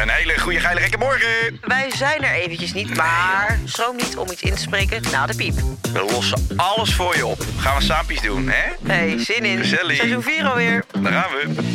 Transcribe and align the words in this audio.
Een 0.00 0.08
hele 0.08 0.38
goede 0.38 0.60
geile 0.60 0.80
gekke 0.80 0.98
morgen. 0.98 1.58
Wij 1.60 1.90
zijn 1.90 2.22
er 2.22 2.32
eventjes 2.32 2.72
niet, 2.72 2.96
maar 2.96 3.58
schroom 3.64 3.96
niet 3.96 4.16
om 4.16 4.30
iets 4.30 4.42
in 4.42 4.54
te 4.54 4.60
spreken 4.60 5.02
na 5.10 5.26
de 5.26 5.34
piep. 5.34 5.54
We 5.92 6.04
lossen 6.10 6.46
alles 6.56 6.94
voor 6.94 7.16
je 7.16 7.26
op. 7.26 7.42
Gaan 7.58 7.76
we 7.76 7.82
saampjes 7.82 8.20
doen, 8.20 8.48
hè? 8.48 8.92
Hey, 8.92 9.18
zin 9.18 9.44
in. 9.44 9.58
Gezellig. 9.58 9.96
Seizoen 9.96 10.22
4 10.22 10.46
alweer. 10.46 10.84
Daar 11.02 11.12
gaan 11.12 11.30
we. 11.30 11.68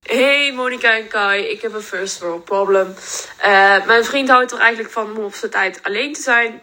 Hey 0.00 0.52
Monika 0.54 0.96
en 0.96 1.08
Kai, 1.08 1.42
ik 1.42 1.62
heb 1.62 1.74
een 1.74 1.80
first 1.80 2.18
world 2.20 2.44
problem. 2.44 2.94
Eh, 3.36 3.86
mijn 3.86 4.04
vriend 4.04 4.28
houdt 4.28 4.52
er 4.52 4.58
eigenlijk 4.58 4.92
van 4.92 5.16
om 5.16 5.24
op 5.24 5.34
zijn 5.34 5.50
tijd 5.50 5.80
alleen 5.82 6.12
te 6.12 6.20
zijn. 6.20 6.60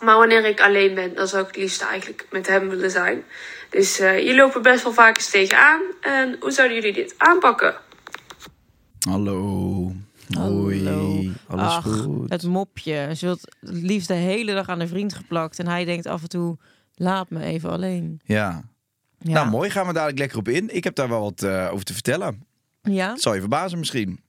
Maar 0.00 0.16
wanneer 0.16 0.44
ik 0.44 0.60
alleen 0.60 0.94
ben, 0.94 1.14
dan 1.14 1.28
zou 1.28 1.42
ik 1.42 1.48
het 1.48 1.56
liefst 1.56 1.82
eigenlijk 1.82 2.26
met 2.30 2.46
hem 2.46 2.68
willen 2.68 2.90
zijn. 2.90 3.24
Dus 3.70 3.98
eh 3.98 4.10
hier 4.10 4.34
lopen 4.34 4.62
best 4.62 4.82
wel 4.82 4.92
vaak 4.92 5.16
eens 5.16 5.30
tegenaan. 5.30 5.80
En 6.00 6.36
hoe 6.40 6.50
zouden 6.50 6.76
jullie 6.76 6.92
dit 6.92 7.14
aanpakken? 7.16 7.74
Hallo. 9.08 9.92
Hoi. 10.36 11.32
Alles 11.46 11.66
Ach, 11.66 11.84
goed? 11.84 12.30
het 12.30 12.42
mopje. 12.42 13.10
Ze 13.16 13.24
wilt 13.26 13.40
het 13.60 13.70
liefst 13.70 14.08
de 14.08 14.14
hele 14.14 14.54
dag 14.54 14.68
aan 14.68 14.80
een 14.80 14.88
vriend 14.88 15.14
geplakt. 15.14 15.58
En 15.58 15.66
hij 15.66 15.84
denkt 15.84 16.06
af 16.06 16.22
en 16.22 16.28
toe, 16.28 16.56
laat 16.94 17.30
me 17.30 17.42
even 17.42 17.70
alleen. 17.70 18.20
Ja. 18.24 18.62
Ja. 19.18 19.32
Nou, 19.32 19.50
mooi. 19.50 19.70
Gaan 19.70 19.86
we 19.86 19.92
dadelijk 19.92 20.18
lekker 20.18 20.38
op 20.38 20.48
in. 20.48 20.74
Ik 20.74 20.84
heb 20.84 20.94
daar 20.94 21.08
wel 21.08 21.20
wat 21.20 21.42
eh, 21.42 21.68
over 21.72 21.84
te 21.84 21.92
vertellen. 21.92 22.46
Ja? 22.82 23.16
Zal 23.16 23.34
je 23.34 23.40
verbazen 23.40 23.78
misschien. 23.78 24.20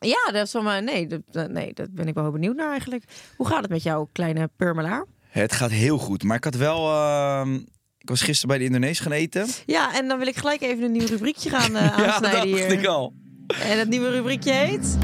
Ja, 0.00 0.32
dat 0.32 0.46
is 0.46 0.52
wel 0.52 0.62
maar... 0.62 0.82
Nee 0.82 1.06
dat, 1.06 1.50
nee, 1.50 1.72
dat 1.72 1.94
ben 1.94 2.08
ik 2.08 2.14
wel 2.14 2.22
heel 2.22 2.32
benieuwd 2.32 2.56
naar 2.56 2.70
eigenlijk. 2.70 3.04
Hoe 3.36 3.46
gaat 3.46 3.62
het 3.62 3.70
met 3.70 3.82
jou, 3.82 4.06
kleine 4.12 4.50
purmelaar? 4.56 5.04
Het 5.42 5.52
gaat 5.52 5.70
heel 5.70 5.98
goed. 5.98 6.22
Maar 6.22 6.36
ik 6.36 6.44
had 6.44 6.54
wel... 6.54 6.88
ehm, 6.90 7.54
ik 7.98 8.08
was 8.08 8.20
gisteren 8.22 8.48
bij 8.48 8.58
de 8.58 8.64
Indonesië 8.64 9.02
gaan 9.02 9.12
eten. 9.12 9.46
Ja, 9.66 9.94
en 9.94 10.08
dan 10.08 10.18
wil 10.18 10.26
ik 10.26 10.36
gelijk 10.36 10.60
even 10.60 10.84
een 10.84 10.92
nieuw 10.92 11.06
rubriekje 11.06 11.50
gaan 11.50 11.76
eh, 11.76 11.82
ja, 11.98 12.04
aansnijden 12.06 12.40
dat 12.40 12.48
hier. 12.48 12.68
dacht 12.68 12.72
ik 12.80 12.86
al. 12.86 13.12
En 13.46 13.78
het 13.78 13.88
nieuwe 13.88 14.10
rubriekje 14.10 14.52
heet? 14.52 14.96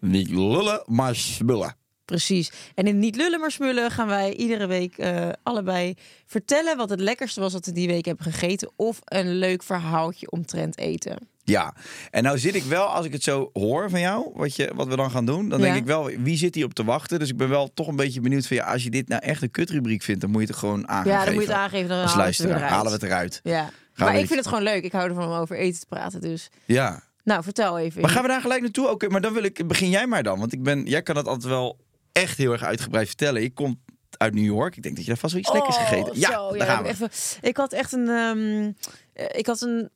Niet 0.00 0.30
lullen, 0.30 0.82
maar 0.86 1.16
smullen. 1.16 1.76
Precies. 2.04 2.52
En 2.74 2.86
in 2.86 2.98
Niet 2.98 3.16
Lullen 3.16 3.40
maar 3.40 3.50
Smullen 3.50 3.90
gaan 3.90 4.06
wij 4.06 4.34
iedere 4.34 4.66
week 4.66 4.98
eh, 4.98 5.28
allebei 5.42 5.94
vertellen 6.26 6.76
wat 6.76 6.90
het 6.90 7.00
lekkerste 7.00 7.40
was 7.40 7.52
wat 7.52 7.66
we 7.66 7.72
die 7.72 7.86
week 7.86 8.04
hebben 8.04 8.24
gegeten. 8.24 8.70
Of 8.76 8.98
een 9.04 9.34
leuk 9.34 9.62
verhaaltje 9.62 10.30
omtrent 10.30 10.78
eten. 10.78 11.29
Ja, 11.44 11.74
en 12.10 12.22
nou 12.22 12.38
zit 12.38 12.54
ik 12.54 12.62
wel, 12.62 12.84
als 12.86 13.06
ik 13.06 13.12
het 13.12 13.22
zo 13.22 13.50
hoor 13.52 13.90
van 13.90 14.00
jou, 14.00 14.30
wat, 14.34 14.56
je, 14.56 14.70
wat 14.74 14.86
we 14.86 14.96
dan 14.96 15.10
gaan 15.10 15.24
doen, 15.26 15.48
dan 15.48 15.58
Ja. 15.58 15.64
denk 15.64 15.76
ik 15.76 15.84
wel, 15.84 16.04
wie 16.04 16.36
zit 16.36 16.54
hier 16.54 16.64
op 16.64 16.74
te 16.74 16.84
wachten? 16.84 17.18
Dus 17.18 17.28
ik 17.28 17.36
ben 17.36 17.48
wel 17.48 17.70
toch 17.74 17.86
een 17.86 17.96
beetje 17.96 18.20
benieuwd 18.20 18.46
van, 18.46 18.56
ja, 18.56 18.64
als 18.72 18.82
je 18.84 18.90
dit 18.90 19.08
nou 19.08 19.22
echt 19.22 19.42
een 19.42 19.50
kutrubriek 19.50 20.02
vindt, 20.02 20.20
dan 20.20 20.30
moet 20.30 20.40
je 20.40 20.46
het 20.46 20.56
gewoon 20.56 20.88
aangeven. 20.88 21.18
Ja, 21.18 21.24
dan 21.24 21.34
moet 21.34 21.42
je 21.42 21.48
het 21.48 21.58
aangeven. 21.58 21.88
Dan 21.88 22.02
Als 22.02 22.38
we 22.38 22.52
halen 22.52 22.86
we 22.86 22.92
het 22.92 23.02
eruit. 23.02 23.40
Ja. 23.42 23.70
maar 23.96 24.18
ik 24.18 24.26
vind 24.26 24.38
het 24.38 24.48
gewoon 24.48 24.62
leuk. 24.62 24.84
Ik 24.84 24.92
hou 24.92 25.08
ervan 25.08 25.24
om 25.24 25.32
over 25.32 25.56
eten 25.56 25.80
te 25.80 25.86
praten. 25.86 26.20
Dus 26.20 26.48
Ja. 26.64 27.02
nou, 27.24 27.42
vertel 27.42 27.78
even. 27.78 28.00
Maar 28.00 28.10
gaan 28.10 28.22
we 28.22 28.28
daar 28.28 28.40
gelijk 28.40 28.60
naartoe? 28.62 28.88
Oké, 28.88 29.08
maar 29.08 29.20
dan 29.20 29.32
wil 29.32 29.42
ik, 29.44 29.66
begin 29.68 29.90
jij 29.90 30.06
maar 30.06 30.22
dan. 30.22 30.38
Want 30.38 30.52
ik 30.52 30.62
ben, 30.62 30.84
jij 30.84 31.02
kan 31.02 31.16
het 31.16 31.26
altijd 31.26 31.48
wel 31.48 31.78
echt 32.12 32.38
heel 32.38 32.52
erg 32.52 32.62
uitgebreid 32.62 33.06
vertellen. 33.06 33.42
Ik 33.42 33.54
kom 33.54 33.80
uit 34.16 34.34
New 34.34 34.44
York. 34.44 34.76
Ik 34.76 34.82
denk 34.82 34.94
dat 34.94 35.04
je 35.04 35.10
daar 35.10 35.20
vast 35.20 35.32
wel 35.32 35.42
iets 35.42 35.52
lekkers 35.52 35.76
gegeten. 35.76 36.18
Ja, 36.20 36.28
Oh, 36.44 36.50
zo, 36.50 36.56
daar 36.58 36.66
gaan 36.66 36.82
we. 36.82 36.88
Even, 36.88 37.10
ik 37.40 37.56
had 37.56 37.72
echt 37.72 37.92
een. 37.92 38.08
ehm, 38.08 38.70
eh, 39.12 39.38
ik 39.38 39.46
had 39.46 39.60
een. 39.60 39.90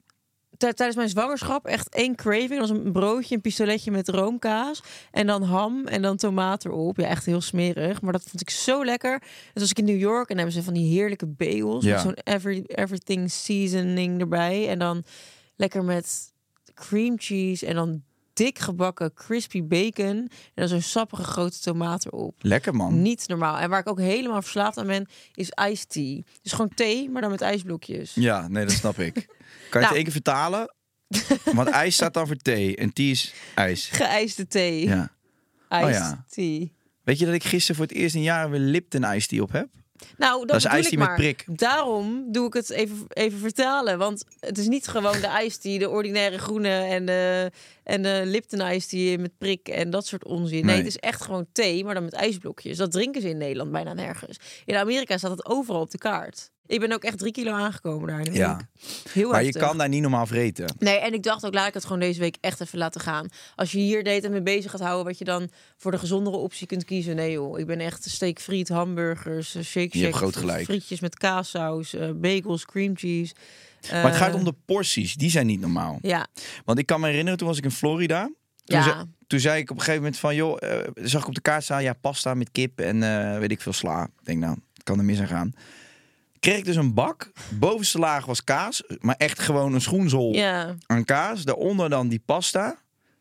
Tij- 0.56 0.72
Tijdens 0.72 0.97
mijn 0.97 1.09
zwangerschap 1.09 1.66
echt 1.66 1.88
één 1.94 2.15
craving. 2.15 2.59
Dat 2.60 2.69
was 2.69 2.70
een 2.70 2.92
broodje, 2.92 3.34
een 3.34 3.41
pistoletje 3.41 3.91
met 3.91 4.09
roomkaas. 4.09 4.82
En 5.10 5.26
dan 5.26 5.42
ham 5.42 5.87
en 5.87 6.03
dan 6.03 6.16
tomaat 6.16 6.65
erop. 6.65 6.97
Ja, 6.97 7.06
echt 7.06 7.26
heel 7.26 7.41
smerig. 7.41 8.03
Maar 8.03 8.12
dat 8.12 8.22
vond 8.22 8.41
ik 8.41 8.50
zo 8.50 8.84
lekker. 8.84 9.19
Dus 9.53 9.62
als 9.62 9.70
ik 9.70 9.78
in 9.78 9.84
New 9.84 9.98
York 9.98 10.28
en 10.28 10.37
hebben 10.37 10.54
ze 10.54 10.62
van 10.62 10.75
die 10.75 10.92
heerlijke 10.98 11.26
bagels. 11.26 11.84
Ja. 11.84 11.92
Met 11.92 12.00
zo'n 12.03 12.34
every, 12.34 12.62
everything 12.66 13.31
seasoning 13.31 14.20
erbij. 14.20 14.69
En 14.69 14.78
dan 14.78 15.04
lekker 15.56 15.84
met 15.84 16.32
cream 16.75 17.15
cheese. 17.19 17.66
En 17.66 17.75
dan 17.75 18.03
dik 18.34 18.59
gebakken 18.59 19.12
crispy 19.15 19.65
bacon. 19.65 20.06
En 20.06 20.28
dan 20.55 20.69
zo'n 20.69 20.81
sappige 20.81 21.25
grote 21.25 21.61
tomaat 21.61 22.06
erop. 22.06 22.34
Lekker 22.39 22.75
man. 22.75 23.03
Niet 23.03 23.28
normaal. 23.28 23.59
En 23.59 23.71
waar 23.71 23.81
ik 23.81 23.89
ook 23.89 24.00
helemaal 24.00 24.43
verslaafd 24.43 24.78
aan 24.78 24.87
ben, 24.87 25.06
is 25.34 25.50
iced 25.71 25.89
tea. 25.89 26.21
Dus 26.43 26.53
gewoon 26.53 26.75
thee, 26.75 27.11
maar 27.11 27.22
dan 27.22 27.31
met 27.31 27.41
ijsblokjes. 27.41 28.15
Ja, 28.15 28.49
nee, 28.49 28.65
dat 28.65 28.75
snap 28.75 28.99
ik. 28.99 29.15
Kan 29.15 29.25
je 29.71 29.71
Nou. 29.71 29.84
het 29.87 29.95
één 29.95 30.03
keer 30.03 30.12
vertalen? 30.12 30.75
Want 31.55 31.69
ijs 31.69 31.95
staat 31.95 32.15
dan 32.15 32.27
voor 32.27 32.37
thee 32.37 32.77
en 32.77 32.93
tea 32.93 33.11
is 33.11 33.34
ijs. 33.55 33.89
Geijsde 33.93 34.47
thee. 34.47 34.84
Ja. 34.89 35.12
Iced 35.71 35.84
Oh 35.84 35.91
ja. 35.91 36.25
tea. 36.28 36.66
Weet 37.03 37.19
je 37.19 37.25
dat 37.25 37.34
ik 37.34 37.45
gisteren 37.45 37.77
voor 37.77 37.87
het 37.87 37.95
eerst 37.97 38.15
in 38.15 38.22
jaren 38.22 38.51
weer 38.51 38.61
Lipton 38.61 39.05
ijs 39.05 39.27
tea 39.27 39.43
op 39.43 39.53
heb? 39.53 39.69
Nou, 40.16 40.38
dat, 40.47 40.48
Dat 40.62 40.72
is 40.72 40.84
ik 40.84 40.88
tea 40.88 40.98
met 40.98 41.09
maar. 41.09 41.16
prik. 41.16 41.44
Daarom 41.47 42.25
doe 42.32 42.47
ik 42.47 42.53
het 42.53 42.70
even, 42.70 43.04
even 43.09 43.38
vertalen. 43.38 43.98
Want 43.98 44.25
het 44.41 44.59
is 44.59 44.66
niet 44.69 44.87
gewoon 44.87 45.20
de 45.20 45.41
iced 45.44 45.60
tea, 45.62 45.78
de 45.78 45.88
ordinaire 45.91 46.38
groene 46.38 46.69
en 46.69 47.06
de, 47.06 47.50
en 47.84 48.03
de 48.03 48.22
Lipton 48.25 48.60
iced 48.70 48.88
tea 48.88 49.19
met 49.19 49.38
prik 49.38 49.69
en 49.69 49.91
dat 49.91 50.06
soort 50.06 50.25
onzin. 50.25 50.53
Nee, 50.66 50.75
Nee. 50.75 50.76
het 50.76 50.87
is 50.87 50.97
echt 50.97 51.22
gewoon 51.22 51.47
thee, 51.53 51.84
maar 51.84 51.94
dan 51.94 52.04
met 52.04 52.12
ijsblokjes. 52.12 52.76
Dat 52.76 52.92
drinken 52.92 53.20
ze 53.22 53.28
in 53.28 53.38
Nederland 53.38 53.72
bijna 53.72 53.92
nergens. 53.92 54.37
In 54.65 54.76
Amerika 54.76 55.19
staat 55.19 55.31
het 55.31 55.47
overal 55.47 55.81
op 55.81 55.91
de 55.91 55.98
kaart. 55.98 56.53
Ik 56.66 56.80
ben 56.80 56.92
ook 56.92 57.04
echt 57.04 57.19
drie 57.19 57.32
kilo 57.32 57.52
aangekomen 57.52 58.08
daar. 58.08 58.32
Ja. 58.32 58.60
Heel 59.12 59.30
Maar 59.30 59.44
je 59.44 59.52
kan 59.52 59.78
daar 59.78 59.88
niet 59.88 60.00
normaal 60.02 60.26
vreten. 60.26 60.74
Nee, 60.78 60.97
en 60.98 61.12
ik 61.15 61.22
dacht 61.22 61.47
ook, 61.47 61.54
laat 61.54 61.68
ik 61.68 61.74
het 61.74 61.83
gewoon 61.83 61.98
deze 62.00 62.21
week 62.21 62.36
echt 62.41 62.60
even 62.60 62.78
laten 62.78 63.00
gaan. 63.00 63.28
Als 63.54 63.72
je 63.72 63.78
hier 63.78 64.04
date 64.04 64.27
en 64.27 64.33
mee 64.33 64.42
bezig 64.42 64.71
gaat 64.71 64.80
houden, 64.80 65.04
wat 65.04 65.18
je 65.18 65.24
dan 65.24 65.50
voor 65.77 65.91
de 65.91 65.98
gezondere 65.98 66.36
optie 66.36 66.66
kunt 66.66 66.84
kiezen. 66.84 67.16
Nee 67.16 67.33
joh, 67.33 67.59
ik 67.59 67.66
ben 67.66 67.80
echt 67.80 68.04
steekfriet, 68.10 68.68
hamburgers, 68.68 69.54
eh, 69.54 69.62
shake 69.62 69.98
Je 69.98 70.04
hebt 70.04 70.15
shack, 70.16 70.22
groot 70.22 70.36
gelijk. 70.36 70.65
frietjes 70.65 71.00
met 71.00 71.16
kaassaus, 71.16 71.94
eh, 71.94 72.10
bagels, 72.15 72.65
cream 72.65 72.97
cheese. 72.97 73.34
Maar 73.92 74.04
het 74.04 74.16
gaat 74.16 74.28
Eh, 74.28 74.34
om 74.34 74.44
de 74.44 74.54
porties. 74.65 75.15
Die 75.15 75.30
zijn 75.30 75.47
niet 75.47 75.60
normaal. 75.60 75.98
Ja, 76.03 76.27
Want 76.65 76.78
ik 76.78 76.86
kan 76.86 77.00
me 77.00 77.06
herinneren, 77.06 77.39
toen 77.39 77.48
was 77.48 77.59
ik 77.59 77.65
in 77.65 77.71
Florida. 77.71 78.22
Toen, 78.65 78.78
Ja. 78.78 78.83
zei, 78.83 79.04
toen 79.27 79.41
zei 79.41 79.60
ik 79.60 79.71
op 79.71 79.77
een 79.77 79.83
gegeven 79.83 80.03
moment 80.03 80.21
van, 80.21 80.34
joh, 80.34 80.59
zag 80.94 81.21
ik 81.22 81.28
op 81.28 81.34
de 81.34 81.41
kaart 81.41 81.65
staan, 81.65 81.83
ja, 81.83 81.92
pasta 81.92 82.34
met 82.34 82.50
kip 82.53 82.80
en 82.80 83.00
weet 83.41 83.50
ik 83.50 83.60
veel 83.60 83.72
sla. 83.72 84.03
Ik 84.04 84.24
denk, 84.24 84.39
nou, 84.41 84.56
kan 84.83 84.98
er 84.98 85.04
mis 85.04 85.21
aan 85.21 85.27
gaan. 85.27 85.53
Kreeg 86.44 86.58
ik 86.58 86.64
dus 86.64 86.76
een 86.76 86.94
bak. 86.94 87.32
Bovenste 87.48 87.98
laag 87.98 88.24
was 88.26 88.44
kaas, 88.44 88.82
maar 89.00 89.14
echt 89.18 89.38
gewoon 89.41 89.74
een 89.74 89.80
schoenzool 89.80 90.32
ja, 90.32 90.74
aan 90.86 91.04
kaas. 91.04 91.44
Daaronder 91.44 91.91
dan 91.91 92.08
die 92.08 92.22
pasta. 92.26 92.76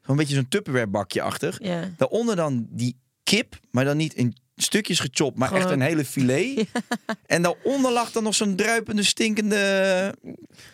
Zo'n 0.06 0.16
beetje 0.16 0.36
zo'n 0.36 0.48
Tupperware 0.48 0.88
bakje 0.88 1.22
achter. 1.22 1.58
ja. 1.62 1.90
Daaronder 1.98 2.36
dan 2.36 2.68
die 2.70 2.98
kip, 3.24 3.60
maar 3.72 3.86
dan 3.86 3.98
niet 3.98 4.14
in 4.14 4.36
stukjes 4.56 5.00
gechopt, 5.00 5.38
maar 5.38 5.48
Gewoon- 5.48 5.64
echt 5.64 5.72
een 5.74 5.82
hele 5.82 6.06
filet. 6.06 6.68
En 7.26 7.42
daaronder 7.42 7.92
lag 7.92 8.12
dan 8.12 8.24
nog 8.24 8.36
zo'n 8.36 8.56
druipende, 8.56 9.04
stinkende 9.04 10.16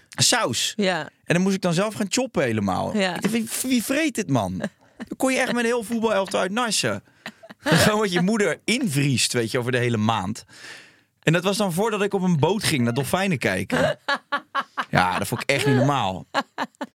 saus. 0.10 0.74
Ja. 0.76 1.00
En 1.24 1.34
dan 1.34 1.42
moest 1.42 1.56
ik 1.56 1.62
dan 1.62 1.74
zelf 1.74 1.94
gaan 1.94 2.06
choppen 2.10 2.44
helemaal. 2.44 2.98
Ja. 2.98 3.16
Ik 3.16 3.22
dacht, 3.22 3.34
wie, 3.34 3.50
wie 3.62 3.84
vreet 3.84 4.16
dit 4.16 4.30
man? 4.30 4.58
Dan 4.58 5.18
kon 5.18 5.32
je 5.34 5.38
echt 5.40 5.48
met 5.52 5.60
een 5.60 5.66
heel 5.66 5.84
voetbalelftal 5.84 6.40
uit 6.40 6.52
nassen. 6.52 7.04
Gewoon 7.60 8.00
wat 8.00 8.12
je 8.12 8.22
moeder 8.22 8.60
invriest, 8.64 9.34
weet 9.34 9.52
je, 9.52 9.60
over 9.60 9.72
de 9.72 9.78
hele 9.78 9.98
maand. 9.98 10.46
En 11.30 11.36
dat 11.36 11.44
was 11.44 11.58
dan 11.58 11.74
voordat 11.74 12.02
ik 12.02 12.14
op 12.14 12.22
een 12.22 12.40
boot 12.40 12.64
ging 12.64 12.84
naar 12.84 12.94
dolfijnen 12.94 13.38
kijken. 13.38 13.80
Ja, 14.90 15.18
dat 15.18 15.28
vond 15.28 15.42
ik 15.42 15.50
echt 15.50 15.66
niet 15.66 15.76
normaal. 15.76 16.26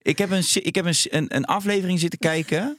Ik 0.02 0.18
heb 0.18 0.30
een, 0.30 0.44
ik 0.52 0.74
heb 0.74 0.84
een, 0.84 0.94
een, 1.10 1.36
een 1.36 1.44
aflevering 1.44 2.00
zitten 2.00 2.18
kijken 2.18 2.78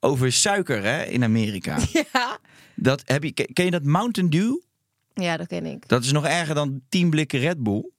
over 0.00 0.32
suiker 0.32 0.82
hè, 0.82 1.02
in 1.02 1.24
Amerika. 1.24 1.78
Ja. 2.12 2.38
Dat 2.74 3.02
heb 3.04 3.22
je, 3.22 3.32
ken 3.32 3.64
je 3.64 3.70
dat 3.70 3.82
Mountain 3.82 4.30
Dew? 4.30 4.56
ja, 5.14 5.36
dat 5.36 5.46
ken 5.46 5.66
ik. 5.66 5.88
Dat 5.88 6.04
is 6.04 6.12
nog 6.12 6.26
erger 6.26 6.54
dan 6.54 6.80
tien 6.88 7.10
blikken 7.10 7.40
Red 7.40 7.62
Bull. 7.62 7.90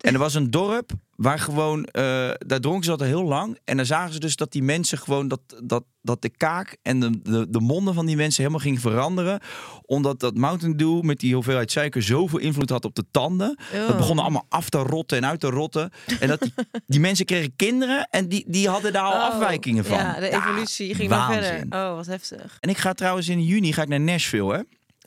En 0.00 0.12
er 0.12 0.18
was 0.18 0.34
een 0.34 0.50
dorp 0.50 0.92
waar 1.20 1.38
gewoon, 1.38 1.84
eh, 1.84 2.02
daar 2.38 2.60
dronken 2.60 2.84
ze 2.84 2.90
dat 2.90 3.00
al 3.00 3.06
heel 3.06 3.24
lang. 3.24 3.58
En 3.64 3.76
dan 3.76 3.86
zagen 3.86 4.12
ze 4.12 4.18
dus 4.18 4.36
dat 4.36 4.52
die 4.52 4.62
mensen 4.62 4.98
gewoon, 4.98 5.28
dat, 5.28 5.40
dat, 5.62 5.84
dat 6.02 6.22
de 6.22 6.28
kaak 6.28 6.76
en 6.82 7.00
de, 7.00 7.20
de, 7.22 7.46
de 7.50 7.60
monden 7.60 7.94
van 7.94 8.06
die 8.06 8.16
mensen 8.16 8.42
helemaal 8.42 8.64
ging 8.64 8.80
veranderen. 8.80 9.40
Omdat 9.86 10.20
dat 10.20 10.34
Mountain 10.36 10.76
Dew 10.76 11.02
met 11.02 11.18
die 11.20 11.34
hoeveelheid 11.34 11.70
suiker 11.70 12.02
zoveel 12.02 12.38
invloed 12.38 12.70
had 12.70 12.84
op 12.84 12.94
de 12.94 13.04
tanden. 13.10 13.58
Dat 13.72 13.90
Oh. 13.90 13.96
begon 13.96 14.18
allemaal 14.18 14.46
af 14.48 14.68
te 14.68 14.78
rotten 14.78 15.16
en 15.18 15.26
uit 15.26 15.40
te 15.40 15.48
rotten. 15.50 15.90
En 16.20 16.28
dat 16.28 16.40
die, 16.40 16.52
die 16.86 17.00
mensen 17.00 17.24
kregen 17.26 17.56
kinderen 17.56 18.08
en 18.10 18.28
die, 18.28 18.44
die 18.48 18.68
hadden 18.68 18.92
daar 18.92 19.02
al 19.04 19.12
Oh, 19.12 19.34
afwijkingen 19.34 19.84
van. 19.84 19.98
Ja, 19.98 20.20
de 20.20 20.30
evolutie 20.30 20.94
ging 20.94 21.08
maar 21.08 21.18
waanzin. 21.28 21.42
verder. 21.58 21.78
Oh, 21.90 21.94
wat 21.96 22.06
heftig. 22.06 22.56
En 22.60 22.68
ik 22.70 22.78
ga 22.78 22.92
trouwens 22.92 23.28
in 23.28 23.44
juni 23.44 23.72
ga 23.72 23.82
ik 23.82 23.88
naar 23.88 24.00
Nashville, 24.00 24.52
hè? 24.54 24.60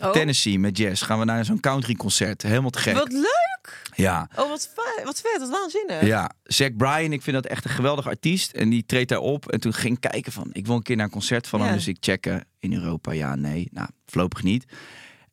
Oh. 0.04 0.12
Tennessee 0.12 0.60
met 0.60 0.78
jazz. 0.78 1.04
Gaan 1.04 1.20
we 1.20 1.26
naar 1.26 1.46
zo'n 1.46 1.60
country 1.60 1.94
concert. 1.96 2.42
Helemaal 2.42 2.70
te 2.70 2.80
gek. 2.80 2.94
Wat 2.94 3.12
leuk! 3.12 3.82
Ja. 3.96 4.30
Oh, 4.36 4.50
wat, 4.50 4.70
vet, 4.76 5.04
wat 5.06 5.22
vet, 5.22 5.40
wat 5.40 5.50
waanzinnig. 5.50 6.06
Ja, 6.06 6.32
Zack 6.44 6.78
Bryan, 6.78 7.12
ik 7.14 7.22
vind 7.22 7.36
dat 7.36 7.46
echt 7.46 7.66
een 7.66 7.72
geweldig 7.72 8.08
artiest. 8.08 8.52
En 8.52 8.70
die 8.70 8.86
treedt 8.86 9.10
daar 9.10 9.20
op. 9.20 9.52
En 9.52 9.60
toen 9.60 9.74
ging 9.74 9.96
ik 10.00 10.10
kijken 10.12 10.32
van, 10.32 10.50
ik 10.52 10.66
wil 10.66 10.76
een 10.76 10.82
keer 10.82 10.96
naar 10.96 11.06
een 11.06 11.12
concert 11.12 11.48
van 11.48 11.62
hem. 11.62 11.74
Dus 11.74 11.88
ik 11.88 11.98
checken 12.00 12.46
in 12.60 12.74
Europa, 12.74 13.12
ja, 13.12 13.36
nee. 13.36 13.68
Nou, 13.72 13.88
voorlopig 14.06 14.44
niet. 14.44 14.66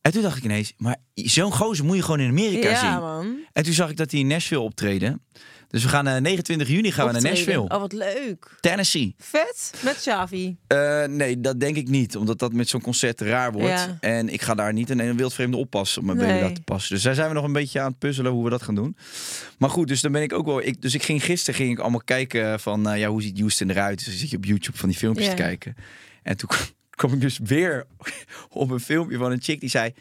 En 0.00 0.12
toen 0.12 0.22
dacht 0.22 0.36
ik 0.36 0.44
ineens, 0.44 0.72
maar 0.76 0.96
zo'n 1.14 1.52
gozer 1.52 1.84
moet 1.84 1.96
je 1.96 2.02
gewoon 2.02 2.20
in 2.20 2.28
Amerika 2.28 2.68
Ja, 2.68 2.80
zien. 2.80 3.00
man. 3.00 3.38
En 3.52 3.62
toen 3.64 3.72
zag 3.72 3.90
ik 3.90 3.96
dat 3.96 4.10
hij 4.10 4.20
in 4.20 4.26
Nashville 4.26 4.60
optreden. 4.60 5.22
Dus 5.70 5.82
we 5.82 5.88
gaan 5.88 6.06
eh, 6.06 6.20
29 6.20 6.68
juni 6.68 6.92
gaan 6.92 7.06
we 7.06 7.12
naar. 7.12 7.22
Nashville. 7.22 7.60
Oh, 7.68 7.80
wat 7.80 7.92
leuk. 7.92 8.56
Tennessee. 8.60 9.14
Vet, 9.18 9.72
met 9.84 9.96
Xavi. 9.96 10.56
Eh, 10.66 11.04
nee, 11.04 11.40
dat 11.40 11.60
denk 11.60 11.76
ik 11.76 11.88
niet. 11.88 12.16
Omdat 12.16 12.38
dat 12.38 12.52
met 12.52 12.68
zo'n 12.68 12.80
concert 12.80 13.20
raar 13.20 13.52
wordt. 13.52 13.68
Ja. 13.68 13.96
En 14.00 14.28
ik 14.28 14.42
ga 14.42 14.54
daar 14.54 14.72
niet 14.72 14.90
een, 14.90 14.98
een 14.98 15.16
wildvreemde 15.16 15.56
oppassen 15.56 16.00
op 16.00 16.06
mijn 16.06 16.18
baby 16.18 16.30
Nee. 16.30 16.42
laten 16.42 16.64
passen. 16.64 16.94
Dus 16.94 17.04
daar 17.04 17.14
zijn 17.14 17.28
we 17.28 17.34
nog 17.34 17.44
een 17.44 17.52
beetje 17.52 17.80
aan 17.80 17.88
het 17.90 17.98
puzzelen 17.98 18.32
hoe 18.32 18.44
we 18.44 18.50
dat 18.50 18.62
gaan 18.62 18.74
doen. 18.74 18.96
Maar 19.58 19.70
goed, 19.70 19.88
dus 19.88 20.00
dan 20.00 20.12
ben 20.12 20.22
ik 20.22 20.32
ook 20.32 20.46
wel... 20.46 20.62
Ik, 20.62 20.82
dus 20.82 20.94
ik 20.94 21.02
ging 21.02 21.24
gisteren 21.24 21.60
ging 21.60 21.70
ik 21.72 21.78
allemaal 21.78 22.02
kijken 22.04 22.60
van... 22.60 22.88
eh, 22.88 22.98
ja, 22.98 23.08
hoe 23.08 23.22
ziet 23.22 23.38
Houston 23.38 23.70
eruit? 23.70 23.96
Dus 23.98 24.06
dan 24.06 24.16
zit 24.16 24.30
je 24.30 24.36
op 24.36 24.44
YouTube 24.44 24.78
van 24.78 24.88
die 24.88 24.98
filmpjes 24.98 25.26
Ja. 25.26 25.30
te 25.34 25.42
kijken. 25.42 25.76
En 26.22 26.36
toen 26.36 26.48
kwam 26.90 27.12
ik 27.12 27.20
dus 27.20 27.38
weer 27.44 27.86
op 28.48 28.70
een 28.70 28.80
filmpje 28.80 29.16
van 29.18 29.30
een 29.32 29.42
chick 29.42 29.60
die 29.60 29.68
zei... 29.70 29.94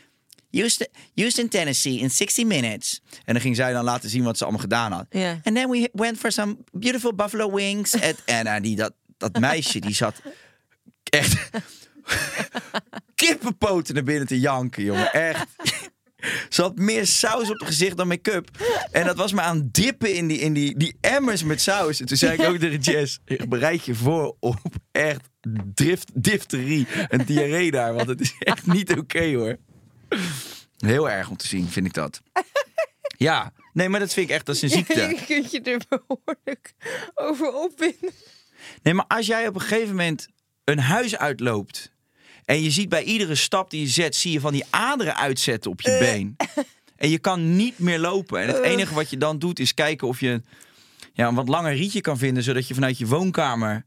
Houston, 0.51 0.87
Houston, 1.15 1.47
Tennessee 1.47 1.99
in 1.99 2.09
60 2.09 2.45
minutes. 2.45 3.01
En 3.25 3.33
dan 3.33 3.41
ging 3.41 3.55
zij 3.55 3.73
dan 3.73 3.83
laten 3.83 4.09
zien 4.09 4.23
wat 4.23 4.37
ze 4.37 4.43
allemaal 4.43 4.61
gedaan 4.61 4.91
had. 4.91 5.05
Ja. 5.09 5.39
And 5.43 5.55
then 5.55 5.69
we 5.69 5.89
went 5.93 6.17
for 6.17 6.31
some 6.31 6.57
beautiful 6.71 7.15
buffalo 7.15 7.51
wings. 7.51 7.93
at, 8.01 8.15
en 8.25 8.47
eh, 8.47 8.61
die, 8.61 8.75
dat, 8.75 8.93
dat 9.17 9.39
meisje 9.39 9.79
die 9.79 9.95
zat 9.95 10.21
echt 11.03 11.49
kippenpoten 13.15 13.93
naar 13.93 14.03
binnen 14.03 14.27
te 14.27 14.39
janken, 14.39 14.83
jongen. 14.83 15.13
Echt. 15.13 15.45
Ze 16.49 16.61
had 16.61 16.75
meer 16.75 17.07
saus 17.07 17.49
op 17.49 17.59
het 17.59 17.67
gezicht 17.67 17.97
dan 17.97 18.07
make-up. 18.07 18.49
En 18.91 19.05
dat 19.05 19.15
was 19.15 19.33
maar 19.33 19.45
aan 19.45 19.57
het 19.57 19.73
dippen 19.73 20.15
in 20.15 20.27
die, 20.27 20.37
in 20.37 20.53
die, 20.53 20.77
die 20.77 20.97
emmers 21.01 21.43
met 21.43 21.61
saus. 21.61 21.99
En 21.99 22.05
toen 22.05 22.17
zei 22.17 22.33
ik 22.33 22.47
ook 22.47 22.57
tegen 22.57 22.79
Jess, 22.79 23.19
bereid 23.49 23.85
je 23.85 23.95
voor 23.95 24.35
op 24.39 24.59
echt 24.91 25.29
drift, 25.73 26.11
difterie 26.13 26.87
en 27.07 27.25
diarree 27.25 27.71
daar. 27.71 27.93
Want 27.93 28.07
het 28.07 28.21
is 28.21 28.35
echt 28.39 28.67
niet 28.67 28.97
oké 28.97 29.33
hoor. 29.33 29.57
Heel 30.77 31.09
erg 31.09 31.29
om 31.29 31.37
te 31.37 31.47
zien, 31.47 31.67
vind 31.67 31.85
ik 31.85 31.93
dat. 31.93 32.21
Ja, 33.17 33.53
nee, 33.73 33.89
maar 33.89 33.99
dat 33.99 34.13
vind 34.13 34.29
ik 34.29 34.35
echt, 34.35 34.45
dat 34.45 34.55
is 34.55 34.61
een 34.61 34.69
ziekte. 34.69 35.01
Je 35.15 35.25
kunt 35.25 35.51
je 35.51 35.61
er 35.61 35.81
behoorlijk 35.89 36.73
over 37.15 37.53
opwinden. 37.53 38.11
Nee, 38.83 38.93
maar 38.93 39.05
als 39.07 39.27
jij 39.27 39.47
op 39.47 39.55
een 39.55 39.61
gegeven 39.61 39.89
moment 39.89 40.27
een 40.63 40.79
huis 40.79 41.17
uitloopt. 41.17 41.91
en 42.45 42.61
je 42.61 42.71
ziet 42.71 42.89
bij 42.89 43.03
iedere 43.03 43.35
stap 43.35 43.69
die 43.69 43.81
je 43.81 43.87
zet, 43.87 44.15
zie 44.15 44.31
je 44.31 44.39
van 44.39 44.53
die 44.53 44.65
aderen 44.69 45.15
uitzetten 45.15 45.71
op 45.71 45.81
je 45.81 45.97
been. 45.99 46.35
En 46.95 47.09
je 47.09 47.19
kan 47.19 47.55
niet 47.55 47.79
meer 47.79 47.99
lopen. 47.99 48.41
En 48.41 48.47
het 48.47 48.61
enige 48.61 48.93
wat 48.93 49.09
je 49.09 49.17
dan 49.17 49.39
doet 49.39 49.59
is 49.59 49.73
kijken 49.73 50.07
of 50.07 50.19
je 50.19 50.41
ja, 51.13 51.27
een 51.27 51.35
wat 51.35 51.47
langer 51.47 51.75
rietje 51.75 52.01
kan 52.01 52.17
vinden. 52.17 52.43
zodat 52.43 52.67
je 52.67 52.73
vanuit 52.73 52.97
je 52.97 53.07
woonkamer. 53.07 53.85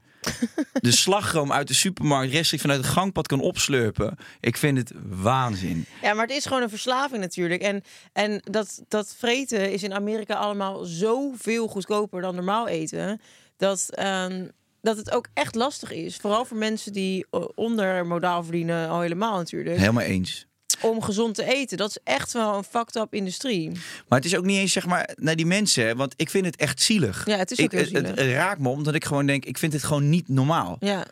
De 0.72 0.92
slagroom 0.92 1.52
uit 1.52 1.68
de 1.68 1.74
supermarkt 1.74 2.32
rechtstreeks 2.32 2.62
vanuit 2.62 2.82
het 2.82 2.92
gangpad 2.92 3.26
kan 3.26 3.40
opslurpen. 3.40 4.16
Ik 4.40 4.56
vind 4.56 4.78
het 4.78 4.92
waanzin. 5.08 5.86
Ja, 6.02 6.14
maar 6.14 6.26
het 6.26 6.36
is 6.36 6.46
gewoon 6.46 6.62
een 6.62 6.68
verslaving 6.68 7.20
natuurlijk. 7.20 7.62
En, 7.62 7.82
en 8.12 8.40
dat, 8.44 8.82
dat 8.88 9.14
vreten 9.18 9.72
is 9.72 9.82
in 9.82 9.94
Amerika 9.94 10.34
allemaal 10.34 10.84
zoveel 10.84 11.68
goedkoper 11.68 12.20
dan 12.20 12.34
normaal 12.34 12.68
eten. 12.68 13.20
Dat, 13.56 13.86
ehm, 13.90 14.46
dat 14.80 14.96
het 14.96 15.10
ook 15.10 15.28
echt 15.34 15.54
lastig 15.54 15.90
is. 15.90 16.16
Vooral 16.16 16.44
voor 16.44 16.56
mensen 16.56 16.92
die 16.92 17.26
eh, 17.30 17.44
onder 17.54 18.06
modaal 18.06 18.42
verdienen 18.42 18.88
al 18.88 19.00
helemaal 19.00 19.36
natuurlijk. 19.36 19.76
Helemaal 19.76 20.02
eens. 20.02 20.46
Om 20.80 21.02
gezond 21.02 21.34
te 21.34 21.44
eten. 21.54 21.76
Dat 21.76 21.88
is 21.90 21.98
echt 22.04 22.32
wel 22.32 22.56
een 22.56 22.64
fucked 22.64 22.96
up 22.96 23.14
industrie. 23.14 23.70
Maar 24.08 24.18
het 24.18 24.24
is 24.24 24.36
ook 24.36 24.44
niet 24.44 24.58
eens 24.58 24.72
zeg 24.72 24.86
maar 24.86 25.10
naar 25.16 25.36
die 25.36 25.46
mensen, 25.46 25.96
want 25.96 26.14
ik 26.16 26.30
vind 26.30 26.44
het 26.46 26.56
echt 26.56 26.82
zielig. 26.82 27.26
Ja, 27.26 27.36
het 27.36 27.50
is 27.50 27.58
ook 27.60 27.64
ik, 27.64 27.70
heel 27.70 27.80
het, 27.80 28.08
het 28.08 28.18
zielig. 28.18 28.34
raakt 28.34 28.60
me 28.60 28.68
omdat 28.68 28.94
ik 28.94 29.04
gewoon 29.04 29.26
denk, 29.26 29.44
ik 29.44 29.58
vind 29.58 29.72
het 29.72 29.84
gewoon 29.84 30.08
niet 30.08 30.28
normaal. 30.28 30.76
Ja, 30.80 31.06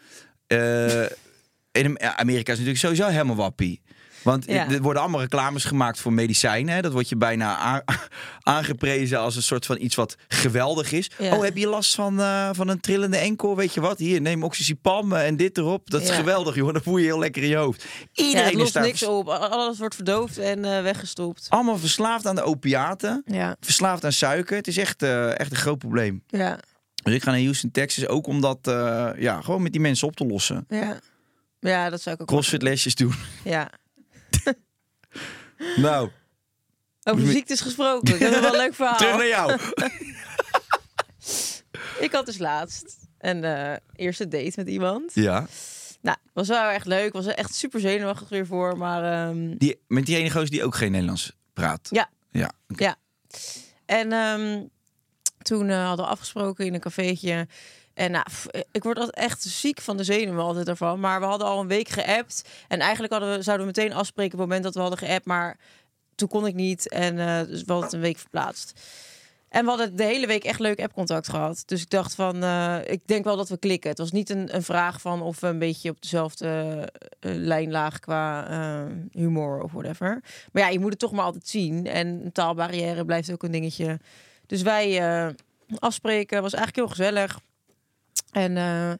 Eh, 0.47 1.03
in 1.73 2.01
Amerika 2.01 2.53
is 2.53 2.59
natuurlijk 2.59 2.79
sowieso 2.79 3.07
helemaal 3.07 3.37
wappie. 3.37 3.81
Want 4.23 4.45
Ja. 4.47 4.71
er 4.71 4.83
worden 4.83 5.03
allemaal 5.03 5.21
reclames 5.21 5.65
gemaakt 5.65 6.01
voor 6.01 6.13
medicijnen. 6.13 6.75
Hè? 6.75 6.81
Dat 6.81 6.93
wordt 6.93 7.09
je 7.09 7.17
bijna 7.17 7.83
aangeprezen 8.43 9.19
als 9.19 9.37
een 9.37 9.43
soort 9.43 9.67
van 9.67 9.77
iets 9.81 9.95
wat 9.95 10.17
geweldig 10.29 10.93
is. 10.93 11.11
Ja. 11.19 11.37
Oh, 11.37 11.43
heb 11.43 11.57
je 11.57 11.67
last 11.69 11.95
van, 11.95 12.21
eh, 12.21 12.49
van 12.53 12.69
een 12.69 12.81
trillende 12.81 13.17
enkel? 13.17 13.57
Weet 13.57 13.75
je 13.75 13.81
wat? 13.81 13.99
Hier, 13.99 14.21
neem 14.21 14.43
oxycipam 14.43 15.13
en 15.13 15.37
dit 15.37 15.59
erop. 15.59 15.91
Dat 15.91 16.03
is 16.03 16.09
Ja. 16.09 16.15
geweldig, 16.15 16.55
joh. 16.55 16.73
Dan 16.73 16.83
voel 16.83 16.97
je 16.97 17.05
heel 17.05 17.19
lekker 17.19 17.43
in 17.43 17.49
je 17.49 17.57
hoofd. 17.57 17.85
ja 18.13 18.25
Iedereen 18.25 18.59
het 18.59 18.67
is 18.67 18.73
daar 18.73 18.83
niks 18.83 19.03
op. 19.03 19.29
Alles 19.29 19.79
wordt 19.79 19.95
verdoofd 19.95 20.39
en 20.39 20.65
eh, 20.65 20.83
weggestopt. 20.83 21.47
allemaal 21.49 21.79
verslaafd 21.79 22.27
aan 22.27 22.35
de 22.35 22.43
opiaten. 22.43 23.23
Ja, 23.27 23.57
Verslaafd 23.61 24.05
aan 24.05 24.13
suiker. 24.13 24.57
Het 24.57 24.67
is 24.67 24.77
echt, 24.77 25.03
eh, 25.03 25.39
echt 25.39 25.51
een 25.51 25.57
groot 25.57 25.79
probleem. 25.79 26.23
ja, 26.27 26.59
Dus 27.03 27.15
ik 27.15 27.23
ga 27.23 27.31
naar 27.31 27.41
Houston, 27.41 27.71
Texas. 27.71 28.07
Ook 28.07 28.27
om 28.27 28.41
dat 28.41 28.59
eh, 28.63 29.09
ja, 29.19 29.41
gewoon 29.41 29.63
met 29.63 29.73
die 29.73 29.81
mensen 29.81 30.07
op 30.09 30.17
te 30.17 30.27
lossen. 30.27 30.65
ja. 30.69 30.99
Ja, 31.63 31.91
dat 31.91 32.01
zou 32.03 32.15
ik 32.15 32.21
ook 32.21 32.27
Crossfit 32.29 32.63
lesjes 32.63 32.95
doen. 32.95 33.15
Ja. 33.45 33.71
Nou, 35.77 36.11
Over 37.03 37.27
ziektes 37.27 37.61
gesproken. 37.61 38.15
Ik 38.15 38.21
heb 38.21 38.31
nog 38.31 38.41
wel 38.41 38.53
een 38.53 38.61
leuk 38.61 38.75
verhaal. 38.75 38.97
terug 38.97 39.17
naar 39.17 39.27
jou. 39.27 39.59
Ik 42.01 42.13
had 42.13 42.27
dus 42.27 42.39
laatst 42.39 42.97
een 43.19 43.45
eh, 43.45 43.77
eerste 43.95 44.29
date 44.29 44.53
met 44.57 44.69
iemand. 44.69 45.15
ja. 45.15 45.47
Nou, 46.03 46.17
was 46.33 46.49
wel 46.49 46.69
echt 46.71 46.87
leuk. 46.87 47.13
Was 47.13 47.27
echt 47.27 47.55
super 47.55 47.81
zenuwachtig 47.81 48.29
weer 48.29 48.47
voor. 48.47 48.77
Maar 48.79 49.29
ehm, 49.29 49.55
Die, 49.59 49.81
met 49.87 50.07
die 50.07 50.17
ene 50.17 50.31
gozer 50.31 50.51
die 50.51 50.65
ook 50.65 50.75
geen 50.75 50.91
Nederlands 50.91 51.33
praat. 51.53 51.89
ja, 51.91 52.11
Ja. 52.31 52.53
ja. 52.67 52.97
En 53.87 54.13
ehm, 54.13 54.65
toen 55.43 55.69
eh, 55.69 55.87
hadden 55.87 56.05
we 56.05 56.11
afgesproken 56.11 56.67
in 56.67 56.75
een 56.75 56.81
cafeetje. 56.81 57.49
En 57.95 58.11
nou, 58.11 58.25
pff, 58.25 58.47
ik 58.73 58.83
word 58.83 58.99
altijd 58.99 59.17
echt 59.17 59.43
ziek 59.43 59.81
van 59.81 59.97
de 59.97 60.05
zenuwen 60.05 60.45
altijd 60.45 60.69
ervan. 60.69 61.01
Maar 61.01 61.21
we 61.21 61.27
hadden 61.27 61.47
al 61.47 61.61
een 61.61 61.69
week 61.69 61.89
geappt. 61.89 62.49
En 62.69 62.81
eigenlijk 62.81 63.13
hadden 63.13 63.37
we, 63.37 63.43
zouden 63.43 63.67
we 63.67 63.73
meteen 63.77 63.97
afspreken 63.97 64.33
op 64.33 64.39
het 64.39 64.49
moment 64.49 64.65
dat 64.65 64.75
we 64.75 64.81
hadden 64.81 64.99
geappt. 64.99 65.27
Maar 65.27 65.59
toen 66.15 66.29
kon 66.29 66.47
ik 66.47 66.55
niet. 66.55 66.89
En 66.89 67.19
eh, 67.19 67.47
dus 67.47 67.61
we 67.61 67.73
hadden 67.73 67.85
het 67.85 67.93
een 67.93 68.01
week 68.01 68.19
verplaatst. 68.19 68.81
En 69.49 69.63
we 69.65 69.69
hadden 69.69 69.97
de 69.97 70.05
hele 70.05 70.27
week 70.27 70.45
echt 70.45 70.61
leuk 70.61 70.81
appcontact 70.81 71.29
gehad. 71.29 71.63
Dus 71.67 71.83
ik 71.83 71.91
dacht 71.91 72.15
van, 72.15 72.43
eh, 72.43 72.79
ik 72.85 73.07
denk 73.07 73.25
wel 73.25 73.37
dat 73.37 73.49
we 73.49 73.59
klikken. 73.59 73.91
Het 73.91 73.99
was 73.99 74.13
niet 74.13 74.31
een, 74.31 74.55
een 74.55 74.63
vraag 74.63 75.01
van 75.01 75.23
of 75.23 75.41
we 75.41 75.47
een 75.47 75.59
beetje 75.59 75.91
op 75.91 76.03
dezelfde 76.03 76.49
eh, 77.21 77.33
lijn 77.35 77.71
lagen 77.71 78.01
qua 78.01 78.49
eh, 78.49 78.93
humor 79.13 79.63
of 79.63 79.73
whatever. 79.73 80.23
Maar 80.53 80.63
ja, 80.63 80.69
je 80.69 80.79
moet 80.79 80.91
het 80.91 80.99
toch 80.99 81.13
maar 81.13 81.25
altijd 81.25 81.49
zien. 81.49 81.87
En 81.87 82.07
een 82.07 82.33
taalbarrière 82.33 83.05
blijft 83.05 83.33
ook 83.33 83.43
een 83.43 83.51
dingetje. 83.51 83.99
Dus 84.47 84.63
wij 84.63 85.01
eh, 85.01 85.29
afspreken, 85.79 86.43
was 86.43 86.55
eigenlijk 86.55 86.87
heel 86.87 86.97
gezellig. 86.97 87.41
En 88.31 88.57
eh, 88.57 88.93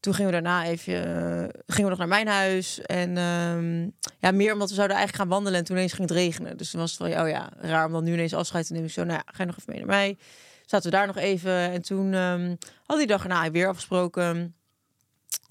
toen 0.00 0.14
gingen 0.14 0.32
we 0.32 0.40
daarna 0.42 0.64
even, 0.64 0.94
eh, 0.94 1.60
gingen 1.66 1.84
we 1.84 1.88
nog 1.88 1.98
naar 1.98 2.08
mijn 2.08 2.28
huis. 2.28 2.80
En 2.80 3.16
ehm, 3.16 3.88
ja, 4.18 4.30
meer 4.30 4.52
omdat 4.52 4.68
we 4.68 4.74
zouden 4.74 4.96
eigenlijk 4.96 5.16
gaan 5.16 5.28
wandelen 5.28 5.58
en 5.58 5.64
toen 5.64 5.76
ineens 5.76 5.92
ging 5.92 6.08
het 6.08 6.16
regenen. 6.16 6.56
Dus 6.56 6.70
toen 6.70 6.80
was 6.80 6.90
het 6.90 6.98
van, 6.98 7.22
oh 7.22 7.28
ja, 7.28 7.52
raar 7.56 7.86
om 7.86 7.92
dan 7.92 8.04
nu 8.04 8.12
ineens 8.12 8.34
afscheid 8.34 8.66
te 8.66 8.72
nemen. 8.72 8.88
Ik 8.88 8.94
Zo, 8.94 9.04
nou 9.04 9.22
ja, 9.26 9.32
ga 9.32 9.42
je 9.42 9.46
nog 9.46 9.58
even 9.58 9.72
mee 9.72 9.78
naar 9.78 9.88
mij. 9.88 10.18
Zaten 10.66 10.90
we 10.90 10.96
daar 10.96 11.06
nog 11.06 11.16
even. 11.16 11.52
En 11.52 11.82
toen 11.82 12.12
ehm 12.12 12.54
had 12.86 12.98
die 12.98 13.06
dag 13.06 13.22
erna 13.22 13.50
weer 13.50 13.68
afgesproken. 13.68 14.54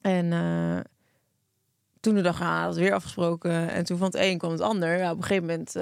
En 0.02 0.34
eh, 0.34 0.80
toen 2.00 2.16
de 2.16 2.22
dag 2.22 2.40
erna 2.40 2.64
had 2.64 2.76
we 2.76 2.82
weer 2.82 2.94
afgesproken. 2.94 3.70
En 3.70 3.86
toen 3.86 3.98
van 3.98 4.08
het 4.08 4.16
een 4.16 4.38
kwam 4.38 4.52
het 4.52 4.62
ander. 4.62 4.98
Ja, 4.98 5.12
op 5.12 5.18
een 5.18 5.24
gegeven 5.24 5.46
moment 5.48 5.74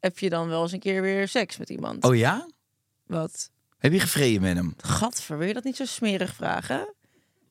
heb 0.00 0.18
je 0.18 0.30
dan 0.30 0.48
wel 0.48 0.62
eens 0.62 0.72
een 0.72 0.78
keer 0.78 1.02
weer 1.02 1.28
seks 1.28 1.56
met 1.56 1.70
iemand. 1.70 2.04
Oh 2.04 2.16
ja? 2.16 2.46
Wat? 3.06 3.50
Heb 3.80 3.92
je 3.92 4.00
gevreden 4.00 4.40
met 4.40 4.56
hem? 4.56 4.74
Gadver, 4.76 5.38
wil 5.38 5.46
je 5.46 5.54
dat 5.54 5.64
niet 5.64 5.76
zo 5.76 5.84
smerig 5.84 6.34
vragen? 6.34 6.94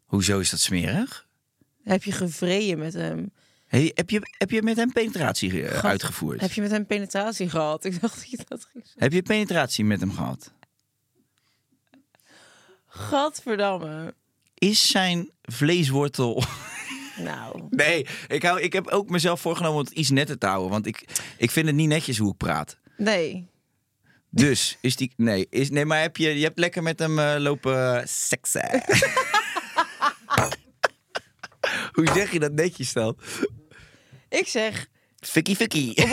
Hoezo 0.06 0.40
is 0.40 0.50
dat 0.50 0.60
smerig? 0.60 1.28
Heb 1.84 2.04
je 2.04 2.12
gevreden 2.12 2.78
met 2.78 2.94
hem? 2.94 3.32
Hey, 3.66 3.92
heb, 3.94 4.10
je, 4.10 4.22
heb 4.38 4.52
je 4.52 4.62
met 4.62 4.76
hem 4.78 4.92
penetratie 4.92 5.68
uitgevoerd? 5.68 6.42
Heb 6.42 6.52
je 6.52 6.62
met 6.62 6.72
hem 6.72 6.86
penetratie 6.86 7.50
gehad? 7.50 7.84
Ik 7.86 8.02
dacht 8.02 8.16
dat 8.16 8.30
je 8.30 8.38
dat 8.48 8.64
ging 8.72 8.84
zeggen. 8.84 9.02
Heb 9.04 9.12
je 9.14 9.22
penetratie 9.22 9.86
met 9.86 10.00
hem 10.00 10.12
gehad? 10.12 10.54
Gadverdamme. 12.88 14.14
Is 14.54 14.90
zijn 14.90 15.32
vleeswortel... 15.42 16.44
Nou, 17.18 17.64
Nee, 17.70 18.08
ik, 18.28 18.44
hou, 18.44 18.62
ik 18.62 18.74
heb 18.74 18.88
ook 18.88 19.10
mezelf 19.10 19.42
voorgenomen 19.42 19.80
om 19.80 19.86
het 19.86 19.94
iets 19.94 20.10
netter 20.10 20.38
te 20.38 20.46
houden. 20.46 20.70
Want 20.70 20.86
ik, 20.86 21.06
ik 21.38 21.52
vind 21.52 21.68
het 21.68 21.76
niet 21.76 21.88
netjes 21.88 22.18
hoe 22.18 22.32
ik 22.32 22.38
praat. 22.38 22.78
nee. 22.98 23.49
Dus, 24.46 24.78
is 24.82 24.96
die... 24.96 25.14
Nee, 25.16 25.48
is, 25.50 25.70
nee 25.70 25.86
maar 25.86 26.02
heb 26.02 26.18
je, 26.18 26.38
je 26.40 26.44
hebt 26.44 26.60
lekker 26.60 26.84
met 26.84 27.00
hem 27.00 27.20
eh, 27.20 27.36
lopen 27.38 28.08
seksen. 28.08 28.70
hoe 31.94 32.08
zeg 32.14 32.32
je 32.32 32.40
dat 32.40 32.52
netjes 32.52 32.94
dan? 32.94 33.18
Ik 34.30 34.48
zeg, 34.48 34.88
Fikkie 35.20 35.56
fikkie. 35.56 35.94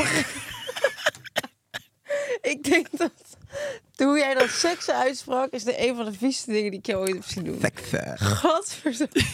ik 2.52 2.64
denk 2.64 2.86
dat 2.90 3.12
hoe 3.96 4.18
jij 4.18 4.34
dat 4.34 4.50
seksen 4.50 4.94
uitsprak, 4.94 5.52
is 5.52 5.64
de 5.64 5.88
een 5.88 5.96
van 5.96 6.04
de 6.04 6.12
vieste 6.12 6.52
dingen 6.52 6.70
die 6.70 6.78
ik 6.78 6.86
jou 6.86 7.00
ooit 7.00 7.14
heb 7.14 7.24
zien 7.24 7.44
doen. 7.44 7.60
Seksen. 7.60 8.18
Gadverdamme. 8.18 9.24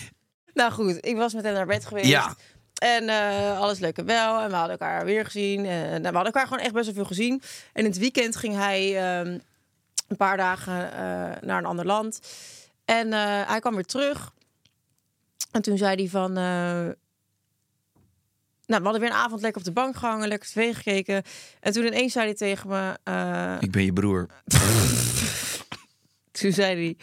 nou 0.54 0.72
goed, 0.72 0.98
ik 1.00 1.16
was 1.16 1.34
met 1.34 1.44
hem 1.44 1.54
naar 1.54 1.66
bed 1.66 1.86
geweest. 1.86 2.06
Ja. 2.06 2.36
En 2.82 3.08
eh, 3.08 3.58
alles 3.58 3.78
leuk 3.78 3.98
en 3.98 4.04
wel. 4.04 4.40
En 4.40 4.48
we 4.48 4.54
hadden 4.54 4.78
elkaar 4.78 5.04
weer 5.04 5.24
gezien. 5.24 5.66
En, 5.66 5.88
nou, 5.88 6.00
we 6.00 6.06
hadden 6.06 6.24
elkaar 6.24 6.46
gewoon 6.46 6.62
echt 6.62 6.72
best 6.72 6.84
wel 6.84 6.94
veel 6.94 7.04
gezien. 7.04 7.42
En 7.72 7.84
in 7.84 7.90
het 7.90 7.98
weekend 7.98 8.36
ging 8.36 8.54
hij 8.54 8.96
ehm, 8.96 9.38
een 10.08 10.16
paar 10.16 10.36
dagen 10.36 10.92
eh, 10.92 10.98
naar 11.40 11.58
een 11.58 11.64
ander 11.64 11.86
land. 11.86 12.20
En 12.84 13.12
eh, 13.12 13.48
hij 13.48 13.60
kwam 13.60 13.74
weer 13.74 13.84
terug. 13.84 14.32
En 15.50 15.62
toen 15.62 15.78
zei 15.78 15.96
hij 15.96 16.08
van... 16.08 16.32
nou, 16.32 16.94
we 18.66 18.82
hadden 18.82 19.00
weer 19.00 19.10
een 19.10 19.16
avond 19.16 19.40
lekker 19.40 19.60
op 19.60 19.66
de 19.66 19.72
bank 19.72 19.96
gehangen, 19.96 20.28
lekker 20.28 20.48
tv 20.48 20.74
gekeken. 20.74 21.22
En 21.60 21.72
toen 21.72 21.86
ineens 21.86 22.12
zei 22.12 22.24
hij 22.24 22.34
tegen 22.34 22.68
me... 22.68 22.90
Ik 23.60 23.70
ben 23.70 23.84
je 23.84 23.92
broer. 23.92 24.26
toen 26.40 26.52
zei 26.52 26.74
hij... 26.74 26.96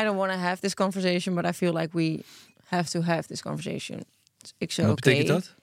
I 0.00 0.04
don't 0.04 0.16
want 0.16 0.32
to 0.32 0.38
have 0.38 0.60
this 0.60 0.74
conversation, 0.74 1.34
but 1.34 1.44
I 1.44 1.52
feel 1.52 1.72
like 1.72 1.96
we 1.96 2.24
have 2.64 2.90
to 2.90 3.02
have 3.02 3.28
this 3.28 3.42
conversation. 3.42 4.04
Dus 4.44 4.54
ik 4.58 4.72
zei, 4.72 4.86
Wat 4.86 4.96
betekent 4.96 5.28
dat? 5.28 5.54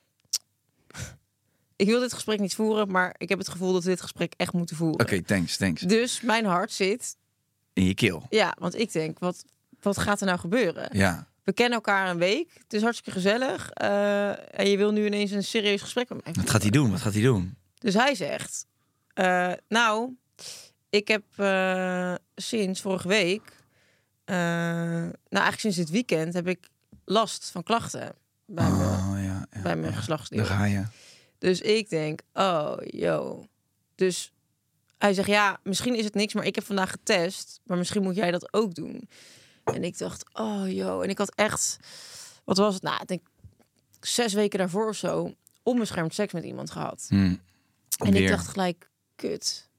Ik 1.76 1.88
wil 1.88 2.00
dit 2.00 2.14
gesprek 2.14 2.40
niet 2.40 2.56
voeren, 2.56 2.92
maar 2.92 3.16
ik 3.18 3.30
heb 3.30 3.38
het 3.38 3.50
gevoel 3.50 3.74
dat 3.74 3.84
we 3.84 3.90
dit 3.90 4.02
gesprek 4.02 4.34
echt 4.38 4.54
moeten 4.54 4.76
voeren. 4.76 5.00
Oké, 5.00 5.22
thanks, 5.22 5.58
thanks. 5.58 5.82
Dus 5.82 6.22
mijn 6.22 6.46
hart 6.46 6.72
zit, 6.72 7.18
In 7.74 7.86
je 7.86 7.94
keel. 7.94 8.26
ja, 8.30 8.56
want 8.60 8.76
ik 8.80 8.92
denk, 8.92 9.20
wat, 9.20 9.46
wat 9.82 9.98
gaat 9.98 10.20
er 10.20 10.26
nou 10.26 10.40
gebeuren? 10.40 10.98
Ja. 10.98 11.28
We 11.44 11.54
kennen 11.54 11.76
elkaar 11.76 12.10
een 12.10 12.18
week, 12.18 12.52
het 12.64 12.74
is 12.74 12.82
hartstikke 12.82 13.12
gezellig. 13.12 13.70
eh, 13.72 14.60
en 14.60 14.70
je 14.70 14.78
wil 14.78 14.92
nu 14.92 15.06
ineens 15.06 15.32
een 15.32 15.44
serieus 15.44 15.82
gesprek 15.82 16.10
met 16.10 16.26
mij 16.26 16.34
Wat 16.34 16.50
gaat 16.50 16.62
hij 16.62 16.72
doen? 16.72 16.92
Wat 16.92 17.02
gaat 17.02 17.14
hij 17.14 17.22
doen? 17.22 17.58
Dus 17.78 17.94
hij 17.94 18.16
zegt, 18.16 18.66
eh, 19.14 19.52
nou, 19.68 20.16
ik 20.90 21.08
heb 21.08 21.24
eh, 21.36 22.14
sinds 22.36 22.82
vorige 22.82 23.08
week, 23.08 23.42
nou 24.26 25.12
eigenlijk 25.30 25.60
sinds 25.60 25.78
dit 25.78 25.90
weekend, 25.90 26.34
heb 26.34 26.48
ik 26.48 26.68
last 27.06 27.50
van 27.52 27.64
klachten 27.64 28.16
bij, 28.54 28.72
mijn, 28.72 28.90
Oh 28.90 29.14
ja. 29.16 29.48
ja, 29.52 29.62
bij 29.62 29.76
mijn 29.76 29.92
ja. 29.92 29.98
geslachtsdeel. 29.98 30.40
Daar 30.40 30.58
ga 30.58 30.66
je. 30.66 30.84
Dus 31.38 31.62
ik 31.62 31.90
denk, 31.90 32.22
oh, 32.34 32.78
yo. 32.80 33.48
Dus 33.96 34.34
hij 34.98 35.14
zegt, 35.14 35.28
ja, 35.28 35.60
misschien 35.64 35.96
is 35.96 36.06
het 36.06 36.14
niks, 36.14 36.34
maar 36.34 36.46
ik 36.46 36.56
heb 36.56 36.64
vandaag 36.64 36.92
getest. 36.92 37.60
Maar 37.64 37.78
misschien 37.78 38.04
moet 38.04 38.16
jij 38.16 38.32
dat 38.32 38.54
ook 38.54 38.76
doen. 38.76 39.10
En 39.64 39.84
ik 39.84 39.98
dacht, 39.98 40.24
oh, 40.34 40.72
yo. 40.72 41.02
En 41.02 41.10
ik 41.10 41.18
had 41.18 41.36
echt, 41.36 41.78
wat 42.44 42.58
was 42.58 42.74
het? 42.74 42.84
Nou, 42.84 43.02
ik 43.02 43.08
denk 43.08 43.22
zes 44.00 44.34
weken 44.34 44.60
daarvoor 44.60 44.90
of 44.90 44.96
zo, 44.96 45.34
onbeschermd 45.64 46.14
seks 46.14 46.34
met 46.34 46.44
iemand 46.44 46.72
gehad. 46.72 47.06
Hm. 47.10 47.36
En 47.98 48.12
Weer. 48.12 48.22
ik 48.22 48.28
dacht 48.28 48.48
gelijk, 48.48 48.90
kut. 49.16 49.70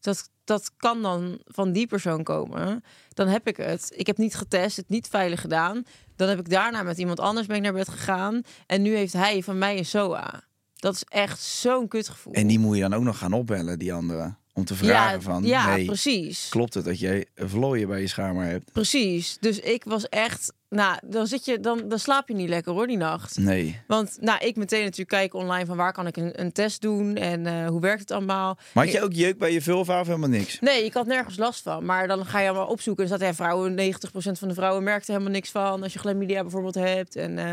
Dat, 0.00 0.30
dat 0.50 0.72
kan 0.76 1.02
dan 1.02 1.38
van 1.44 1.72
die 1.72 1.86
persoon 1.86 2.22
komen. 2.22 2.84
Dan 3.08 3.28
heb 3.28 3.46
ik 3.46 3.56
het. 3.56 3.92
Ik 3.94 4.06
heb 4.06 4.16
niet 4.16 4.34
getest, 4.34 4.76
het 4.76 4.88
niet 4.88 5.08
veilig 5.08 5.40
gedaan. 5.40 5.84
Dan 6.16 6.28
heb 6.28 6.38
ik 6.38 6.50
daarna 6.50 6.82
met 6.82 6.98
iemand 6.98 7.20
anders 7.20 7.46
ben 7.46 7.56
ik 7.56 7.62
naar 7.62 7.72
bed 7.72 7.88
gegaan. 7.88 8.42
En 8.66 8.82
nu 8.82 8.94
heeft 8.96 9.12
hij 9.12 9.42
van 9.42 9.58
mij 9.58 9.78
een 9.78 9.86
SOA. 9.86 10.42
Dat 10.76 10.94
is 10.94 11.04
echt 11.04 11.40
zo'n 11.40 11.88
kutgevoel. 11.88 12.32
En 12.32 12.46
die 12.46 12.58
moet 12.58 12.76
je 12.76 12.82
dan 12.82 12.94
ook 12.94 13.02
nog 13.02 13.18
gaan 13.18 13.32
opbellen, 13.32 13.78
die 13.78 13.92
andere. 13.92 14.34
Om 14.60 14.66
te 14.66 14.74
vragen 14.74 15.12
ja, 15.12 15.20
van, 15.20 15.44
ja 15.44 15.68
hey, 15.68 15.84
precies. 15.84 16.48
klopt 16.48 16.74
het 16.74 16.84
dat 16.84 16.98
jij 17.00 17.26
vlooien 17.36 17.88
bij 17.88 18.00
je 18.00 18.06
schamer 18.06 18.44
hebt? 18.44 18.72
Precies. 18.72 19.36
Dus 19.40 19.60
ik 19.60 19.84
was 19.84 20.08
echt... 20.08 20.52
Nou, 20.68 20.98
dan, 21.04 21.26
zit 21.26 21.44
je, 21.44 21.60
dan, 21.60 21.88
dan 21.88 21.98
slaap 21.98 22.28
je 22.28 22.34
niet 22.34 22.48
lekker 22.48 22.72
hoor, 22.72 22.86
die 22.86 22.96
nacht. 22.96 23.38
Nee. 23.38 23.80
Want 23.86 24.16
nou, 24.20 24.46
ik 24.46 24.56
meteen 24.56 24.82
natuurlijk 24.82 25.08
kijken 25.08 25.38
online 25.38 25.66
van 25.66 25.76
waar 25.76 25.92
kan 25.92 26.06
ik 26.06 26.16
een, 26.16 26.40
een 26.40 26.52
test 26.52 26.80
doen 26.80 27.16
en 27.16 27.46
eh, 27.46 27.68
hoe 27.68 27.80
werkt 27.80 28.00
het 28.00 28.10
allemaal. 28.10 28.58
Maar 28.72 28.84
had 28.84 28.92
je 28.92 29.02
ook 29.02 29.12
jeuk 29.12 29.38
bij 29.38 29.52
je 29.52 29.62
vulva 29.62 30.00
of 30.00 30.06
helemaal 30.06 30.28
niks? 30.28 30.60
Nee, 30.60 30.84
ik 30.84 30.94
had 30.94 31.06
nergens 31.06 31.36
last 31.36 31.62
van. 31.62 31.84
Maar 31.84 32.08
dan 32.08 32.26
ga 32.26 32.40
je 32.40 32.48
allemaal 32.48 32.66
opzoeken. 32.66 33.02
En 33.02 33.08
staat 33.08 33.28
ja, 33.28 33.34
vrouwen, 33.34 33.78
90% 33.78 33.78
van 34.12 34.48
de 34.48 34.54
vrouwen 34.54 34.82
merkt 34.82 35.06
er 35.06 35.12
helemaal 35.12 35.32
niks 35.32 35.50
van. 35.50 35.82
Als 35.82 35.92
je 35.92 35.98
chlamydia 35.98 36.42
bijvoorbeeld 36.42 36.74
hebt. 36.74 37.16
En, 37.16 37.38
eh, 37.38 37.52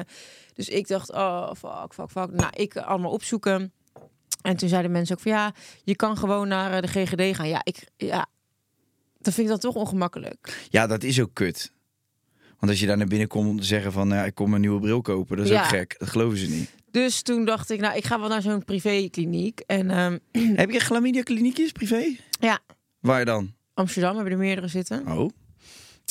dus 0.53 0.69
ik 0.69 0.87
dacht, 0.87 1.11
oh, 1.11 1.51
fuck, 1.57 1.93
fuck, 1.93 2.09
fuck. 2.09 2.31
Nou, 2.31 2.51
ik 2.55 2.77
allemaal 2.77 3.11
opzoeken. 3.11 3.71
En 4.41 4.57
toen 4.57 4.69
zeiden 4.69 4.91
mensen 4.91 5.15
ook 5.15 5.21
van, 5.21 5.31
ja, 5.31 5.53
je 5.83 5.95
kan 5.95 6.17
gewoon 6.17 6.47
naar 6.47 6.71
eh, 6.73 6.81
de 6.81 6.87
GGD 7.05 7.35
gaan. 7.35 7.47
Ja, 7.47 7.61
ik, 7.63 7.87
ja, 7.97 8.25
dat 9.19 9.33
vind 9.33 9.37
ik 9.37 9.47
dan 9.47 9.71
toch 9.71 9.75
ongemakkelijk. 9.75 10.67
Ja, 10.69 10.87
dat 10.87 11.03
is 11.03 11.21
ook 11.21 11.33
kut. 11.33 11.71
Want 12.59 12.71
als 12.71 12.79
je 12.79 12.87
daar 12.87 12.97
naar 12.97 13.07
binnen 13.07 13.27
komt 13.27 13.49
om 13.49 13.59
te 13.59 13.65
zeggen 13.65 13.91
van, 13.91 14.07
nou, 14.07 14.25
ik 14.25 14.35
kom 14.35 14.53
een 14.53 14.61
nieuwe 14.61 14.79
bril 14.79 15.01
kopen, 15.01 15.37
dat 15.37 15.45
is 15.45 15.51
Ja. 15.51 15.61
ook 15.63 15.67
gek. 15.67 15.95
Dat 15.99 16.09
geloven 16.09 16.37
ze 16.37 16.49
niet. 16.49 16.69
Dus 16.91 17.21
toen 17.21 17.45
dacht 17.45 17.69
ik, 17.69 17.79
nou, 17.79 17.97
ik 17.97 18.05
ga 18.05 18.19
wel 18.19 18.29
naar 18.29 18.41
zo'n 18.41 18.65
privékliniek. 18.65 19.59
En 19.59 19.89
ehm, 19.91 20.17
Heb 20.61 20.69
je 20.69 20.79
chlamydia 20.79 21.21
kliniekjes, 21.23 21.71
privé? 21.71 22.15
ja, 22.39 22.59
Waar 22.99 23.25
dan? 23.25 23.53
Amsterdam 23.73 24.15
hebben 24.15 24.31
er 24.33 24.39
meerdere 24.39 24.67
zitten. 24.67 25.07
Oh. 25.07 25.29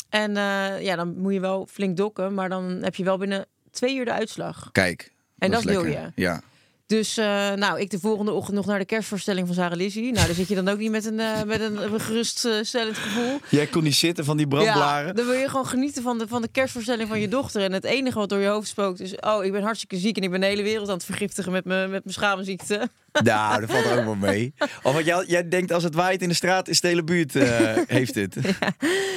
En 0.08 0.36
eh, 0.36 0.82
ja, 0.82 0.96
dan 0.96 1.18
moet 1.18 1.32
je 1.32 1.40
wel 1.40 1.66
flink 1.70 1.96
dokken. 1.96 2.34
Maar 2.34 2.48
dan 2.48 2.64
heb 2.64 2.94
je 2.94 3.04
wel 3.04 3.18
binnen 3.18 3.46
twee 3.70 3.96
uur 3.96 4.04
de 4.04 4.12
uitslag. 4.12 4.68
Kijk. 4.72 5.12
En 5.38 5.50
dat 5.50 5.62
wil 5.62 5.82
lekker. 5.82 6.12
je. 6.14 6.22
Ja. 6.22 6.42
Dus 6.86 7.18
uh, 7.18 7.24
nou, 7.52 7.80
ik 7.80 7.90
de 7.90 7.98
volgende 7.98 8.32
ochtend 8.32 8.56
nog 8.56 8.66
naar 8.66 8.78
de 8.78 8.84
kerstvoorstelling 8.84 9.46
van 9.46 9.56
Sarah 9.56 9.76
Lizzie. 9.76 10.12
Nou, 10.12 10.26
dan 10.26 10.34
zit 10.34 10.48
je 10.48 10.54
dan 10.54 10.68
ook 10.68 10.78
niet 10.78 10.90
met 10.90 11.04
een, 11.04 11.18
uh, 11.18 11.42
met 11.42 11.60
een 11.60 12.00
geruststellend 12.00 12.96
gevoel. 12.96 13.40
Jij 13.50 13.66
kon 13.66 13.82
niet 13.82 13.94
zitten 13.94 14.24
van 14.24 14.36
die 14.36 14.48
brandblaren. 14.48 15.06
Ja, 15.06 15.12
dan 15.12 15.26
wil 15.26 15.34
je 15.34 15.48
gewoon 15.48 15.66
genieten 15.66 16.02
van 16.02 16.18
de, 16.18 16.28
van 16.28 16.42
de 16.42 16.48
kerstvoorstelling 16.48 17.08
van 17.08 17.20
je 17.20 17.28
dochter. 17.28 17.62
En 17.62 17.72
het 17.72 17.84
enige 17.84 18.18
wat 18.18 18.28
door 18.28 18.38
je 18.38 18.46
hoofd 18.46 18.68
spookt 18.68 19.00
is... 19.00 19.14
oh, 19.16 19.44
ik 19.44 19.52
ben 19.52 19.62
hartstikke 19.62 19.96
ziek 19.96 20.16
en 20.16 20.22
ik 20.22 20.30
ben 20.30 20.40
de 20.40 20.46
hele 20.46 20.62
wereld 20.62 20.88
aan 20.88 20.94
het 20.94 21.04
vergiftigen 21.04 21.52
met 21.52 21.64
mijn 21.64 21.90
met 21.90 22.04
mijn 22.04 22.14
schaamziekte. 22.14 22.88
Nou, 23.22 23.60
dat 23.60 23.70
valt 23.70 23.84
er 23.84 23.98
ook 23.98 24.04
wel 24.04 24.14
mee. 24.14 24.54
Of 24.82 24.92
wat 24.92 25.04
jij, 25.04 25.24
jij 25.26 25.48
denkt, 25.48 25.72
als 25.72 25.82
het 25.82 25.94
waait 25.94 26.22
in 26.22 26.28
de 26.28 26.34
straat, 26.34 26.68
is 26.68 26.80
de 26.80 26.88
hele 26.88 27.04
buurt 27.04 27.34
uh, 27.34 27.76
heeft 27.86 28.14
het. 28.14 28.36
Ja. 28.42 28.74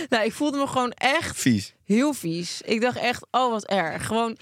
Nou, 0.10 0.26
ik 0.26 0.34
voelde 0.34 0.58
me 0.58 0.68
gewoon 0.68 0.92
echt... 0.92 1.38
Vies. 1.38 1.74
Heel 1.86 2.14
vies. 2.14 2.62
Ik 2.62 2.82
dacht 2.82 2.98
echt, 2.98 3.26
oh, 3.32 3.52
wat 3.52 3.66
erg. 3.66 4.06
Gewoon... 4.06 4.38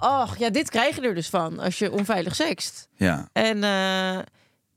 Och, 0.00 0.36
ja, 0.36 0.50
dit 0.50 0.70
krijg 0.70 0.96
je 0.96 1.02
er 1.02 1.14
dus 1.14 1.28
van 1.28 1.58
als 1.58 1.78
je 1.78 1.92
onveilig 1.92 2.34
sext. 2.34 2.88
Ja. 2.94 3.28
En 3.32 3.56
uh, 3.56 4.18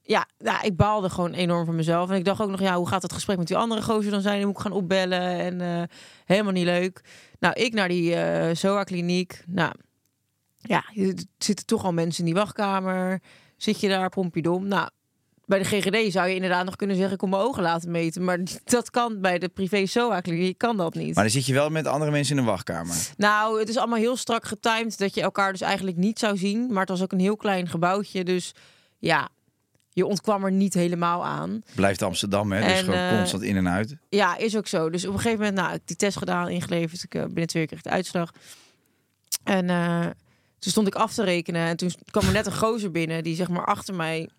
ja, 0.02 0.26
nou, 0.38 0.66
ik 0.66 0.76
baalde 0.76 1.10
gewoon 1.10 1.34
enorm 1.34 1.66
van 1.66 1.76
mezelf. 1.76 2.10
En 2.10 2.16
ik 2.16 2.26
dacht 2.26 2.42
ook 2.42 2.50
nog, 2.50 2.60
ja, 2.60 2.76
hoe 2.76 2.88
gaat 2.88 3.02
het 3.02 3.14
gesprek 3.14 3.38
met 3.38 3.48
die 3.48 3.58
andere 3.58 3.82
gozer 3.82 4.12
dan 4.12 4.22
zijn? 4.22 4.38
Die 4.38 4.46
moet 4.46 4.56
ik 4.56 4.62
gaan 4.62 4.72
opbellen 4.72 5.22
en 5.22 5.60
uh, 5.60 5.84
helemaal 6.26 6.52
niet 6.52 6.66
leuk. 6.66 7.02
Nou, 7.40 7.54
ik 7.54 7.74
naar 7.74 7.88
die 7.88 8.16
uh, 8.16 8.50
SOA-kliniek. 8.54 9.44
Nou, 9.48 9.74
ja, 10.58 10.84
er 10.96 11.14
zitten 11.38 11.66
toch 11.66 11.84
al 11.84 11.94
mensen 11.94 12.20
in 12.20 12.34
die 12.34 12.42
wachtkamer. 12.42 13.22
Zit 13.58 13.80
je 13.80 13.90
daar, 13.90 14.10
pompiedom. 14.10 14.68
Nou, 14.68 14.90
bij 15.50 15.60
de 15.60 15.66
GGD 15.66 16.12
zou 16.12 16.28
je 16.28 16.36
inderdaad 16.36 16.66
nog 16.66 16.76
kunnen 16.76 16.96
zeggen... 16.96 17.14
ik 17.14 17.20
kom 17.20 17.30
mijn 17.30 17.42
ogen 17.42 17.64
laten 17.64 17.92
meten. 17.92 18.24
Maar 18.24 18.40
dat 18.64 18.90
kan 18.90 19.22
bij 19.22 19.40
de 19.40 19.48
privé 19.48 19.86
SOA-kliniek, 19.86 20.58
kan 20.58 20.78
dat 20.78 20.94
niet. 20.94 21.16
Maar 21.16 21.24
dan 21.24 21.34
zit 21.34 21.46
je 21.46 21.54
wel 21.54 21.70
met 21.70 21.88
andere 21.88 22.12
mensen 22.12 22.36
in 22.36 22.42
een 22.42 22.48
wachtkamer. 22.48 22.96
Nou, 23.18 23.60
het 23.60 23.70
is 23.70 23.78
allemaal 23.78 23.98
heel 23.98 24.16
strak 24.16 24.46
getimed... 24.46 24.98
dat 24.98 25.14
je 25.14 25.22
elkaar 25.22 25.52
dus 25.52 25.62
eigenlijk 25.62 25.98
niet 25.98 26.20
zou 26.20 26.38
zien. 26.38 26.68
Maar 26.68 26.80
het 26.80 26.90
was 26.90 27.02
ook 27.02 27.12
een 27.12 27.20
heel 27.20 27.36
klein 27.36 27.68
gebouwtje. 27.68 28.24
Dus 28.24 28.52
ja, 29.00 29.30
je 29.90 30.06
ontkwam 30.06 30.46
er 30.46 30.52
niet 30.52 30.74
helemaal 30.74 31.26
aan. 31.26 31.62
Blijft 31.76 32.02
Amsterdam, 32.02 32.52
hè? 32.52 32.68
Dus 32.68 32.80
gewoon 32.80 33.00
eh, 33.00 33.18
constant 33.18 33.44
in 33.44 33.56
en 33.56 33.70
uit. 33.70 33.96
Ja, 34.10 34.38
is 34.38 34.58
ook 34.58 34.68
zo. 34.68 34.90
Dus 34.90 35.06
op 35.06 35.14
een 35.14 35.20
gegeven 35.20 35.46
moment, 35.46 35.58
nou, 35.58 35.74
ik 35.74 35.82
die 35.86 35.96
test 35.96 36.18
gedaan, 36.18 36.50
ingeleverd. 36.50 37.04
Ik, 37.04 37.16
uh, 37.16 37.22
binnen 37.22 37.48
twee 37.48 37.66
keer 37.66 37.78
kreeg 37.78 37.82
de 37.82 37.90
uitslag. 37.90 38.32
En 39.44 39.70
uh, 39.70 40.06
toen 40.60 40.72
stond 40.72 40.88
ik 40.88 40.96
af 40.96 41.14
te 41.14 41.24
rekenen. 41.24 41.68
En 41.68 41.78
toen 41.78 41.92
kwam 42.12 42.26
er 42.26 42.34
net 42.34 42.46
een 42.46 42.58
gozer 42.58 42.92
binnen... 42.92 43.24
die 43.24 43.36
zeg 43.36 43.50
maar 43.50 43.66
achter 43.66 43.96
mij 43.96 44.30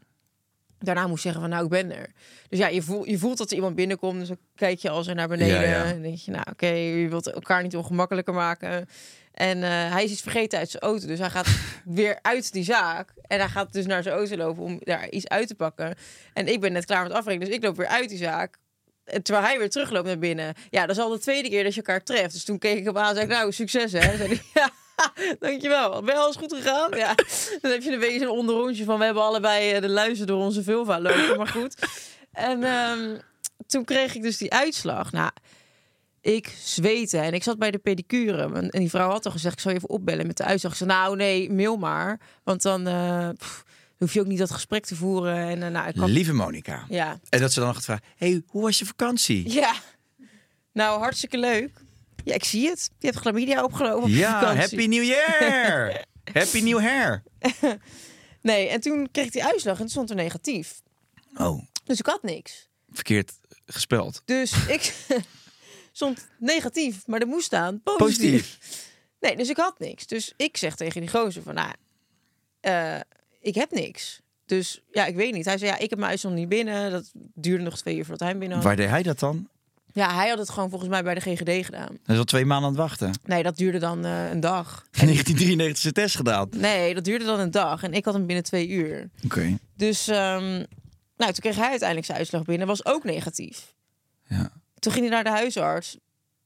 daarna 0.85 1.07
moest 1.07 1.23
zeggen 1.23 1.41
van 1.41 1.51
nou, 1.51 1.65
ik 1.65 1.71
ben 1.71 1.97
er. 1.97 2.13
Dus 2.49 2.59
ja, 2.59 2.69
je 2.69 2.83
voelt, 2.83 3.07
je 3.07 3.19
voelt 3.19 3.39
dat 3.39 3.51
er 3.51 3.57
iemand 3.57 3.75
binnenkomt. 3.75 4.19
Dus 4.19 4.29
dan 4.29 4.39
kijk 4.55 4.79
je 4.79 4.91
al 4.91 5.03
zo 5.03 5.13
naar 5.15 5.29
beneden. 5.29 5.61
Ja, 5.61 5.63
ja. 5.63 5.85
En 5.85 6.03
denk 6.03 6.19
je, 6.19 6.31
nou 6.31 6.43
oké, 6.43 6.67
okay, 6.67 6.79
je 6.79 7.09
wilt 7.09 7.31
elkaar 7.33 7.63
niet 7.63 7.77
ongemakkelijker 7.77 8.35
maken. 8.35 8.89
En 9.33 9.59
uh, 9.59 9.93
hij 9.93 10.05
is 10.05 10.11
iets 10.11 10.23
vergeten 10.23 10.59
uit 10.59 10.71
zijn 10.71 10.83
auto. 10.83 11.07
Dus 11.07 11.19
hij 11.19 11.31
gaat 11.31 11.49
weer 11.85 12.19
uit 12.23 12.53
die 12.53 12.65
zaak. 12.65 13.13
En 13.27 13.39
hij 13.39 13.49
gaat 13.49 13.73
dus 13.73 13.87
naar 13.87 14.03
zijn 14.03 14.15
auto 14.15 14.37
lopen 14.37 14.63
om 14.63 14.79
daar 14.81 15.11
iets 15.11 15.29
uit 15.29 15.49
te 15.49 15.55
pakken. 15.55 15.95
En 16.33 16.47
ik 16.47 16.61
ben 16.61 16.73
net 16.73 16.85
klaar 16.85 17.03
met 17.03 17.13
afrekenen. 17.13 17.47
Dus 17.47 17.57
ik 17.57 17.63
loop 17.63 17.77
weer 17.77 17.87
uit 17.87 18.09
die 18.09 18.19
zaak. 18.19 18.57
terwijl 19.23 19.47
hij 19.47 19.59
weer 19.59 19.71
terugloopt 19.71 20.07
naar 20.07 20.19
binnen. 20.19 20.55
Ja, 20.71 20.87
dat 20.87 20.97
is 20.97 21.03
al 21.03 21.11
de 21.11 21.19
tweede 21.19 21.49
keer 21.49 21.65
dat 21.65 21.75
je 21.75 21.83
elkaar 21.83 22.03
treft. 22.03 22.33
Dus 22.33 22.45
toen 22.45 22.59
keek 22.59 22.79
ik 22.79 22.85
hem 22.85 22.99
aan 22.99 23.09
en 23.09 23.15
zei 23.15 23.27
ik, 23.27 23.33
nou, 23.33 23.53
succes 23.53 23.93
hè. 23.93 24.01
Zei 24.17 24.29
hij, 24.29 24.41
ja, 24.55 24.71
dankjewel. 25.41 26.03
Ben 26.03 26.15
je 26.15 26.21
alles 26.21 26.37
goed 26.37 26.55
gegaan? 26.55 26.97
Ja. 26.97 27.15
Dan 27.61 27.71
heb 27.71 27.83
je 27.83 27.93
een 27.93 27.99
beetje 28.01 28.21
een 28.21 28.29
onderrondje 28.29 28.85
van, 28.85 28.99
we 28.99 29.05
hebben 29.05 29.23
allebei 29.23 29.73
eh, 29.73 29.81
de 29.81 29.89
luizen 29.89 30.27
door 30.27 30.43
onze 30.43 30.63
vulva 30.63 31.01
lopen. 31.01 31.37
Maar 31.37 31.47
goed. 31.49 31.75
En 32.33 32.65
ehm, 32.65 33.19
toen 33.67 33.85
kreeg 33.85 34.15
ik 34.15 34.23
dus 34.23 34.37
die 34.39 34.53
uitslag. 34.53 35.13
Nou, 35.13 35.31
ik 36.21 36.57
zweette 36.63 37.19
en 37.19 37.35
ik 37.35 37.43
zat 37.43 37.59
bij 37.59 37.71
de 37.71 37.79
pedicure. 37.79 38.53
En 38.53 38.81
die 38.81 38.91
vrouw 38.91 39.11
had 39.11 39.27
al 39.27 39.33
gezegd, 39.33 39.55
ik 39.55 39.61
zal 39.61 39.71
je 39.71 39.77
even 39.77 39.89
opbellen 39.89 40.27
met 40.27 40.37
de 40.37 40.45
uitslag. 40.45 40.77
Zei, 40.77 40.91
nou 40.91 41.17
nee, 41.17 41.53
mail 41.53 41.77
maar. 41.77 42.21
Want 42.45 42.63
dan 42.63 42.87
eh, 42.87 43.29
pff, 43.39 43.65
hoef 43.97 44.13
je 44.15 44.21
ook 44.21 44.27
niet 44.27 44.39
dat 44.39 44.51
gesprek 44.51 44.85
te 44.85 44.97
voeren. 44.97 45.37
En, 45.37 45.63
eh, 45.63 45.71
nou, 45.71 45.89
ik. 45.89 45.97
Lieve 45.97 46.33
Monica. 46.33 46.85
Ja, 46.89 47.19
En 47.29 47.41
dat 47.41 47.53
ze 47.53 47.59
dan 47.59 47.69
nog 47.69 47.77
gaat 47.77 47.85
vragen, 47.85 48.05
hey, 48.17 48.43
hoe 48.47 48.63
was 48.63 48.79
je 48.79 48.87
vakantie? 48.87 49.53
ja. 49.53 49.75
Nou, 50.73 51.01
hartstikke 51.01 51.39
leuk. 51.39 51.71
Ja, 52.25 52.35
ik 52.35 52.45
zie 52.45 52.69
het. 52.69 52.91
Je 52.99 53.07
hebt 53.07 53.19
chlamydia 53.19 53.65
opgelopen 53.65 54.11
Ja. 54.11 54.55
Happy 54.57 54.87
New 54.87 55.03
Year! 55.05 56.05
happy 56.35 56.61
New 56.61 56.81
Hair! 56.81 57.23
Nee, 58.43 58.69
en 58.69 58.81
toen 58.81 59.09
kreeg 59.13 59.27
ik 59.27 59.33
die 59.33 59.45
uitslag 59.45 59.77
en 59.77 59.83
het 59.83 59.91
stond 59.91 60.11
er 60.11 60.17
negatief. 60.17 60.81
Oh, 61.37 61.63
Dus 61.85 61.99
ik 61.99 62.07
had 62.07 62.23
niks. 62.23 62.69
verkeerd 62.91 63.33
gespeld. 63.67 64.23
Dus 64.25 64.53
ik 64.77 64.95
stond 65.93 66.27
negatief, 66.39 67.07
maar 67.07 67.21
er 67.21 67.27
moest 67.27 67.45
staan 67.47 67.81
positief. 67.83 68.07
Positief. 68.43 68.89
Nee, 69.21 69.37
dus 69.37 69.49
ik 69.49 69.57
had 69.57 69.79
niks. 69.79 70.07
Dus 70.07 70.33
ik 70.37 70.57
zeg 70.57 70.77
tegen 70.77 71.01
die 71.01 71.11
gozer 71.11 71.43
van, 71.43 71.55
nou, 71.55 71.73
eh, 72.61 73.01
ik 73.41 73.55
heb 73.55 73.71
niks. 73.71 74.21
Dus 74.47 74.83
ja, 74.93 75.07
ik 75.07 75.15
weet 75.17 75.33
niet. 75.33 75.45
Hij 75.45 75.59
zei, 75.59 75.71
ja, 75.71 75.79
ik 75.79 75.91
heb 75.91 75.99
mijn 75.99 76.11
uitslag 76.11 76.33
niet 76.33 76.49
binnen. 76.49 76.91
Dat 76.91 77.11
duurde 77.15 77.65
nog 77.65 77.77
twee 77.79 77.97
uur 77.97 78.01
voordat 78.03 78.21
hij 78.21 78.29
hem 78.29 78.39
binnen 78.39 78.57
had. 78.57 78.67
Waar 78.67 78.77
deed 78.77 78.89
hij 78.89 79.03
dat 79.03 79.19
dan? 79.19 79.49
Ja, 79.93 80.15
hij 80.15 80.29
had 80.29 80.39
het 80.39 80.51
gewoon 80.51 80.69
volgens 80.71 80.91
mij 80.91 81.03
bij 81.03 81.15
de 81.15 81.21
GGD 81.21 81.65
gedaan. 81.65 81.99
Hij 82.05 82.15
is 82.15 82.19
al 82.19 82.25
twee 82.25 82.45
maanden 82.45 82.71
aan 82.71 82.75
het 82.77 82.83
wachten. 82.83 83.11
Nee, 83.25 83.43
dat 83.43 83.57
duurde 83.57 83.79
dan 83.79 84.05
eh, 84.05 84.31
een 84.31 84.41
dag. 84.41 84.67
1993 84.91 85.79
zijn 85.79 85.95
test 85.95 86.17
gedaan. 86.17 86.49
Nee, 86.57 86.95
dat 86.95 87.05
duurde 87.05 87.25
dan 87.25 87.41
een 87.41 87.51
dag. 87.51 87.83
En 87.83 87.93
ik 87.93 88.05
had 88.05 88.15
hem 88.15 88.27
binnen 88.27 88.45
twee 88.45 88.69
uur. 88.69 89.11
Oké. 89.25 89.59
Dus, 89.77 90.09
ehm, 90.09 90.65
nou, 91.17 91.33
toen 91.33 91.41
kreeg 91.41 91.57
hij 91.57 91.69
uiteindelijk 91.69 92.07
zijn 92.07 92.19
uitslag 92.19 92.43
binnen. 92.43 92.67
Was 92.67 92.85
ook 92.85 93.05
negatief. 93.05 93.75
Ja. 94.27 94.53
Toen 94.79 94.93
ging 94.93 95.05
hij 95.05 95.15
naar 95.15 95.25
de 95.25 95.31
huisarts. 95.31 95.97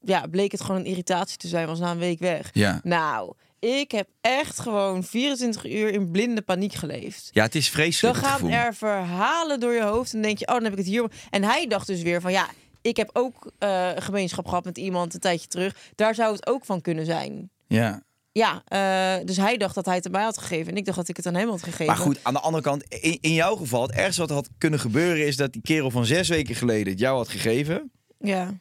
Ja, 0.01 0.25
bleek 0.27 0.51
het 0.51 0.61
gewoon 0.61 0.79
een 0.81 0.85
irritatie 0.85 1.37
te 1.37 1.47
zijn. 1.47 1.67
Was 1.67 1.79
na 1.79 1.91
een 1.91 1.97
week 1.97 2.19
weg. 2.19 2.49
Ja. 2.53 2.79
Nou, 2.83 3.33
ik 3.59 3.91
heb 3.91 4.07
echt 4.21 4.59
gewoon 4.59 5.03
24 5.03 5.65
uur 5.65 5.93
in 5.93 6.11
blinde 6.11 6.41
paniek 6.41 6.73
geleefd. 6.73 7.29
ja, 7.31 7.43
het 7.43 7.55
is 7.55 7.65
Dan 7.65 7.73
vreselijk 7.73 8.15
het 8.15 8.25
gaan 8.25 8.49
er 8.49 8.73
verhalen 8.75 9.59
door 9.59 9.73
je 9.73 9.83
hoofd. 9.83 10.13
En 10.13 10.21
denk 10.21 10.37
je, 10.37 10.47
oh, 10.47 10.53
dan 10.53 10.63
heb 10.63 10.71
ik 10.71 10.77
het 10.77 10.87
hier. 10.87 11.11
En 11.29 11.43
hij 11.43 11.67
dacht 11.67 11.87
dus 11.87 12.01
weer 12.01 12.21
van, 12.21 12.31
ja, 12.31 12.49
ik 12.85 12.97
heb 12.97 13.09
ook 13.13 13.51
eh, 13.57 13.89
een 13.95 14.01
gemeenschap 14.01 14.47
gehad 14.47 14.65
met 14.65 14.77
iemand 14.77 15.13
een 15.13 15.19
tijdje 15.19 15.47
terug. 15.47 15.75
Daar 15.95 16.15
zou 16.15 16.33
het 16.33 16.47
ook 16.47 16.65
van 16.65 16.81
kunnen 16.81 17.05
zijn. 17.05 17.49
Ja. 17.67 18.03
Ja, 18.31 18.63
eh, 18.65 19.25
dus 19.25 19.37
hij 19.37 19.57
dacht 19.57 19.75
dat 19.75 19.85
hij 19.85 19.95
het 19.95 20.11
mij 20.11 20.23
had 20.23 20.37
gegeven. 20.37 20.71
En 20.71 20.77
ik 20.77 20.85
dacht 20.85 20.97
dat 20.97 21.07
ik 21.07 21.17
het 21.17 21.25
aan 21.25 21.35
hem 21.35 21.49
had 21.49 21.63
gegeven. 21.63 21.85
Maar 21.85 21.95
goed, 21.95 22.19
aan 22.21 22.33
de 22.33 22.39
andere 22.39 22.63
kant, 22.63 22.83
in, 22.83 23.17
in 23.21 23.33
jouw 23.33 23.55
geval, 23.55 23.81
het 23.81 23.91
ergste 23.91 24.21
wat 24.21 24.29
had 24.29 24.49
kunnen 24.57 24.79
gebeuren 24.79 25.27
is 25.27 25.35
dat 25.35 25.53
die 25.53 25.61
kerel 25.61 25.91
van 25.91 26.05
zes 26.05 26.29
weken 26.29 26.55
geleden 26.55 26.91
het 26.91 26.99
jou 26.99 27.17
had 27.17 27.29
gegeven. 27.29 27.91
Ja. 28.19 28.53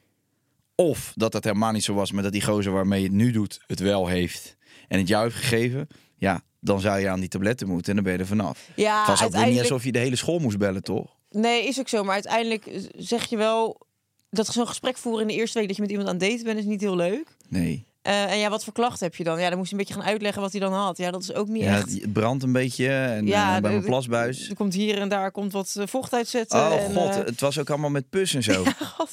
Of 0.75 1.13
dat 1.15 1.33
dat 1.33 1.45
helemaal 1.45 1.73
niet 1.73 1.85
zo 1.85 1.95
was, 1.95 2.13
maar 2.13 2.23
dat 2.23 2.33
die 2.33 2.43
gozer 2.43 2.73
waarmee 2.73 3.01
je 3.01 3.07
het 3.07 3.17
nu 3.17 3.31
doet 3.31 3.61
het 3.67 3.81
wel 3.81 4.07
heeft 4.07 4.57
en 4.89 4.99
het 4.99 5.09
jou 5.09 5.25
heeft 5.25 5.37
gegeven. 5.37 5.89
Ja, 6.17 6.43
dan 6.61 6.81
zou 6.81 6.99
je 6.99 7.09
aan 7.09 7.21
die 7.21 7.29
tabletten 7.29 7.69
moeten 7.69 7.89
en 7.89 7.95
dan 7.95 8.05
ben 8.05 8.13
je 8.13 8.19
er 8.19 8.27
vanaf. 8.27 8.69
Ja, 8.77 8.99
het 8.99 9.07
was 9.07 9.25
ook 9.25 9.47
niet 9.47 9.61
alsof 9.61 9.85
je 9.85 9.93
de 9.93 9.99
hele 9.99 10.17
school 10.17 10.39
moest 10.39 10.59
bellen, 10.59 10.83
toch? 10.83 11.17
Nee, 11.31 11.67
is 11.67 11.79
ook 11.79 11.89
zo. 11.89 12.05
Maar 12.05 12.15
uiteindelijk 12.15 12.89
zeg 12.97 13.25
je 13.25 13.37
wel... 13.37 13.93
Dat 14.35 14.47
zo'n 14.47 14.67
gesprek 14.67 14.97
voeren 14.97 15.21
in 15.21 15.27
de 15.27 15.35
eerste 15.35 15.59
week 15.59 15.67
dat 15.67 15.77
je 15.77 15.83
met 15.83 15.91
iemand 15.91 16.09
aan 16.09 16.15
het 16.19 16.25
daten 16.31 16.45
bent, 16.45 16.59
is 16.59 16.65
niet 16.65 16.81
heel 16.81 16.97
leuk. 16.97 17.27
Nee. 17.49 17.87
Eh, 18.03 18.33
en 18.33 18.39
ja, 18.39 18.51
wat 18.51 18.65
voor 18.65 18.73
klachten 18.73 19.07
heb 19.07 19.15
je 19.15 19.25
dan? 19.25 19.41
Ja, 19.41 19.49
dan 19.49 19.59
moest 19.59 19.71
je 19.71 19.77
een 19.77 19.83
beetje 19.85 19.95
gaan 19.95 20.11
uitleggen 20.11 20.43
wat 20.43 20.51
hij 20.53 20.61
dan 20.61 20.73
had. 20.73 20.97
Ja, 20.97 21.11
dat 21.11 21.23
is 21.23 21.33
ook 21.35 21.49
niet 21.49 21.63
Ja, 21.63 21.77
echt. 21.77 21.93
het, 21.93 22.13
brandt 22.13 22.43
een 22.43 22.53
beetje 22.53 22.89
en 22.89 23.27
Ja, 23.27 23.57
eh, 23.57 23.63
bij 23.63 23.71
mijn 23.71 23.85
plasbuis. 23.85 24.49
Er 24.49 24.55
komt 24.57 24.75
hier 24.75 24.99
en 24.99 25.09
daar 25.09 25.31
komt 25.31 25.53
wat 25.53 25.75
eh, 25.79 25.87
vocht 25.87 26.13
uitzetten. 26.13 26.59
Oh 26.59 26.73
en, 26.73 26.95
god, 26.95 27.15
het 27.15 27.41
was 27.41 27.59
ook 27.59 27.71
allemaal 27.71 27.91
met 27.91 28.11
pus 28.11 28.35
en 28.35 28.43
zo. 28.43 28.65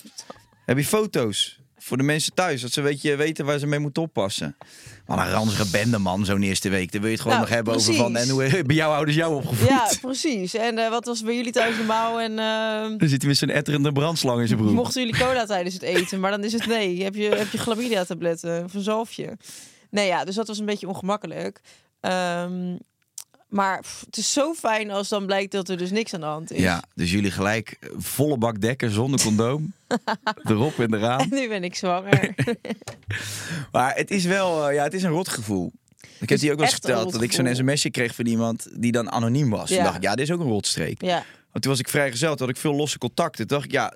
Heb 0.65 0.77
je 0.77 0.85
foto's? 0.85 1.60
Voor 1.83 1.97
de 1.97 2.03
mensen 2.03 2.33
thuis, 2.33 2.61
dat 2.61 2.71
ze 2.71 2.81
weet 2.81 3.01
je, 3.01 3.15
weten 3.15 3.45
waar 3.45 3.59
ze 3.59 3.67
mee 3.67 3.79
moeten 3.79 4.01
oppassen. 4.03 4.55
Maar 5.07 5.25
een 5.27 5.31
ranzige 5.33 5.69
bende, 5.71 5.97
man, 5.97 6.25
zo'n 6.25 6.41
eerste 6.43 6.69
week. 6.69 6.91
Dan 6.91 7.01
wil 7.01 7.09
je 7.09 7.15
het 7.15 7.23
gewoon 7.23 7.37
Nou, 7.37 7.49
nog 7.49 7.55
hebben 7.57 7.73
over 7.75 7.93
van... 7.93 8.15
En 8.15 8.29
hoe 8.29 8.43
hebben 8.43 8.75
jouw 8.75 8.91
ouders 8.91 9.17
jou 9.17 9.35
opgevoed? 9.35 9.67
ja, 9.67 9.91
precies. 10.01 10.53
En 10.53 10.77
eh, 10.77 10.89
wat 10.89 11.05
was 11.05 11.21
bij 11.23 11.35
jullie 11.35 11.51
thuis 11.51 11.77
normaal? 11.77 12.19
En 12.19 12.39
eh, 12.39 12.97
Dan 12.99 13.09
zit 13.09 13.19
hij 13.21 13.27
met 13.29 13.37
zo'n 13.37 13.49
etterende 13.49 13.91
brandslang 13.91 14.39
in 14.41 14.47
zijn 14.47 14.59
broek. 14.59 14.71
mochten 14.73 15.01
jullie 15.05 15.19
cola 15.19 15.45
tijdens 15.45 15.73
het 15.73 15.83
eten? 15.83 16.19
Maar 16.19 16.31
dan 16.31 16.43
is 16.43 16.53
het 16.53 16.65
nee. 16.65 17.03
Heb 17.03 17.15
je, 17.15 17.29
heb 17.29 17.51
je 17.51 17.57
chlamydia-tabletten 17.57 18.63
of 18.63 18.73
een 18.73 18.81
zalfje? 18.81 19.37
Nee, 19.89 20.07
ja, 20.07 20.25
dus 20.25 20.35
dat 20.35 20.47
was 20.47 20.59
een 20.59 20.65
beetje 20.65 20.87
ongemakkelijk. 20.87 21.61
Ehm, 21.99 22.75
maar 23.51 23.79
pff, 23.81 24.01
het 24.05 24.17
is 24.17 24.33
zo 24.33 24.53
fijn 24.53 24.91
als 24.91 25.09
dan 25.09 25.25
blijkt 25.25 25.51
dat 25.51 25.69
er 25.69 25.77
dus 25.77 25.91
niks 25.91 26.13
aan 26.13 26.19
de 26.19 26.25
hand 26.25 26.51
is. 26.51 26.59
Ja, 26.59 26.83
dus 26.95 27.11
jullie 27.11 27.31
gelijk 27.31 27.77
eh, 27.79 27.89
volle 27.97 28.37
bak 28.37 28.61
dekken 28.61 28.91
zonder 28.91 29.21
condoom. 29.21 29.73
Erop 30.43 30.79
en 30.79 30.83
En 30.83 30.93
eraan. 30.93 31.27
nu 31.29 31.47
ben 31.47 31.63
ik 31.63 31.75
zwanger. 31.75 32.35
Maar 33.71 33.95
het 33.95 34.11
is 34.11 34.25
wel, 34.25 34.67
eh, 34.69 34.75
ja, 34.75 34.83
het 34.83 34.93
is 34.93 35.03
een 35.03 35.09
rotgevoel. 35.11 35.71
Ik 36.19 36.29
heb 36.29 36.39
die 36.39 36.49
ook 36.51 36.55
wel 36.57 36.65
eens 36.65 36.75
verteld 36.75 37.11
dat 37.11 37.21
ik 37.21 37.31
zo'n 37.31 37.55
sms'je 37.55 37.91
kreeg 37.91 38.15
van 38.15 38.25
iemand 38.25 38.67
die 38.73 38.91
dan 38.91 39.11
anoniem 39.11 39.49
was. 39.49 39.67
Toen 39.67 39.77
Ja. 39.77 39.83
dacht 39.83 39.95
ik, 39.95 40.03
ja, 40.03 40.15
dit 40.15 40.25
is 40.27 40.31
ook 40.33 40.39
een 40.39 40.47
rotstreek. 40.47 41.01
ja, 41.01 41.23
Want 41.51 41.63
toen 41.63 41.71
was 41.71 41.79
ik 41.79 41.89
vrijgezel, 41.89 42.29
toen 42.35 42.47
had 42.47 42.55
ik 42.55 42.61
veel 42.61 42.73
losse 42.73 42.97
contacten. 42.97 43.47
Toen 43.47 43.57
dacht 43.57 43.65
ik, 43.69 43.71
ja, 43.71 43.95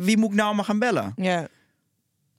wie 0.00 0.16
moet 0.16 0.30
ik 0.30 0.36
nou 0.36 0.54
maar 0.54 0.64
gaan 0.64 0.78
bellen? 0.78 1.12
ja, 1.16 1.48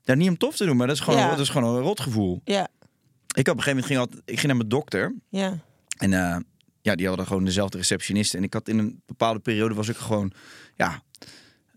Ja, 0.03 0.13
niet 0.13 0.29
om 0.29 0.37
tof 0.37 0.55
te 0.55 0.65
doen, 0.65 0.77
maar 0.77 0.87
dat 0.87 0.95
is 0.95 1.01
gewoon, 1.01 1.19
Ja. 1.19 1.29
dat 1.29 1.39
is 1.39 1.49
gewoon 1.49 1.75
een 1.75 1.81
rotgevoel. 1.81 2.41
ja, 2.43 2.61
Ik 2.61 2.67
op 2.67 3.37
een 3.37 3.43
gegeven 3.45 3.67
moment 3.69 3.85
ging, 3.85 3.99
altijd, 3.99 4.21
ik 4.25 4.33
ging 4.33 4.47
naar 4.47 4.55
mijn 4.55 4.69
dokter. 4.69 5.13
ja. 5.29 5.57
En 5.97 6.13
eh, 6.13 6.37
ja, 6.85 6.95
die 6.95 7.07
hadden 7.07 7.27
gewoon 7.27 7.45
dezelfde 7.45 7.77
receptionist. 7.77 8.33
En 8.33 8.43
ik 8.43 8.53
had 8.53 8.67
in 8.67 8.77
een 8.77 9.01
bepaalde 9.05 9.39
periode 9.39 9.73
was 9.73 9.87
ik 9.87 9.95
gewoon, 9.97 10.31
ja, 10.75 11.01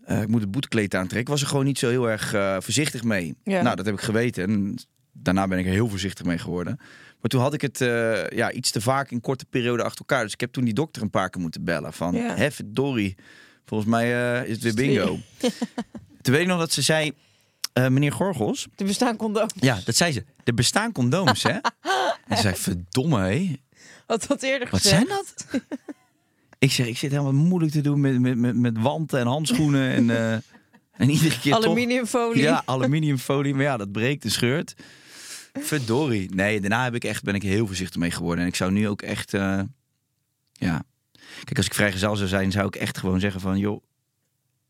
eh, 0.03 0.21
ik 0.21 0.27
moet 0.27 0.41
het 0.41 0.51
boetekleed 0.51 0.95
aantrekken. 0.95 1.31
Was 1.31 1.41
er 1.41 1.47
gewoon 1.47 1.65
niet 1.65 1.79
zo 1.79 1.89
heel 1.89 2.09
erg 2.09 2.33
eh, 2.33 2.57
voorzichtig 2.59 3.03
mee. 3.03 3.35
Ja. 3.43 3.61
Nou, 3.61 3.75
dat 3.75 3.85
heb 3.85 3.95
ik 3.95 4.01
geweten. 4.01 4.43
En 4.43 4.77
daarna 5.11 5.47
ben 5.47 5.59
ik 5.59 5.65
er 5.65 5.71
heel 5.71 5.89
voorzichtig 5.89 6.25
mee 6.25 6.37
geworden. 6.37 6.75
Maar 7.21 7.29
toen 7.29 7.41
had 7.41 7.53
ik 7.53 7.61
het 7.61 7.81
eh, 7.81 8.27
ja, 8.27 8.51
iets 8.51 8.71
te 8.71 8.81
vaak 8.81 9.11
in 9.11 9.21
korte 9.21 9.45
periode 9.49 9.83
achter 9.83 9.99
elkaar. 9.99 10.23
Dus 10.23 10.33
ik 10.33 10.39
heb 10.39 10.51
toen 10.51 10.63
die 10.63 10.73
dokter 10.73 11.01
een 11.01 11.09
paar 11.09 11.29
keer 11.29 11.41
moeten 11.41 11.63
bellen. 11.63 11.93
Van, 11.93 12.15
Ja. 12.15 12.35
hè, 12.35 12.51
verdorie, 12.51 13.15
volgens 13.65 13.89
mij 13.89 14.41
is 14.45 14.53
het 14.53 14.63
weer 14.63 14.73
bingo. 14.73 15.19
toen 16.21 16.33
weet 16.33 16.41
ik 16.41 16.47
nog 16.47 16.59
dat 16.59 16.71
ze 16.71 16.81
zei, 16.81 17.11
meneer 17.73 18.11
Gorgels. 18.11 18.67
Er 18.75 18.85
bestaan 18.85 19.15
condooms. 19.15 19.53
Ja, 19.55 19.79
dat 19.85 19.95
zei 19.95 20.11
ze. 20.11 20.23
Er 20.43 20.53
bestaan 20.53 20.91
condooms, 20.91 21.43
hè? 21.43 21.57
En 22.27 22.35
ze 22.35 22.41
zei, 22.41 22.55
verdomme, 22.55 23.19
hé. 23.19 23.55
Had 24.09 24.27
dat 24.27 24.43
eerder 24.43 24.69
Wat 24.69 24.81
gezegd? 24.81 25.07
zijn 25.07 25.07
dat? 25.07 25.45
ik 26.59 26.71
zeg, 26.71 26.87
ik 26.87 26.97
zit 26.97 27.11
helemaal 27.11 27.33
moeilijk 27.33 27.71
te 27.71 27.81
doen 27.81 28.01
met, 28.01 28.19
met, 28.19 28.37
met, 28.37 28.55
met 28.55 28.77
wanten 28.77 29.19
en 29.19 29.27
handschoenen. 29.27 29.89
En, 29.91 30.09
eh, 30.17 30.33
en 30.91 31.09
iedere 31.09 31.39
keer 31.39 31.53
toch... 31.53 31.63
Aluminiumfolie. 31.63 32.41
Ja, 32.41 32.61
aluminiumfolie. 32.65 33.53
Maar 33.53 33.63
ja, 33.63 33.77
dat 33.77 33.91
breekt 33.91 34.23
en 34.23 34.31
scheurt. 34.31 34.73
Verdorie. 35.53 36.35
Nee, 36.35 36.59
daarna 36.59 36.83
heb 36.83 36.95
ik 36.95 37.03
echt, 37.03 37.23
ben 37.23 37.35
ik 37.35 37.41
heel 37.41 37.67
voorzichtig 37.67 37.99
mee 37.99 38.11
geworden. 38.11 38.43
En 38.43 38.49
ik 38.49 38.55
zou 38.55 38.71
nu 38.71 38.87
ook 38.87 39.01
echt... 39.01 39.33
eh, 39.33 39.61
ja. 40.51 40.83
Kijk, 41.43 41.57
als 41.57 41.65
ik 41.65 41.73
vrijgezel 41.73 42.15
zou 42.15 42.29
zijn, 42.29 42.51
zou 42.51 42.67
ik 42.67 42.75
echt 42.75 42.97
gewoon 42.97 43.19
zeggen 43.19 43.41
van... 43.41 43.57
joh, 43.57 43.83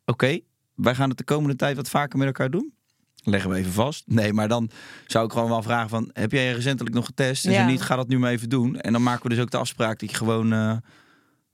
oké, 0.06 0.40
wij 0.76 0.96
gaan 0.96 1.10
het 1.10 1.18
de 1.18 1.24
komende 1.24 1.56
tijd 1.56 1.76
wat 1.76 1.90
vaker 1.90 2.18
met 2.18 2.28
elkaar 2.28 2.50
doen. 2.52 2.74
Leggen 3.24 3.50
we 3.50 3.56
even 3.56 3.72
vast. 3.72 4.04
Nee, 4.08 4.34
maar 4.34 4.48
dan 4.48 4.70
zou 5.08 5.26
ik 5.26 5.32
gewoon 5.32 5.50
wel 5.50 5.62
vragen 5.64 5.90
van... 5.90 6.10
heb 6.14 6.32
jij 6.32 6.52
recentelijk 6.52 6.96
nog 6.96 7.06
getest? 7.06 7.46
En 7.46 7.52
Ja. 7.52 7.62
zo 7.62 7.66
niet, 7.72 7.82
ga 7.82 7.96
dat 7.96 8.08
nu 8.08 8.20
maar 8.20 8.32
even 8.32 8.50
doen. 8.50 8.80
En 8.80 8.92
dan 8.94 9.04
maken 9.04 9.24
we 9.24 9.30
dus 9.30 9.40
ook 9.40 9.52
de 9.52 9.58
afspraak 9.58 10.00
dat 10.00 10.10
je 10.12 10.16
gewoon... 10.18 10.54
eh, 10.54 10.78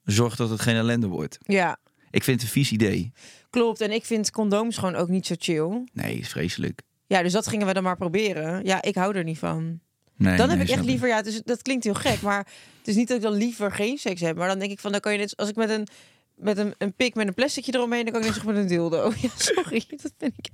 zorgt 0.04 0.38
dat 0.38 0.49
het 0.49 0.62
geen 0.62 0.75
ellende 0.75 1.08
wordt. 1.08 1.38
ja, 1.41 1.78
Ik 2.12 2.23
vind 2.23 2.41
het 2.41 2.49
een 2.49 2.54
vies 2.56 2.71
idee. 2.71 3.12
klopt. 3.49 3.82
En 3.82 3.91
ik 3.91 4.06
vind 4.06 4.32
condooms 4.32 4.78
gewoon 4.78 4.95
ook 4.95 5.08
niet 5.10 5.25
zo 5.25 5.36
chill. 5.38 5.88
Nee, 5.93 6.17
is 6.17 6.30
vreselijk. 6.30 6.82
Ja, 7.08 7.23
dus 7.23 7.32
dat 7.32 7.47
gingen 7.47 7.67
we 7.67 7.73
dan 7.73 7.84
maar 7.84 7.97
proberen. 7.97 8.65
Ja, 8.65 8.82
ik 8.82 8.95
hou 8.95 9.15
er 9.15 9.23
niet 9.23 9.38
van. 9.39 9.80
Nee, 10.17 10.38
Dan 10.38 10.47
nee, 10.47 10.58
heb 10.58 10.67
ik 10.67 10.73
echt 10.73 10.86
liever, 10.86 11.08
ja, 11.08 11.21
dus 11.21 11.41
dat 11.43 11.62
klinkt 11.62 11.84
heel 11.84 11.93
gek, 11.93 12.21
maar 12.21 12.38
het 12.78 12.88
is 12.88 12.95
niet 12.95 13.08
dat 13.08 13.17
ik 13.17 13.23
dan 13.23 13.34
liever 13.34 13.71
geen 13.71 13.97
seks 13.97 14.21
heb. 14.21 14.38
Maar 14.38 14.47
dan 14.47 14.60
denk 14.60 14.71
ik 14.71 14.80
van, 14.80 14.91
dan 14.91 14.99
kan 14.99 15.12
je 15.12 15.17
net, 15.17 15.38
als 15.38 15.49
ik 15.49 15.56
met 15.56 15.69
een, 15.69 15.88
met 16.36 16.58
een, 16.58 16.74
een 16.78 16.93
pik 16.93 17.15
met 17.15 17.28
een 17.28 17.34
plasticje 17.34 17.74
eromheen, 17.74 18.04
dan 18.04 18.12
kan 18.13 18.21
ik 18.21 18.28
net 18.28 18.36
zo 18.36 18.41
goed 18.43 18.54
met 18.54 18.62
een 18.62 18.67
dildo. 18.67 19.12
Ja, 19.21 19.30
sorry, 19.38 19.84
dat 19.89 20.12
vind 20.17 20.34
ik 20.38 20.48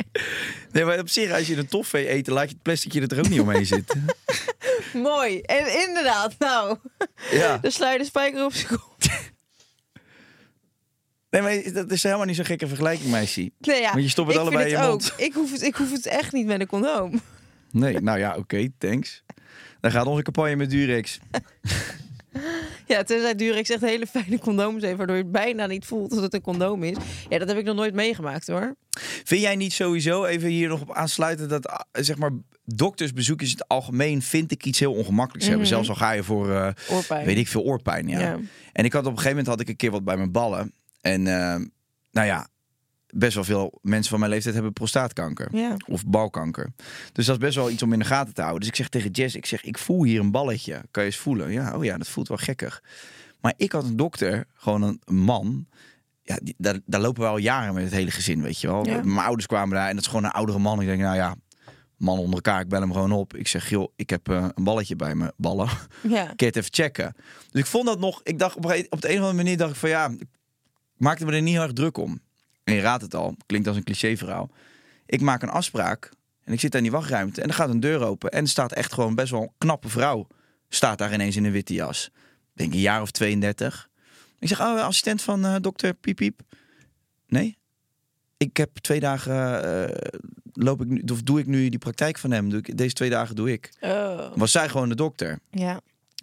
Nee, 0.71 0.85
maar 0.85 0.99
op 0.99 1.09
zich, 1.09 1.31
als 1.31 1.47
je 1.47 1.55
een 1.57 1.67
toffee 1.67 2.09
eet, 2.11 2.25
dan 2.25 2.33
laat 2.35 2.47
je 2.47 2.53
het 2.53 2.61
plasticje 2.63 3.07
er 3.07 3.19
ook 3.19 3.29
niet 3.29 3.39
omheen 3.39 3.65
zitten. 3.65 4.05
mooi. 4.93 5.41
En 5.41 5.87
inderdaad, 5.87 6.35
nou, 6.39 6.77
Ja. 7.31 7.57
de 7.61 7.71
sluit 7.71 7.99
de 7.99 8.05
spijker 8.05 8.45
op 8.45 8.53
zijn 8.53 8.67
kop. 8.67 8.95
Nee, 11.29 11.41
maar 11.41 11.73
dat 11.73 11.91
is 11.91 12.03
helemaal 12.03 12.25
niet 12.25 12.35
zo'n 12.35 12.45
gekke 12.45 12.67
vergelijking, 12.67 13.09
meisje. 13.11 13.51
Nee, 13.59 13.81
ja, 13.81 13.91
Want 13.91 14.03
je 14.03 14.09
stopt 14.09 14.27
het 14.27 14.35
ik 14.37 14.41
allebei 14.41 14.65
in 14.65 14.71
je 14.71 14.83
ook. 14.83 14.89
mond. 14.89 15.13
Ik 15.17 15.33
hoef, 15.33 15.51
het, 15.51 15.61
ik 15.61 15.75
hoef 15.75 15.91
het 15.91 16.05
echt 16.05 16.31
niet 16.31 16.45
met 16.45 16.59
een 16.59 16.67
condoom. 16.67 17.21
Nee, 17.71 17.99
nou 17.99 18.19
ja, 18.19 18.35
oké, 18.35 18.67
thanks. 18.77 19.23
Dan 19.79 19.91
gaat 19.91 20.05
onze 20.05 20.21
campagne 20.23 20.55
met 20.55 20.69
Durex. 20.69 21.19
Ja, 22.91 23.03
tenzij 23.03 23.35
Durex 23.35 23.69
echt 23.69 23.81
hele 23.81 24.07
fijne 24.07 24.39
condooms 24.39 24.83
heeft... 24.83 24.97
waardoor 24.97 25.15
je 25.15 25.21
het 25.21 25.31
bijna 25.31 25.65
niet 25.65 25.85
voelt 25.85 26.09
dat 26.09 26.21
het 26.21 26.33
een 26.33 26.41
condoom 26.41 26.83
is. 26.83 26.97
Ja, 27.29 27.39
dat 27.39 27.47
heb 27.47 27.57
ik 27.57 27.65
nog 27.65 27.75
nooit 27.75 27.93
meegemaakt, 27.93 28.47
hoor. 28.47 28.75
Vind 29.23 29.41
jij 29.41 29.55
niet 29.55 29.73
sowieso, 29.73 30.25
even 30.25 30.49
hier 30.49 30.67
nog 30.67 30.81
op 30.81 30.93
aansluiten, 30.93 31.49
dat 31.49 31.67
ah, 31.67 31.79
zeg 31.91 32.17
maar 32.17 32.31
doktersbezoekjes 32.65 33.51
in 33.51 33.57
het 33.57 33.67
algemeen 33.67 34.21
vind 34.21 34.51
ik 34.51 34.65
iets 34.65 34.79
heel 34.79 34.93
ongemakkelijks 34.93 35.47
hebben. 35.47 35.67
Zelfs 35.67 35.89
al 35.89 35.95
ga 35.95 36.11
je 36.11 36.23
voor, 36.23 36.51
eh, 36.51 36.69
Oorpijn. 36.89 37.25
weet 37.25 37.37
ik 37.37 37.47
veel, 37.47 37.63
oorpijn. 37.63 38.07
Ja. 38.07 38.19
Ja. 38.19 38.39
En 38.73 38.85
ik 38.85 38.93
had 38.93 39.05
op 39.05 39.11
een 39.11 39.17
gegeven 39.17 39.37
moment 39.37 39.47
had 39.47 39.59
ik 39.59 39.69
een 39.69 39.75
keer 39.75 39.91
wat 39.91 40.03
bij 40.03 40.17
mijn 40.17 40.31
ballen. 40.31 40.73
En 41.01 41.27
eh, 41.27 41.55
nou 42.11 42.27
ja, 42.27 42.47
best 43.13 43.33
wel 43.33 43.43
veel 43.43 43.79
mensen 43.81 44.09
van 44.09 44.19
mijn 44.19 44.31
leeftijd 44.31 44.53
hebben 44.53 44.73
prostaatkanker. 44.73 45.47
Ja. 45.51 45.75
Of 45.87 46.05
balkanker. 46.05 46.73
Dus 47.11 47.25
dat 47.25 47.35
is 47.35 47.41
best 47.41 47.55
wel 47.55 47.69
iets 47.69 47.83
om 47.83 47.93
in 47.93 47.99
de 47.99 48.05
gaten 48.05 48.33
te 48.33 48.41
houden. 48.41 48.59
Dus 48.59 48.69
ik 48.69 48.75
zeg 48.75 48.89
tegen 48.89 49.11
Jess, 49.11 49.35
ik 49.35 49.45
zeg, 49.45 49.63
ik 49.63 49.77
voel 49.77 50.03
hier 50.03 50.19
een 50.19 50.31
balletje. 50.31 50.81
Kan 50.91 51.03
je 51.03 51.09
eens 51.09 51.17
voelen? 51.17 51.51
Ja, 51.51 51.75
oh 51.77 51.83
ja, 51.83 51.97
dat 51.97 52.07
voelt 52.07 52.27
wel 52.27 52.37
gekkig. 52.37 52.83
Maar 53.41 53.53
ik 53.57 53.71
had 53.71 53.83
een 53.83 53.95
dokter, 53.95 54.45
gewoon 54.53 54.81
een 54.81 55.01
man. 55.15 55.67
Ja, 56.23 56.37
die, 56.43 56.55
daar, 56.57 56.79
daar 56.85 57.01
lopen 57.01 57.21
we 57.21 57.27
al 57.27 57.37
jaren 57.37 57.73
met 57.73 57.83
het 57.83 57.93
hele 57.93 58.11
gezin, 58.11 58.41
weet 58.41 58.61
je 58.61 58.67
wel. 58.67 58.85
Ja. 58.85 59.01
Mijn 59.03 59.25
ouders 59.25 59.45
kwamen 59.45 59.75
daar 59.75 59.87
en 59.87 59.95
dat 59.95 60.03
is 60.03 60.09
gewoon 60.09 60.23
een 60.23 60.31
oudere 60.31 60.59
man. 60.59 60.81
Ik 60.81 60.87
denk, 60.87 61.01
nou 61.01 61.15
ja, 61.15 61.35
man 61.97 62.17
onder 62.17 62.35
elkaar, 62.35 62.61
ik 62.61 62.67
bel 62.67 62.81
hem 62.81 62.93
gewoon 62.93 63.11
op. 63.11 63.35
Ik 63.35 63.47
zeg, 63.47 63.69
joh, 63.69 63.91
ik 63.95 64.09
heb 64.09 64.29
eh, 64.29 64.47
een 64.55 64.63
balletje 64.63 64.95
bij 64.95 65.15
me, 65.15 65.33
ballen. 65.37 65.69
Ja. 66.01 66.25
Kun 66.35 66.35
je 66.35 66.45
het 66.45 66.55
even 66.55 66.73
checken? 66.73 67.15
Dus 67.51 67.61
ik 67.61 67.67
vond 67.67 67.85
dat 67.85 67.99
nog, 67.99 68.19
ik 68.23 68.39
dacht 68.39 68.55
op, 68.55 68.65
op 68.89 69.01
de 69.01 69.09
een 69.09 69.15
of 69.15 69.19
andere 69.19 69.33
manier 69.33 69.57
dacht 69.57 69.71
ik 69.71 69.77
van 69.77 69.89
ja, 69.89 70.09
ik 70.09 70.27
maakte 70.97 71.25
me 71.25 71.31
er 71.31 71.41
niet 71.41 71.53
heel 71.53 71.63
erg 71.63 71.73
druk 71.73 71.97
om. 71.97 72.21
En 72.63 72.73
je 72.73 72.81
raadt 72.81 73.01
het 73.01 73.15
al, 73.15 73.35
klinkt 73.45 73.67
als 73.67 73.77
een 73.77 73.83
cliché 73.83 74.17
verhaal. 74.17 74.49
Ik 75.05 75.21
maak 75.21 75.41
een 75.41 75.49
afspraak 75.49 76.11
en 76.43 76.53
ik 76.53 76.59
zit 76.59 76.71
daar 76.71 76.81
in 76.81 76.89
die 76.89 76.97
wachtruimte 76.97 77.41
en 77.41 77.47
er 77.47 77.53
gaat 77.53 77.69
een 77.69 77.79
deur 77.79 78.01
open 78.05 78.31
en 78.31 78.43
er 78.43 78.49
staat 78.49 78.71
echt 78.71 78.93
gewoon 78.93 79.15
best 79.15 79.31
wel 79.31 79.41
een 79.41 79.51
knappe 79.57 79.89
vrouw. 79.89 80.27
Staat 80.69 80.97
daar 80.97 81.13
ineens 81.13 81.35
in 81.35 81.45
een 81.45 81.51
witte 81.51 81.73
jas. 81.73 82.11
Denk 82.53 82.73
een 82.73 82.79
jaar 82.79 83.01
of 83.01 83.11
32. 83.11 83.89
Ik 84.39 84.47
zeg, 84.47 84.59
oh, 84.59 84.81
assistent 84.81 85.21
van 85.21 85.45
eh, 85.45 85.55
dokter 85.61 85.93
Piep 85.93 86.15
Piep. 86.15 86.41
Nee. 87.27 87.57
Ik 88.37 88.57
heb 88.57 88.77
twee 88.77 88.99
dagen, 88.99 89.63
eh, 89.63 90.09
loop 90.53 90.81
ik 90.81 90.87
nu, 90.87 91.01
of 91.11 91.21
doe 91.21 91.39
ik 91.39 91.45
nu 91.45 91.69
die 91.69 91.79
praktijk 91.79 92.17
van 92.17 92.31
hem. 92.31 92.49
Doe 92.49 92.59
ik, 92.59 92.77
deze 92.77 92.93
twee 92.93 93.09
dagen 93.09 93.35
doe 93.35 93.51
ik. 93.51 93.69
Oh. 93.81 94.35
Was 94.35 94.51
zij 94.51 94.69
gewoon 94.69 94.89
de 94.89 94.95
dokter. 94.95 95.39
Ja. 95.51 95.81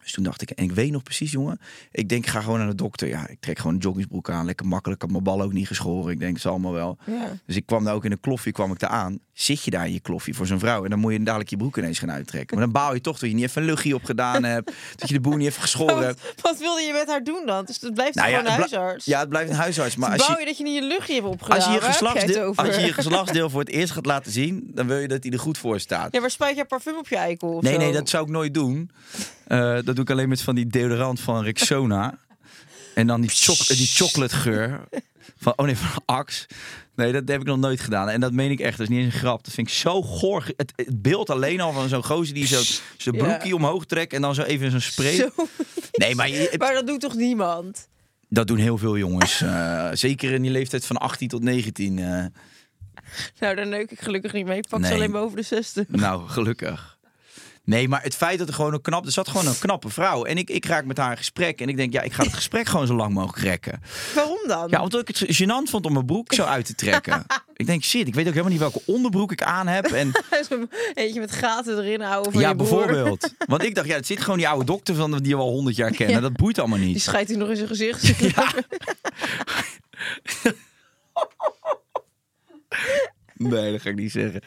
Dus 0.08 0.16
toen 0.16 0.26
dacht 0.26 0.42
ik, 0.42 0.50
en 0.50 0.64
ik 0.64 0.72
weet 0.72 0.90
nog 0.90 1.02
precies, 1.02 1.32
jongen. 1.32 1.60
Ik 1.90 2.08
denk, 2.08 2.24
ik 2.24 2.30
ga 2.30 2.40
gewoon 2.40 2.58
naar 2.58 2.68
de 2.68 2.74
dokter. 2.74 3.08
Ja, 3.08 3.28
ik 3.28 3.40
trek 3.40 3.58
gewoon 3.58 3.74
een 3.74 3.80
joggingsbroek 3.80 4.30
aan. 4.30 4.46
Lekker 4.46 4.66
makkelijk. 4.66 5.02
Ik 5.02 5.10
had 5.10 5.22
mijn 5.22 5.24
bal 5.34 5.42
ook 5.44 5.52
niet 5.52 5.66
geschoren. 5.66 6.12
Ik 6.12 6.18
denk, 6.18 6.32
het 6.32 6.42
zal 6.42 6.50
allemaal 6.50 6.72
wel. 6.72 6.98
Ja. 7.06 7.36
Dus 7.46 7.56
ik 7.56 7.66
kwam 7.66 7.84
daar 7.84 7.94
ook 7.94 8.04
in 8.04 8.12
een 8.12 8.20
kloffie, 8.20 8.52
kwam 8.52 8.72
ik 8.72 8.78
daar 8.78 8.90
aan. 8.90 9.18
Zit 9.32 9.64
je 9.64 9.70
daar 9.70 9.86
in 9.86 9.92
je 9.92 10.00
kloffie 10.00 10.34
voor 10.34 10.46
zo'n 10.46 10.58
vrouw? 10.58 10.84
En 10.84 10.90
dan 10.90 10.98
moet 10.98 11.12
je 11.12 11.22
dadelijk 11.22 11.50
je 11.50 11.56
broek 11.56 11.76
ineens 11.76 11.98
gaan 11.98 12.10
uittrekken. 12.10 12.56
Maar 12.56 12.64
dan 12.64 12.74
baal 12.74 12.94
je 12.94 13.00
toch 13.00 13.18
dat 13.18 13.28
je 13.28 13.34
niet 13.34 13.44
even 13.44 13.62
een 13.62 13.68
luchtje 13.68 13.94
op 13.94 14.04
gedaan 14.04 14.44
hebt. 14.44 14.72
dat 14.96 15.08
je 15.08 15.14
de 15.14 15.20
boel 15.20 15.36
niet 15.36 15.46
even 15.48 15.62
geschoren 15.62 16.04
hebt. 16.04 16.34
Wat, 16.40 16.58
wilde 16.58 16.80
je 16.80 16.92
met 16.92 17.06
haar 17.08 17.24
doen 17.24 17.42
dan? 17.46 17.64
Dus 17.64 17.80
het 17.80 17.94
blijft 17.94 18.14
Nou 18.14 18.28
ja, 18.28 18.36
gewoon 18.36 18.52
een 18.52 18.58
huisarts. 18.58 19.04
Ja, 19.04 19.20
het 19.20 19.28
blijft 19.28 19.50
een 19.50 19.56
huisarts. 19.56 19.96
Maar 19.96 20.08
Maar 20.08 20.18
als 20.18 20.26
Bouw 20.26 20.36
je, 20.36 20.42
je 20.42 20.48
dat 20.48 20.58
je 20.58 20.64
niet 20.64 20.74
je 20.74 20.82
luchtje 20.82 21.14
hebt 21.14 21.26
opgedaan? 21.26 21.56
als 21.56 21.66
je, 21.66 21.72
je 21.72 21.80
geslachtsdeel, 21.80 22.52
als 22.54 22.74
je 22.76 22.80
je 22.86 22.92
geslachtsdeel 22.92 23.50
voor 23.50 23.60
het 23.60 23.68
eerst 23.68 23.92
gaat 23.92 24.06
laten 24.06 24.32
zien, 24.32 24.70
dan 24.74 24.86
wil 24.86 24.98
je 24.98 25.08
dat 25.08 25.22
hij 25.22 25.32
er 25.32 25.38
goed 25.38 25.58
voor 25.58 25.80
staat. 25.80 26.12
Ja, 26.14 26.20
maar 26.20 26.30
spuit 26.30 26.56
jij 26.56 26.64
parfum 26.64 26.96
op 26.96 27.08
je 27.08 27.16
eikel 27.16 27.48
of 27.48 27.62
Nee, 27.62 27.72
zo? 27.72 27.78
nee, 27.78 27.92
dat 27.92 28.08
zou 28.08 28.24
ik 28.24 28.30
nooit 28.30 28.54
doen. 28.54 28.90
Eh, 29.48 29.74
dat 29.74 29.84
doe 29.84 29.98
ik 30.00 30.10
alleen 30.10 30.28
met 30.28 30.42
van 30.42 30.54
die 30.54 30.66
deodorant 30.66 31.20
van 31.20 31.42
Rexona. 31.44 32.18
En 32.94 33.06
dan 33.06 33.20
die, 33.20 33.30
choc 33.30 33.66
die 33.66 33.86
chocolate 33.86 34.34
geur. 34.36 34.80
Van, 35.38 35.52
oh 35.56 35.66
nee, 35.66 35.76
van 35.76 36.02
Axe. 36.04 36.46
Nee, 36.96 37.12
dat 37.12 37.28
heb 37.28 37.40
ik 37.40 37.46
nog 37.46 37.58
nooit 37.58 37.80
gedaan. 37.80 38.08
En 38.08 38.20
dat 38.20 38.32
meen 38.32 38.50
ik 38.50 38.60
echt. 38.60 38.78
Dat 38.78 38.88
is 38.88 38.94
niet 38.94 39.04
eens 39.04 39.14
een 39.14 39.20
grap. 39.20 39.44
Dat 39.44 39.54
vind 39.54 39.68
ik 39.68 39.74
zo 39.74 40.02
goor. 40.02 40.44
Het, 40.56 40.72
het 40.76 41.02
beeld 41.02 41.30
alleen 41.30 41.60
al 41.60 41.72
van 41.72 41.88
zo'n 41.88 42.04
gozer 42.04 42.34
die 42.34 42.46
zo 42.46 42.60
zijn 42.96 43.14
Ja. 43.14 43.22
broekje 43.24 43.54
omhoog 43.54 43.84
trekt 43.86 44.12
en 44.12 44.20
dan 44.22 44.34
zo 44.34 44.42
even 44.42 44.70
zo'n 44.70 44.80
spray. 44.80 45.14
Zo. 45.14 45.28
Nee, 45.92 46.14
maar 46.14 46.28
je- 46.28 46.54
Maar 46.58 46.74
dat 46.74 46.86
doet 46.86 47.00
toch 47.00 47.14
niemand? 47.14 47.88
dat 48.28 48.46
doen 48.46 48.56
heel 48.58 48.78
veel 48.78 48.96
jongens. 48.98 49.40
Eh, 49.40 49.88
zeker 49.92 50.32
in 50.32 50.42
die 50.42 50.50
leeftijd 50.50 50.86
van 50.86 50.96
18 50.96 51.28
tot 51.28 51.42
19. 51.42 51.98
eh. 51.98 52.24
Nou, 53.38 53.54
daar 53.54 53.66
neuk 53.66 53.90
ik 53.90 54.00
gelukkig 54.00 54.32
niet 54.32 54.46
mee. 54.46 54.56
Ik 54.58 54.68
pak 54.68 54.84
ze 54.84 54.92
alleen 54.94 55.10
boven 55.10 55.36
de 55.36 55.42
60. 55.42 55.84
Nou, 55.88 56.28
gelukkig. 56.28 56.97
Nee, 57.68 57.88
maar 57.88 58.02
het 58.02 58.14
feit 58.14 58.38
dat 58.38 58.48
er 58.48 58.54
gewoon 58.54 58.72
een 58.72 58.80
knap... 58.80 59.06
Er 59.06 59.12
zat 59.12 59.28
gewoon 59.28 59.46
een 59.46 59.58
knappe 59.58 59.88
vrouw. 59.88 60.24
En 60.24 60.36
ik, 60.36 60.50
ik 60.50 60.64
raak 60.66 60.84
met 60.84 60.96
haar 60.96 61.10
in 61.10 61.16
gesprek. 61.16 61.60
En 61.60 61.68
ik 61.68 61.76
denk, 61.76 61.92
ja, 61.92 62.02
ik 62.02 62.12
ga 62.12 62.22
het 62.22 62.34
gesprek 62.34 62.66
gewoon 62.66 62.86
zo 62.86 62.94
lang 62.94 63.14
mogelijk 63.14 63.38
rekken. 63.44 63.82
Waarom 64.14 64.38
dan? 64.46 64.68
Ja, 64.70 64.82
omdat 64.82 65.08
ik 65.08 65.16
het 65.18 65.42
gênant 65.42 65.70
vond 65.70 65.86
om 65.86 65.92
mijn 65.92 66.06
broek 66.06 66.32
zo 66.32 66.44
uit 66.44 66.64
te 66.66 66.74
trekken. 66.74 67.26
ik 67.56 67.66
denk, 67.66 67.82
shit, 67.84 68.06
ik 68.06 68.14
weet 68.14 68.24
ook 68.26 68.30
helemaal 68.32 68.50
niet 68.52 68.60
welke 68.60 68.82
onderbroek 68.86 69.32
ik 69.32 69.42
aan 69.42 69.66
heb. 69.66 69.84
En 69.84 70.10
Eentje 70.94 71.20
met 71.20 71.32
gaten 71.32 71.78
erin 71.78 72.00
houden 72.00 72.32
van 72.32 72.40
ja, 72.40 72.54
bijvoorbeeld. 72.54 73.34
Want 73.46 73.62
ik 73.64 73.74
dacht, 73.74 73.86
ja, 73.86 73.94
het 73.94 74.06
zit 74.06 74.20
gewoon 74.20 74.38
die 74.38 74.48
oude 74.48 74.64
dokter 74.64 74.94
van 74.94 75.18
die 75.18 75.36
we 75.36 75.42
al 75.42 75.50
honderd 75.50 75.76
jaar 75.76 75.90
kennen. 75.90 76.14
Ja. 76.16 76.20
Dat 76.22 76.36
boeit 76.36 76.58
allemaal 76.58 76.78
Die 76.78 76.86
niet. 76.86 77.02
scheidt 77.02 77.28
hij 77.28 77.38
nog 77.38 77.48
in 77.48 77.56
zijn 77.56 77.68
gezicht. 77.68 78.02
Ja. 78.34 78.52
Nee, 83.34 83.72
dat 83.72 83.80
ga 83.82 83.88
ik 83.90 83.96
niet 83.96 84.12
zeggen. 84.12 84.42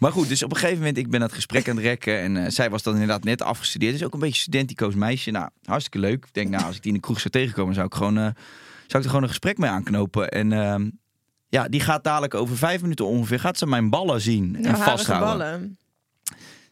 Maar 0.00 0.12
goed, 0.12 0.28
dus 0.28 0.42
op 0.42 0.50
een 0.50 0.56
gegeven 0.56 0.78
moment, 0.78 0.96
ik 0.96 1.10
ben 1.10 1.20
het 1.22 1.32
gesprek 1.32 1.68
aan 1.68 1.76
het 1.76 1.84
rekken. 1.84 2.18
En 2.20 2.36
eh, 2.36 2.50
zij 2.50 2.70
was 2.70 2.82
dan 2.82 2.92
inderdaad 2.92 3.24
net 3.24 3.42
afgestudeerd. 3.42 3.94
Is 3.94 4.04
ook 4.04 4.12
een 4.14 4.20
beetje 4.20 4.40
studenticoos 4.40 4.94
meisje. 4.94 5.30
Nou, 5.30 5.48
hartstikke 5.64 5.98
leuk. 5.98 6.24
Ik 6.24 6.34
denk, 6.34 6.48
nou, 6.50 6.64
als 6.64 6.76
ik 6.76 6.82
die 6.82 6.92
in 6.92 6.96
de 6.98 7.04
kroeg 7.04 7.18
zou 7.20 7.30
tegenkomen, 7.30 7.74
zou 7.74 7.86
ik 7.86 7.94
gewoon, 7.94 8.16
eh, 8.16 8.22
zou 8.24 8.32
ik 8.86 9.02
er 9.02 9.08
gewoon 9.08 9.22
een 9.22 9.28
gesprek 9.28 9.58
mee 9.58 9.70
aanknopen. 9.70 10.28
En 10.28 10.52
ehm, 10.52 10.90
ja, 11.48 11.68
die 11.68 11.80
gaat 11.80 12.04
dadelijk 12.04 12.34
over 12.34 12.56
vijf 12.56 12.82
minuten 12.82 13.06
ongeveer, 13.06 13.40
gaat 13.40 13.58
ze 13.58 13.66
mijn 13.66 13.90
ballen 13.90 14.20
zien 14.20 14.44
en 14.56 14.62
Nou, 14.62 14.76
harige 14.76 14.90
vasthouden. 14.90 15.28
ballen. 15.38 15.78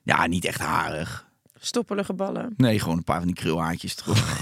Ja, 0.02 0.26
niet 0.26 0.44
echt 0.44 0.60
harig. 0.60 1.26
Stoppelige 1.60 2.12
ballen. 2.12 2.54
Nee, 2.56 2.78
gewoon 2.80 2.96
een 2.96 3.04
paar 3.04 3.18
van 3.18 3.26
die 3.26 3.36
krulhaartjes 3.36 3.94
terug. 3.94 4.18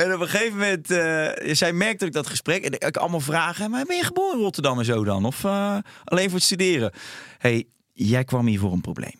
en 0.00 0.14
op 0.14 0.20
een 0.20 0.28
gegeven 0.28 0.58
moment, 0.58 0.90
eh, 0.90 1.54
zij 1.54 1.72
merkte 1.72 2.06
ik 2.06 2.12
dat 2.12 2.26
gesprek... 2.26 2.64
En 2.64 2.72
ik 2.72 2.96
allemaal 2.96 3.20
vragen, 3.20 3.70
maar 3.70 3.84
ben 3.84 3.96
je 3.96 4.04
geboren 4.04 4.36
in 4.36 4.42
Rotterdam 4.42 4.78
en 4.78 4.84
zo 4.84 5.04
dan? 5.04 5.24
Of 5.24 5.44
eh, 5.44 5.78
alleen 6.04 6.24
voor 6.24 6.38
het 6.38 6.46
studeren? 6.46 6.92
hey, 7.38 7.66
jij 7.92 8.24
kwam 8.24 8.46
hier 8.46 8.58
voor 8.58 8.72
een 8.72 8.80
probleem. 8.80 9.14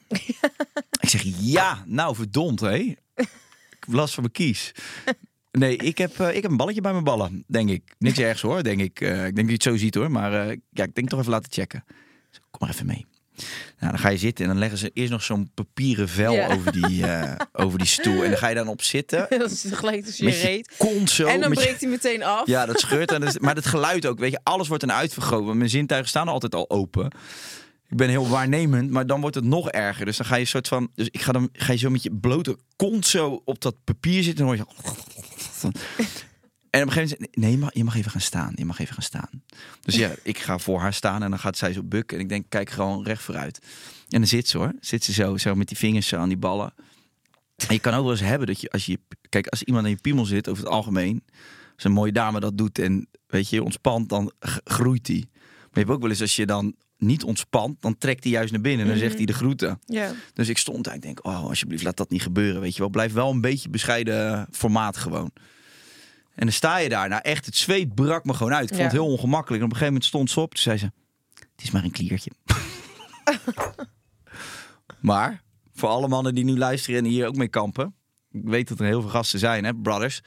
ik 1.00 1.08
zeg, 1.08 1.22
ja, 1.38 1.84
nou 1.86 2.14
verdomd, 2.14 2.60
hé. 2.60 2.74
Ik 2.74 2.96
heb 3.86 3.94
last 3.94 4.14
van 4.14 4.22
mijn 4.22 4.34
kies. 4.34 4.72
Nee, 5.50 5.76
ik 5.76 5.98
heb, 5.98 6.20
eh, 6.20 6.36
ik 6.36 6.42
heb 6.42 6.50
een 6.50 6.56
balletje 6.56 6.80
bij 6.80 6.92
mijn 6.92 7.04
ballen, 7.04 7.44
denk 7.46 7.70
ik. 7.70 7.94
Niks 7.98 8.18
ergs 8.18 8.42
hoor, 8.42 8.62
denk 8.62 8.80
ik. 8.80 9.00
Ik 9.00 9.08
denk 9.08 9.36
dat 9.36 9.46
je 9.46 9.52
het 9.52 9.62
zo 9.62 9.76
ziet 9.76 9.94
hoor, 9.94 10.10
maar 10.10 10.32
ja, 10.70 10.84
ik 10.84 10.94
denk 10.94 11.08
toch 11.08 11.18
even 11.18 11.30
laten 11.30 11.52
checken. 11.52 11.84
Kom 12.30 12.60
maar 12.60 12.70
even 12.70 12.86
mee. 12.86 13.06
Nou, 13.78 13.92
dan 13.92 13.98
ga 14.00 14.08
je 14.08 14.16
zitten 14.18 14.44
en 14.44 14.50
dan 14.50 14.58
leggen 14.60 14.78
ze 14.78 14.90
eerst 14.94 15.10
nog 15.10 15.22
zo'n 15.22 15.50
papieren 15.54 16.08
vel 16.08 16.32
Ja. 16.32 16.48
over, 16.52 16.72
die, 16.72 17.06
eh, 17.06 17.32
over 17.64 17.78
die 17.78 17.86
stoel. 17.86 18.22
En 18.24 18.28
dan 18.30 18.38
ga 18.38 18.48
je 18.48 18.54
dan 18.54 18.68
op 18.68 18.82
zitten. 18.82 19.26
dat 19.38 19.50
is 19.50 19.64
gelijk 19.70 20.04
tussen 20.04 20.26
je 20.26 20.40
reet. 20.40 20.74
zo. 21.10 21.26
En 21.26 21.40
dan 21.40 21.48
je- 21.50 21.54
breekt 21.56 21.80
hij 21.80 21.90
meteen 21.90 22.22
af. 22.22 22.46
Ja, 22.46 22.66
dat 22.66 22.80
scheurt. 22.86 23.12
En 23.12 23.20
dat 23.20 23.40
maar 23.40 23.54
het 23.54 23.66
geluid 23.66 24.06
ook, 24.06 24.18
weet 24.18 24.30
je. 24.30 24.40
Alles 24.42 24.68
wordt 24.68 24.86
dan 24.86 24.96
uitvergroot. 24.96 25.54
Mijn 25.54 25.70
zintuigen 25.70 26.08
staan 26.08 26.28
altijd 26.28 26.54
al 26.54 26.70
open. 26.70 27.10
Ik 27.88 27.96
ben 27.96 28.08
heel 28.08 28.28
waarnemend, 28.28 28.90
maar 28.90 29.06
dan 29.06 29.20
wordt 29.20 29.36
het 29.36 29.44
nog 29.44 29.70
erger. 29.70 30.04
Dus 30.04 30.16
dan 30.16 30.26
ga 30.26 30.36
je 30.36 30.44
soort 30.44 30.68
van... 30.68 30.90
Dus 30.94 31.08
ik 31.10 31.20
ga 31.22 31.32
dan 31.32 31.48
ga 31.52 31.72
je 31.72 31.78
zo 31.78 31.90
met 31.90 32.02
je 32.02 32.10
blote 32.20 32.56
kont 32.76 33.06
zo 33.06 33.42
op 33.44 33.60
dat 33.62 33.74
papier 33.84 34.22
zitten. 34.22 34.46
En 34.48 34.56
dan 34.56 34.66
hoor 34.66 34.66
je... 35.62 35.70
En 36.70 36.80
op 36.80 36.86
een 36.86 36.92
gegeven 36.92 37.16
moment... 37.18 37.36
Nee, 37.36 37.50
je 37.50 37.58
mag, 37.58 37.74
je 37.74 37.84
mag 37.84 37.96
even 37.96 38.10
gaan 38.10 38.20
staan. 38.20 38.52
Je 38.54 38.64
mag 38.64 38.78
even 38.78 38.94
gaan 38.94 39.02
staan. 39.02 39.42
Dus 39.80 39.94
ja, 39.94 40.10
ik 40.22 40.38
ga 40.38 40.58
voor 40.58 40.80
haar 40.80 40.94
staan 40.94 41.22
en 41.22 41.30
dan 41.30 41.38
gaat 41.38 41.56
zij 41.56 41.72
zo 41.72 41.82
bukken. 41.82 42.16
En 42.16 42.22
ik 42.22 42.28
denk, 42.28 42.44
kijk 42.48 42.70
gewoon 42.70 43.04
recht 43.04 43.22
vooruit. 43.22 43.58
En 44.08 44.18
dan 44.18 44.26
zit 44.26 44.48
ze 44.48 44.58
hoor. 44.58 44.72
Zit 44.80 45.04
ze 45.04 45.12
zo, 45.12 45.36
zo 45.36 45.54
met 45.54 45.68
die 45.68 45.76
vingers 45.76 46.08
zo 46.08 46.16
aan 46.16 46.28
die 46.28 46.38
ballen. 46.38 46.72
En 47.56 47.74
je 47.74 47.80
kan 47.80 47.94
ook 47.94 48.02
wel 48.02 48.10
eens 48.10 48.20
hebben 48.20 48.46
dat 48.46 48.60
je, 48.60 48.70
als 48.70 48.86
je... 48.86 48.98
Kijk, 49.28 49.46
als 49.46 49.62
iemand 49.62 49.84
aan 49.84 49.90
je 49.90 49.96
piemel 49.96 50.24
zit, 50.24 50.48
over 50.48 50.64
het 50.64 50.72
algemeen... 50.72 51.22
Als 51.74 51.88
een 51.88 51.94
mooie 51.94 52.12
dame 52.12 52.40
dat 52.40 52.58
doet 52.58 52.78
en 52.78 53.08
weet 53.26 53.48
je, 53.48 53.62
ontspant, 53.62 54.08
dan 54.08 54.32
groeit 54.64 55.06
die. 55.06 55.28
Maar 55.32 55.68
je 55.72 55.78
hebt 55.78 55.90
ook 55.90 56.00
wel 56.00 56.10
eens 56.10 56.20
als 56.20 56.36
je 56.36 56.46
dan 56.46 56.74
niet 56.98 57.24
ontspant, 57.24 57.82
dan 57.82 57.98
trekt 57.98 58.24
hij 58.24 58.32
juist 58.32 58.52
naar 58.52 58.60
binnen 58.60 58.86
en 58.86 58.92
dan 58.92 59.00
zegt 59.00 59.16
hij 59.16 59.24
de 59.24 59.32
groeten. 59.32 59.80
Ja. 59.86 60.12
Dus 60.34 60.48
ik 60.48 60.58
stond 60.58 60.84
daar, 60.84 60.94
ik 60.94 61.02
denk, 61.02 61.26
oh, 61.26 61.44
alsjeblieft, 61.44 61.82
laat 61.82 61.96
dat 61.96 62.10
niet 62.10 62.22
gebeuren, 62.22 62.60
weet 62.60 62.72
je 62.72 62.78
wel. 62.78 62.88
Blijf 62.88 63.12
wel 63.12 63.30
een 63.30 63.40
beetje 63.40 63.68
bescheiden 63.68 64.46
formaat 64.50 64.96
gewoon. 64.96 65.32
En 66.40 66.46
dan 66.46 66.54
sta 66.54 66.78
je 66.78 66.88
daar, 66.88 67.08
nou 67.08 67.22
echt, 67.22 67.46
het 67.46 67.56
zweet 67.56 67.94
brak 67.94 68.24
me 68.24 68.34
gewoon 68.34 68.54
uit. 68.54 68.62
Ik 68.62 68.68
vond 68.76 68.82
het 68.82 68.92
heel 68.92 69.06
ongemakkelijk. 69.12 69.62
En 69.62 69.68
op 69.68 69.72
een 69.72 69.78
gegeven 69.78 69.86
moment 69.92 70.04
stond 70.04 70.30
ze 70.30 70.40
op, 70.40 70.54
toen 70.54 70.62
zei 70.62 70.78
ze, 70.78 70.84
het 71.34 71.62
is 71.62 71.70
maar 71.70 71.84
een 71.84 71.90
kliertje. 71.90 72.30
maar, 75.00 75.42
voor 75.74 75.88
alle 75.88 76.08
mannen 76.08 76.34
die 76.34 76.44
nu 76.44 76.58
luisteren 76.58 76.98
en 77.04 77.10
hier 77.10 77.26
ook 77.26 77.36
mee 77.36 77.48
kampen, 77.48 77.94
ik 78.30 78.40
weet 78.44 78.68
dat 78.68 78.80
er 78.80 78.86
heel 78.86 79.00
veel 79.00 79.10
gasten 79.10 79.38
zijn, 79.38 79.64
hè, 79.64 79.74
brothers. 79.74 80.20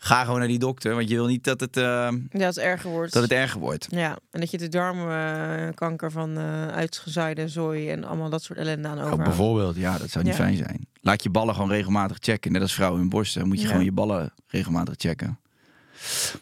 Ga 0.00 0.24
gewoon 0.24 0.38
naar 0.38 0.48
die 0.48 0.58
dokter, 0.58 0.94
want 0.94 1.08
je 1.08 1.14
wil 1.14 1.26
niet 1.26 1.44
dat 1.44 1.60
het, 1.60 1.76
eh, 1.76 1.82
ja, 1.82 2.10
dat 2.30 2.40
het 2.54 2.58
erger 2.58 2.90
wordt. 2.90 3.12
dat 3.12 3.22
het 3.22 3.32
erger 3.32 3.60
wordt. 3.60 3.86
Ja, 3.90 4.18
en 4.30 4.40
dat 4.40 4.50
je 4.50 4.58
de 4.58 4.68
darmkanker 4.68 6.10
van 6.10 6.38
eh 6.38 6.66
uitgezaaide 6.68 7.48
zooi 7.48 7.90
en 7.90 8.04
allemaal 8.04 8.30
dat 8.30 8.42
soort 8.42 8.58
ellende 8.58 8.88
aan 8.88 8.94
Oh, 8.98 9.00
overhoudt. 9.04 9.24
bijvoorbeeld, 9.28 9.76
ja, 9.76 9.98
dat 9.98 10.10
zou 10.10 10.24
niet 10.24 10.36
Ja. 10.36 10.40
fijn 10.42 10.56
zijn. 10.56 10.86
Laat 11.00 11.22
je 11.22 11.30
ballen 11.30 11.54
gewoon 11.54 11.70
regelmatig 11.70 12.16
checken. 12.20 12.52
Net 12.52 12.62
als 12.62 12.74
vrouwen 12.74 13.00
hun 13.00 13.08
borsten. 13.08 13.46
Moet 13.48 13.56
je 13.56 13.62
Ja. 13.62 13.68
gewoon 13.68 13.84
je 13.84 13.92
ballen 13.92 14.32
regelmatig 14.46 14.94
checken. 14.96 15.38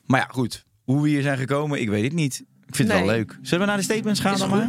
Maar 0.07 0.21
ja, 0.21 0.27
goed. 0.31 0.65
Hoe 0.85 1.03
we 1.03 1.09
hier 1.09 1.23
zijn 1.23 1.39
gekomen, 1.39 1.81
ik 1.81 1.89
weet 1.89 2.05
het 2.05 2.13
niet. 2.13 2.45
Ik 2.67 2.75
vind 2.75 2.89
het 2.89 2.99
wel 2.99 3.07
leuk. 3.07 3.39
Zullen 3.43 3.61
we 3.61 3.67
naar 3.67 3.77
de 3.77 3.83
statements 3.83 4.21
gaan 4.21 4.33
Is 4.33 4.39
dan 4.39 4.49
maar? 4.49 4.69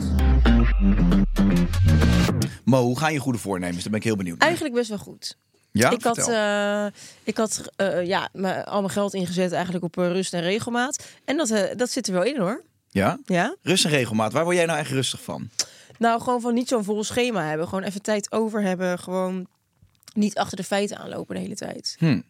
Mo, 2.66 2.84
hoe 2.84 3.00
gaan 3.00 3.14
je 3.14 3.20
goede 3.20 3.38
voornemens? 3.40 3.82
Daar 3.82 3.90
ben 3.90 4.00
ik 4.00 4.06
heel 4.06 4.16
benieuwd 4.16 4.38
naar. 4.38 4.48
Eigenlijk 4.48 4.76
best 4.78 4.90
wel 4.90 4.98
goed. 4.98 5.38
Ja, 5.72 5.90
ik 5.90 6.04
had, 6.04 6.28
eh, 6.28 6.86
ik 7.24 7.38
had 7.38 7.62
eh, 7.76 8.06
ja, 8.06 8.30
mijn- 8.34 8.64
al 8.64 8.80
mijn 8.82 8.94
geld 8.94 9.14
ingezet 9.14 9.52
eigenlijk 9.52 9.84
op 9.84 9.98
eh, 9.98 10.08
rust 10.12 10.34
en 10.34 10.42
regelmaat. 10.42 11.06
En 11.26 11.38
dat, 11.38 11.50
eh, 11.50 11.76
dat 11.76 11.90
zit 11.92 12.08
er 12.08 12.14
wel 12.14 12.24
in 12.24 12.38
hoor. 12.40 12.64
Ja? 12.90 13.20
Ja? 13.26 13.56
Rust 13.62 13.86
en 13.86 13.92
regelmaat. 13.92 14.34
Waar 14.34 14.44
word 14.44 14.56
jij 14.56 14.66
nou 14.66 14.80
echt 14.80 14.92
rustig 14.92 15.24
van? 15.24 15.50
Nou, 15.98 16.22
gewoon 16.22 16.42
van 16.42 16.54
niet 16.54 16.68
zo'n 16.68 16.84
vol 16.84 17.04
schema 17.04 17.44
hebben. 17.48 17.68
Gewoon 17.68 17.84
even 17.84 18.02
tijd 18.02 18.32
over 18.32 18.62
hebben. 18.62 19.00
Gewoon 19.00 19.48
niet 20.14 20.38
achter 20.38 20.58
de 20.58 20.64
feiten 20.64 20.98
aanlopen 20.98 21.36
de 21.36 21.42
hele 21.42 21.56
tijd. 21.56 21.96
Hm. 22.00 22.22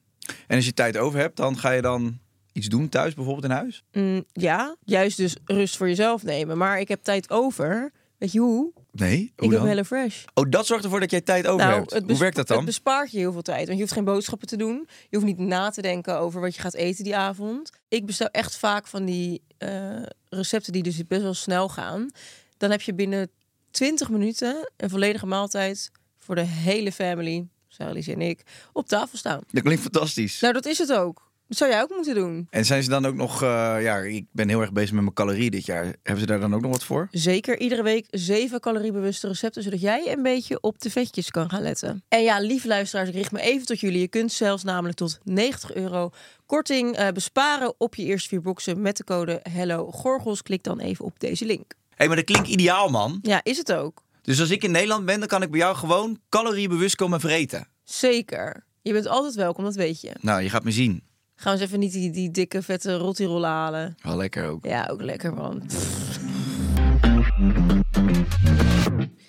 En 0.48 0.56
als 0.56 0.66
je 0.66 0.74
tijd 0.74 0.98
over 0.98 1.20
hebt, 1.20 1.38
dan 1.38 1.58
ga 1.58 1.72
je 1.72 1.82
dan 1.82 2.20
iets 2.58 2.68
doen 2.68 2.90
thuis, 2.90 3.14
bijvoorbeeld 3.14 3.46
in 3.46 3.52
huis? 3.52 3.84
Mm, 3.92 4.24
ja, 4.34 4.76
juist 4.84 5.18
dus 5.18 5.36
rust 5.46 5.78
voor 5.78 5.88
jezelf 5.88 6.24
nemen. 6.24 6.58
Maar 6.58 6.80
ik 6.80 6.88
heb 6.88 7.04
tijd 7.04 7.30
over. 7.30 7.92
Weet 8.18 8.32
je 8.32 8.40
hoe? 8.40 8.72
Nee? 8.92 9.34
ik 9.36 9.52
heb? 9.52 9.62
Hello 9.62 9.84
Fresh. 9.84 10.24
Oh, 10.34 10.50
dat 10.50 10.66
zorgt 10.66 10.84
ervoor 10.84 11.00
dat 11.00 11.12
jij 11.12 11.22
tijd 11.22 11.48
over 11.48 11.66
hebt. 11.66 11.90
Nou, 11.90 12.02
het 12.02 12.10
Hoe 12.12 12.20
werkt 12.20 12.36
dat 12.36 12.48
Het 12.48 12.58
dan? 12.58 12.66
bespaart 12.66 13.12
je 13.12 13.18
heel 13.18 13.32
veel 13.32 13.42
tijd. 13.42 13.66
Want 13.66 13.74
je 13.74 13.80
hoeft 13.84 13.94
geen 13.94 14.04
boodschappen 14.04 14.48
te 14.48 14.58
doen. 14.58 14.88
Je 15.10 15.18
hoeft 15.18 15.26
niet 15.26 15.38
na 15.38 15.70
te 15.70 15.82
denken 15.82 16.20
over 16.20 16.42
wat 16.42 16.56
je 16.56 16.62
gaat 16.62 16.74
eten 16.74 17.04
die 17.04 17.16
avond. 17.16 17.72
Ik 17.88 18.06
bestel 18.06 18.28
echt 18.28 18.58
vaak 18.58 18.88
van 18.88 19.06
die 19.06 19.42
eh, 19.58 20.04
recepten 20.30 20.74
die 20.74 20.84
dus 20.84 21.08
best 21.08 21.22
wel 21.22 21.34
snel 21.34 21.70
gaan. 21.70 22.10
Dan 22.58 22.72
heb 22.72 22.82
je 22.82 22.94
binnen 22.94 23.30
20 23.72 24.10
minuten 24.10 24.72
een 24.78 24.90
volledige 24.90 25.26
maaltijd 25.26 25.92
voor 26.18 26.36
de 26.36 26.42
hele 26.42 26.92
family, 26.92 27.48
Sarah 27.68 28.08
en 28.08 28.22
ik, 28.22 28.42
op 28.74 28.88
tafel 28.88 29.18
staan. 29.18 29.42
Dat 29.52 29.64
klinkt 29.64 29.82
fantastisch. 29.82 30.40
Nou, 30.40 30.54
dat 30.54 30.66
is 30.66 30.78
het 30.78 30.94
ook. 30.94 31.27
Dat 31.48 31.58
zou 31.58 31.72
jij 31.72 31.82
ook 31.82 31.90
moeten 31.90 32.16
doen. 32.16 32.48
En 32.50 32.66
zijn 32.66 32.84
ze 32.84 32.90
dan 32.90 33.06
ook 33.06 33.16
nog... 33.16 33.42
eh, 33.42 33.76
ja, 33.82 33.98
ik 33.98 34.26
ben 34.32 34.50
heel 34.50 34.62
erg 34.62 34.72
bezig 34.72 34.92
met 34.92 35.02
mijn 35.02 35.14
calorieën 35.14 35.52
dit 35.52 35.66
jaar. 35.66 35.84
Hebben 35.86 36.20
ze 36.20 36.26
daar 36.26 36.40
dan 36.40 36.56
ook 36.56 36.62
nog 36.62 36.72
wat 36.72 36.84
voor? 36.84 37.08
Zeker 37.12 37.60
iedere 37.60 37.84
week 37.84 38.08
zeven 38.10 38.60
caloriebewuste 38.60 39.28
recepten, 39.28 39.64
zodat 39.64 39.82
jij 39.82 40.12
een 40.12 40.24
beetje 40.24 40.62
op 40.62 40.80
de 40.82 40.90
vetjes 40.90 41.32
kan 41.32 41.50
gaan 41.50 41.62
letten. 41.62 42.04
En 42.08 42.24
ja, 42.24 42.40
lieve 42.40 42.68
luisteraars, 42.68 43.10
ik 43.10 43.16
richt 43.16 43.32
me 43.32 43.42
even 43.42 43.66
tot 43.66 43.80
jullie. 43.80 44.00
Je 44.00 44.08
kunt 44.08 44.32
zelfs 44.32 44.64
namelijk 44.64 44.98
tot 44.98 45.20
90 45.24 45.74
euro 45.74 46.12
korting 46.46 46.96
eh, 46.96 47.08
besparen 47.10 47.74
op 47.78 47.96
je 47.96 48.04
eerste 48.04 48.30
vier 48.30 48.42
boxen 48.42 48.82
met 48.82 48.98
de 48.98 49.04
code 49.04 49.40
Hello 49.52 49.92
Gorgels. 49.92 50.42
Klik 50.42 50.64
dan 50.64 50.80
even 50.80 51.06
op 51.06 51.20
deze 51.20 51.46
link. 51.46 51.74
Hé, 51.90 51.96
hey, 51.96 52.08
maar 52.08 52.16
dat 52.16 52.26
klinkt 52.26 52.48
ideaal, 52.48 52.90
man. 52.90 53.20
Ja, 53.22 53.40
is 53.44 53.58
het 53.58 53.74
ook. 53.74 54.04
Dus 54.22 54.40
als 54.40 54.50
ik 54.50 54.64
in 54.64 54.72
Nederland 54.72 55.06
ben, 55.06 55.20
dan 55.20 55.28
kan 55.28 55.42
ik 55.42 55.52
bij 55.52 55.60
jou 55.60 55.76
gewoon 55.76 56.20
caloriebewust 56.30 56.96
komen 56.96 57.20
vreten. 57.20 57.68
Zeker. 57.84 58.66
Je 58.82 58.94
bent 58.94 59.08
altijd 59.08 59.36
welkom, 59.36 59.64
dat 59.64 59.76
weet 59.76 60.02
je. 60.02 60.12
Nou, 60.22 60.42
je 60.42 60.50
gaat 60.50 60.64
me 60.64 60.72
zien. 60.72 61.04
Gaan 61.40 61.54
we 61.54 61.60
eens 61.60 61.68
even 61.68 61.80
niet 61.80 61.92
die, 61.92 62.12
die 62.12 62.32
dikke, 62.32 62.62
vette 62.64 62.96
rottirollen 62.96 63.50
halen. 63.50 63.96
Wel 64.02 64.18
lekker 64.18 64.46
ook. 64.46 64.66
Ja, 64.66 64.88
ook 64.92 65.02
lekker 65.02 65.34
man. 65.34 65.62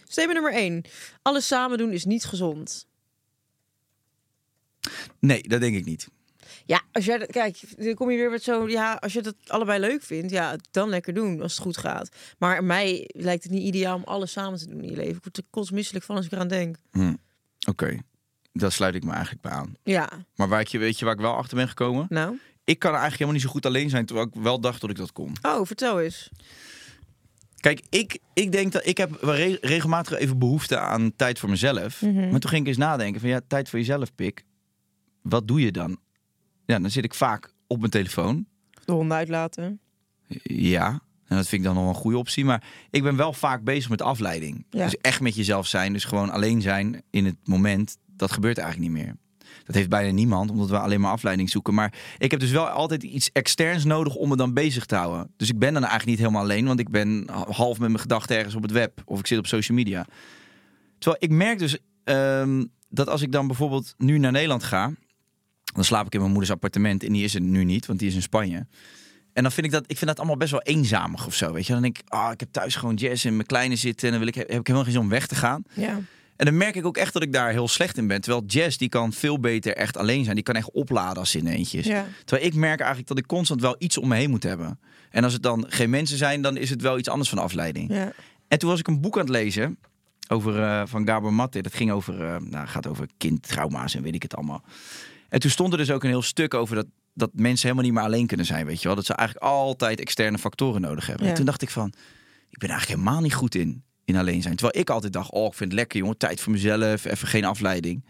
Statement 0.09 0.33
nummer 0.33 0.53
1. 0.53 0.85
Alles 1.23 1.47
samen 1.47 1.79
doen 1.79 1.93
is 1.93 2.05
niet 2.05 2.25
gezond. 2.25 2.87
Nee, 5.19 5.43
dat 5.43 5.61
denk 5.61 5.77
ik 5.77 5.85
niet. 5.85 6.09
Ja, 6.65 6.83
als 6.93 7.05
jij 7.05 7.19
dat, 7.19 7.31
kijk, 7.31 7.61
dan 7.77 7.95
kom 7.95 8.11
je 8.11 8.17
weer 8.17 8.31
met 8.31 8.43
zo, 8.43 8.69
ja, 8.69 8.95
als 8.95 9.13
je 9.13 9.23
dat 9.23 9.35
allebei 9.47 9.81
leuk 9.81 10.03
vindt, 10.03 10.31
ja, 10.31 10.57
dan 10.71 10.89
lekker 10.89 11.15
doen 11.15 11.43
als 11.43 11.53
het 11.53 11.63
goed 11.63 11.77
gaat. 11.77 12.09
Maar 12.39 12.65
mij 12.65 13.11
lijkt 13.13 13.43
het 13.43 13.53
niet 13.53 13.67
ideaal 13.67 13.97
om 13.97 14.05
alles 14.05 14.33
samen 14.33 14.59
te 14.59 14.67
doen 14.67 14.83
in 14.83 14.91
je 14.91 14.97
leven. 14.97 15.17
Ik 15.17 15.23
word 15.23 15.37
er 15.37 15.43
kotsmisselijk 15.51 16.05
van 16.05 16.17
als 16.17 16.27
ik 16.27 16.33
eraan 16.33 16.49
denk. 16.49 16.77
Hm. 16.91 17.15
Oké, 17.69 17.99
daar 18.59 18.73
sluit 18.73 18.95
ik 18.95 19.05
me 19.05 19.11
eigenlijk 19.13 19.43
bij 19.43 19.53
aan. 19.53 19.75
Ja, 19.83 20.09
Maar 20.35 20.49
waar 20.49 20.61
ik, 20.61 20.69
je- 20.69 20.79
weet 20.79 20.99
je 20.99 21.05
waar 21.05 21.15
ik 21.15 21.21
wel 21.21 21.35
achter 21.35 21.57
ben 21.57 21.69
gekomen? 21.69 22.07
nou. 22.09 22.39
Ik 22.65 22.79
kan 22.79 22.91
eigenlijk 22.91 23.21
helemaal 23.21 23.41
niet 23.41 23.49
zo 23.49 23.53
goed 23.55 23.67
alleen 23.67 23.91
zijn, 23.91 24.07
terwijl 24.07 24.27
ik 24.29 24.43
wel 24.43 24.61
dacht 24.61 24.81
dat 24.81 24.91
ik 24.91 24.97
dat 24.97 25.13
kon. 25.13 25.33
Oh, 25.43 25.67
vertel 25.67 26.01
eens. 26.01 26.31
Kijk, 27.61 27.83
ik, 27.91 28.19
ik 28.35 28.53
denk 28.53 28.73
dat 28.73 28.87
ik 28.87 28.97
heb 28.97 29.19
re- 29.21 29.59
regelmatig 29.61 30.19
even 30.19 30.39
behoefte 30.39 30.79
aan 30.79 31.13
tijd 31.17 31.39
voor 31.39 31.49
mezelf. 31.51 32.03
Mhm. 32.03 32.31
Maar 32.31 32.41
toen 32.41 32.51
ging 32.51 32.63
ik 32.63 32.69
eens 32.69 32.77
nadenken 32.77 33.21
van 33.21 33.29
ja, 33.31 33.41
tijd 33.47 33.69
voor 33.69 33.79
jezelf, 33.79 34.15
pik. 34.15 34.45
Wat 35.23 35.49
doe 35.49 35.61
je 35.61 35.73
dan? 35.73 35.99
Ja, 36.67 36.79
dan 36.79 36.91
zit 36.91 37.05
ik 37.05 37.15
vaak 37.15 37.53
op 37.67 37.79
mijn 37.79 37.91
telefoon. 37.91 38.47
De 38.85 38.93
honden 38.93 39.17
uitlaten. 39.17 39.81
Ja, 40.43 40.89
en 41.27 41.37
dat 41.37 41.49
vind 41.49 41.61
ik 41.63 41.67
dan 41.67 41.75
nog 41.77 41.89
een 41.89 42.01
goede 42.01 42.19
optie. 42.19 42.45
Maar 42.45 42.65
ik 42.91 43.03
ben 43.03 43.17
wel 43.17 43.33
vaak 43.33 43.63
bezig 43.65 43.91
met 43.91 44.03
afleiding. 44.03 44.67
Ja. 44.71 44.85
Dus 44.85 44.97
echt 44.97 45.21
met 45.21 45.35
jezelf 45.35 45.67
zijn. 45.67 45.93
Dus 45.93 46.05
gewoon 46.05 46.31
alleen 46.31 46.63
zijn 46.63 47.03
in 47.11 47.25
het 47.25 47.37
moment. 47.45 47.97
Dat 48.19 48.33
gebeurt 48.33 48.59
eigenlijk 48.59 48.93
niet 48.93 49.05
meer. 49.05 49.15
Dat 49.65 49.75
heeft 49.75 49.89
bijna 49.89 50.11
niemand, 50.11 50.51
omdat 50.51 50.71
we 50.71 50.79
alleen 50.79 51.01
maar 51.01 51.11
afleiding 51.11 51.51
zoeken. 51.51 51.75
Maar 51.75 51.93
ik 52.19 52.31
heb 52.31 52.41
dus 52.41 52.51
wel 52.51 52.69
altijd 52.69 53.03
iets 53.03 53.31
externs 53.33 53.85
nodig 53.85 54.15
om 54.15 54.29
me 54.29 54.37
dan 54.37 54.55
bezig 54.55 54.85
te 54.85 54.95
houden. 54.95 55.31
Dus 55.37 55.49
ik 55.49 55.59
ben 55.59 55.73
dan 55.73 55.83
eigenlijk 55.83 56.11
niet 56.11 56.19
helemaal 56.19 56.43
alleen, 56.43 56.67
want 56.67 56.81
ik 56.81 56.89
ben 56.89 57.29
half 57.51 57.79
met 57.79 57.89
mijn 57.89 58.01
gedachten 58.01 58.37
ergens 58.37 58.55
op 58.55 58.63
het 58.63 58.71
web. 58.71 59.03
Of 59.05 59.19
ik 59.19 59.27
zit 59.27 59.39
op 59.39 59.47
social 59.47 59.77
media. 59.77 60.07
Terwijl 60.99 61.23
ik 61.23 61.31
merk 61.31 61.59
dus 61.59 61.79
ehm, 62.05 62.65
dat 62.89 63.09
als 63.09 63.23
ik 63.23 63.33
dan 63.33 63.47
bijvoorbeeld 63.47 63.95
nu 63.97 64.19
naar 64.19 64.33
Nederland 64.33 64.63
ga... 64.63 64.93
dan 65.75 65.85
slaap 65.85 66.07
ik 66.07 66.13
in 66.13 66.21
mijn 66.21 66.33
moeders 66.33 66.53
appartement. 66.53 67.05
En 67.05 67.13
die 67.13 67.25
is 67.25 67.35
er 67.35 67.41
nu 67.41 67.65
niet, 67.65 67.87
want 67.87 67.99
die 67.99 68.09
is 68.09 68.15
in 68.15 68.23
Spanje. 68.23 68.67
En 69.33 69.43
dan 69.43 69.53
vind 69.53 69.67
ik 69.67 69.73
dat, 69.73 69.85
ik 69.87 69.97
vind 69.97 70.11
dat 70.11 70.19
allemaal 70.19 70.37
best 70.37 70.51
wel 70.51 70.63
eenzamig 70.63 71.27
of 71.27 71.35
zo. 71.35 71.53
Weet 71.53 71.67
je, 71.67 71.73
dan 71.73 71.83
denk 71.83 71.99
ik, 71.99 72.09
ah, 72.09 72.33
ik 72.33 72.41
heb 72.41 72.53
thuis 72.53 72.77
gewoon 72.77 72.95
jazz 72.95 73.27
en 73.27 73.35
mijn 73.35 73.47
kleine 73.47 73.77
zitten. 73.77 74.05
En 74.05 74.11
dan 74.11 74.19
wil 74.19 74.29
ik, 74.29 74.35
heb 74.35 74.61
ik 74.61 74.67
helemaal 74.67 74.83
geen 74.83 74.93
zin 74.93 75.03
om 75.03 75.09
weg 75.09 75.27
te 75.27 75.35
gaan. 75.35 75.63
Ja. 75.75 76.01
En 76.39 76.45
dan 76.45 76.57
merk 76.57 76.77
ik 76.77 76.87
ook 76.87 76.97
echt 76.97 77.13
dat 77.13 77.23
ik 77.23 77.33
daar 77.33 77.51
heel 77.51 77.69
slecht 77.69 77.97
in 77.97 78.07
ben. 78.07 78.21
Terwijl 78.21 78.45
jazz, 78.47 78.77
die 78.77 78.89
kan 78.89 79.13
veel 79.13 79.41
beter 79.41 79.77
echt 79.77 79.97
alleen 79.97 80.23
zijn. 80.25 80.35
Die 80.35 80.45
kan 80.45 80.55
echt 80.55 80.71
opladen 80.71 81.19
als 81.19 81.35
in 81.35 81.47
eentjes. 81.47 81.87
Ja. 81.87 82.07
Terwijl 82.25 82.49
ik 82.49 82.55
merk 82.55 82.79
eigenlijk 82.79 83.09
dat 83.09 83.19
ik 83.19 83.27
constant 83.27 83.61
wel 83.61 83.75
iets 83.79 83.99
om 83.99 84.09
me 84.09 84.17
heen 84.17 84.31
moet 84.31 84.43
hebben. 84.43 84.81
En 85.11 85.25
als 85.25 85.33
het 85.33 85.43
dan 85.43 85.65
geen 85.69 85.91
mensen 85.91 86.19
zijn, 86.19 86.43
dan 86.43 86.57
is 86.57 86.71
het 86.71 86.83
wel 86.83 86.99
iets 86.99 87.09
anders 87.09 87.29
van 87.29 87.39
afleiding. 87.39 87.93
Ja. 87.93 88.13
En 88.49 88.59
toen 88.59 88.71
was 88.71 88.79
ik 88.79 88.87
een 88.87 89.01
boek 89.01 89.15
aan 89.15 89.21
het 89.21 89.31
lezen 89.31 89.79
over, 90.29 90.63
eh, 90.63 90.83
van 90.87 91.07
Gabor 91.07 91.33
Maté. 91.33 91.61
Dat 91.61 91.75
ging 91.75 91.91
over, 91.91 92.25
eh, 92.25 92.37
nou, 92.41 92.67
gaat 92.67 92.87
over 92.87 93.07
kindtrauma's 93.17 93.95
en 93.95 94.03
weet 94.03 94.15
ik 94.15 94.23
het 94.23 94.37
allemaal. 94.37 94.63
En 95.29 95.41
toen 95.41 95.51
stond 95.51 95.73
er 95.73 95.79
dus 95.79 95.91
ook 95.91 96.03
een 96.03 96.09
heel 96.09 96.23
stuk 96.23 96.55
over 96.55 96.75
dat, 96.75 96.87
dat 97.15 97.31
mensen 97.33 97.63
helemaal 97.63 97.85
niet 97.85 97.95
meer 97.95 98.09
alleen 98.09 98.27
kunnen 98.27 98.47
zijn, 98.47 98.67
weet 98.67 98.81
je 98.81 98.87
wel. 98.87 98.97
Dat 98.97 99.07
ze 99.07 99.13
eigenlijk 99.13 99.47
altijd 99.47 100.01
externe 100.01 100.39
factoren 100.39 100.81
nodig 100.81 101.07
hebben. 101.07 101.25
Ja. 101.25 101.31
En 101.31 101.37
toen 101.37 101.47
dacht 101.47 101.63
ik 101.63 101.71
van, 101.71 101.93
ik 102.51 102.59
ben 102.59 102.69
eigenlijk 102.69 103.01
helemaal 103.01 103.23
niet 103.23 103.35
goed 103.35 103.55
in, 103.55 103.83
in 104.09 104.17
alleen 104.17 104.43
zijn. 104.43 104.57
Terwijl 104.57 104.81
ik 104.81 104.91
altijd 104.91 105.13
dacht, 105.13 105.31
oh, 105.31 105.47
ik 105.47 105.55
vind 105.55 105.71
het 105.71 105.79
lekker, 105.79 105.99
jongen, 105.99 106.17
tijd 106.17 106.41
voor 106.41 106.53
mezelf, 106.53 107.05
even 107.05 107.29
geen 107.29 107.45
afleiding. 107.45 108.05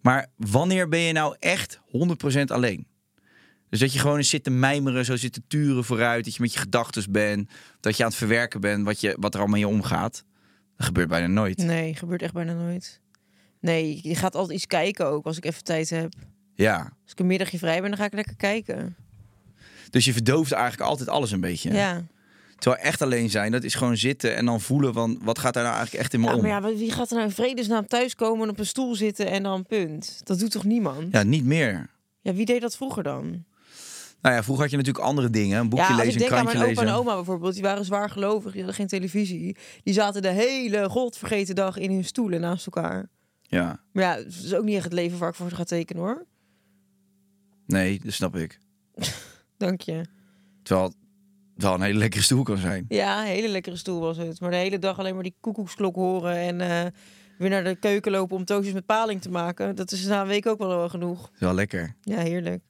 Maar 0.00 0.26
wanneer 0.36 0.88
ben 0.88 1.00
je 1.00 1.12
nou 1.12 1.36
echt 1.38 1.80
100% 2.36 2.44
alleen? 2.44 2.86
Dus 3.68 3.80
dat 3.80 3.92
je 3.92 3.98
gewoon 3.98 4.16
eens 4.16 4.28
zit 4.28 4.44
te 4.44 4.50
mijmeren, 4.50 5.04
zo 5.04 5.16
zit 5.16 5.32
te 5.32 5.42
turen 5.48 5.84
vooruit. 5.84 6.24
Dat 6.24 6.34
je 6.34 6.42
met 6.42 6.52
je 6.52 6.58
gedachten 6.58 7.12
bent. 7.12 7.50
Dat 7.80 7.96
je 7.96 8.02
aan 8.02 8.08
het 8.08 8.18
verwerken 8.18 8.60
bent 8.60 8.84
wat, 8.84 9.00
je, 9.00 9.16
wat 9.20 9.34
er 9.34 9.40
allemaal 9.40 9.58
in 9.58 9.66
je 9.66 9.74
omgaat. 9.74 10.24
Dat 10.76 10.86
gebeurt 10.86 11.08
bijna 11.08 11.26
nooit. 11.26 11.58
Nee, 11.58 11.94
gebeurt 11.94 12.22
echt 12.22 12.32
bijna 12.32 12.52
nooit. 12.52 13.00
Nee, 13.60 14.00
je 14.02 14.14
gaat 14.14 14.34
altijd 14.34 14.56
iets 14.56 14.66
kijken 14.66 15.06
ook 15.06 15.26
als 15.26 15.36
ik 15.36 15.44
even 15.44 15.64
tijd 15.64 15.90
heb. 15.90 16.12
Ja. 16.54 16.78
Als 17.02 17.12
ik 17.12 17.18
een 17.18 17.26
middagje 17.26 17.58
vrij 17.58 17.80
ben, 17.80 17.90
dan 17.90 17.98
ga 17.98 18.04
ik 18.04 18.12
lekker 18.12 18.36
kijken. 18.36 18.96
Dus 19.90 20.04
je 20.04 20.12
verdooft 20.12 20.52
eigenlijk 20.52 20.90
altijd 20.90 21.08
alles 21.08 21.30
een 21.30 21.40
beetje. 21.40 21.72
Ja. 21.72 22.06
Terwijl 22.58 22.82
echt 22.82 23.02
alleen 23.02 23.30
zijn, 23.30 23.52
dat 23.52 23.64
is 23.64 23.74
gewoon 23.74 23.96
zitten 23.96 24.36
en 24.36 24.44
dan 24.44 24.60
voelen 24.60 24.92
van... 24.94 25.18
wat 25.22 25.38
gaat 25.38 25.54
daar 25.54 25.62
nou 25.62 25.74
eigenlijk 25.76 26.04
echt 26.04 26.14
in 26.14 26.20
me 26.20 26.26
Ja, 26.26 26.34
om? 26.34 26.40
maar 26.42 26.50
ja, 26.50 26.76
wie 26.76 26.92
gaat 26.92 27.08
er 27.10 27.14
nou 27.16 27.28
in 27.28 27.34
vredesnaam 27.34 27.86
thuiskomen 27.86 28.42
en 28.44 28.50
op 28.50 28.58
een 28.58 28.66
stoel 28.66 28.94
zitten 28.94 29.26
en 29.30 29.42
dan 29.42 29.66
punt? 29.66 30.20
Dat 30.24 30.38
doet 30.38 30.50
toch 30.50 30.64
niemand? 30.64 31.12
Ja, 31.12 31.22
niet 31.22 31.44
meer. 31.44 31.90
Ja, 32.20 32.32
wie 32.34 32.44
deed 32.46 32.60
dat 32.60 32.76
vroeger 32.76 33.02
dan? 33.02 33.44
Nou 34.22 34.34
ja, 34.34 34.42
vroeger 34.42 34.62
had 34.64 34.70
je 34.70 34.76
natuurlijk 34.76 35.04
andere 35.04 35.30
dingen. 35.30 35.58
Een 35.60 35.68
boekje 35.68 35.84
ja, 35.86 35.92
als 35.92 36.04
lezen, 36.04 36.20
ik 36.20 36.22
een 36.22 36.28
denk 36.28 36.40
aan 36.40 36.46
krantje 36.46 36.58
mijn 36.58 36.70
opa 36.70 36.80
lezen. 36.82 36.96
en 36.96 37.00
oma 37.00 37.14
bijvoorbeeld, 37.16 37.54
die 37.54 37.62
waren 37.62 37.84
zwaar 37.84 38.10
gelovig, 38.10 38.50
die 38.52 38.56
hadden 38.62 38.74
geen 38.78 38.86
televisie. 38.86 39.56
Die 39.82 39.94
zaten 39.94 40.22
de 40.22 40.28
hele 40.28 40.88
godvergeten 40.88 41.54
dag 41.54 41.76
in 41.76 41.90
hun 41.90 42.04
stoelen 42.04 42.40
naast 42.40 42.66
elkaar. 42.66 43.08
Ja, 43.42 43.80
Maar 43.92 44.04
ja, 44.04 44.16
het 44.16 44.26
is 44.44 44.54
ook 44.54 44.64
niet 44.64 44.74
echt 44.74 44.84
het 44.84 44.92
leven 44.92 45.18
waar 45.18 45.28
ik 45.28 45.34
voor 45.34 45.50
ga 45.50 45.64
tekenen 45.64 46.02
hoor. 46.02 46.26
nee, 47.66 48.00
dat 48.04 48.12
snap 48.12 48.36
ik. 48.36 48.58
Dank 49.56 49.80
je. 49.80 50.04
Terwijl 50.62 50.92
wel 51.62 51.74
een 51.74 51.80
hele 51.80 51.98
lekkere 51.98 52.22
stoel 52.22 52.42
kan 52.42 52.58
zijn. 52.58 52.84
Ja, 52.88 53.20
een 53.20 53.26
hele 53.26 53.48
lekkere 53.48 53.76
stoel 53.76 54.00
was 54.00 54.16
het. 54.16 54.40
Maar 54.40 54.50
de 54.50 54.56
hele 54.56 54.78
dag 54.78 54.98
alleen 54.98 55.14
maar 55.14 55.22
die 55.22 55.36
koekoeksklok 55.40 55.94
horen 55.94 56.36
en 56.36 56.60
eh, 56.60 56.90
weer 57.38 57.50
naar 57.50 57.64
de 57.64 57.76
keuken 57.76 58.12
lopen 58.12 58.36
om 58.36 58.44
toastjes 58.44 58.74
met 58.74 58.86
paling 58.86 59.22
te 59.22 59.30
maken. 59.30 59.76
Dat 59.76 59.92
is 59.92 60.04
na 60.04 60.20
een 60.20 60.26
week 60.26 60.46
ook 60.46 60.58
wel 60.58 60.68
wel 60.68 60.88
genoeg. 60.88 61.30
Wel 61.38 61.54
lekker. 61.54 61.94
Ja, 62.02 62.18
heerlijk. 62.18 62.62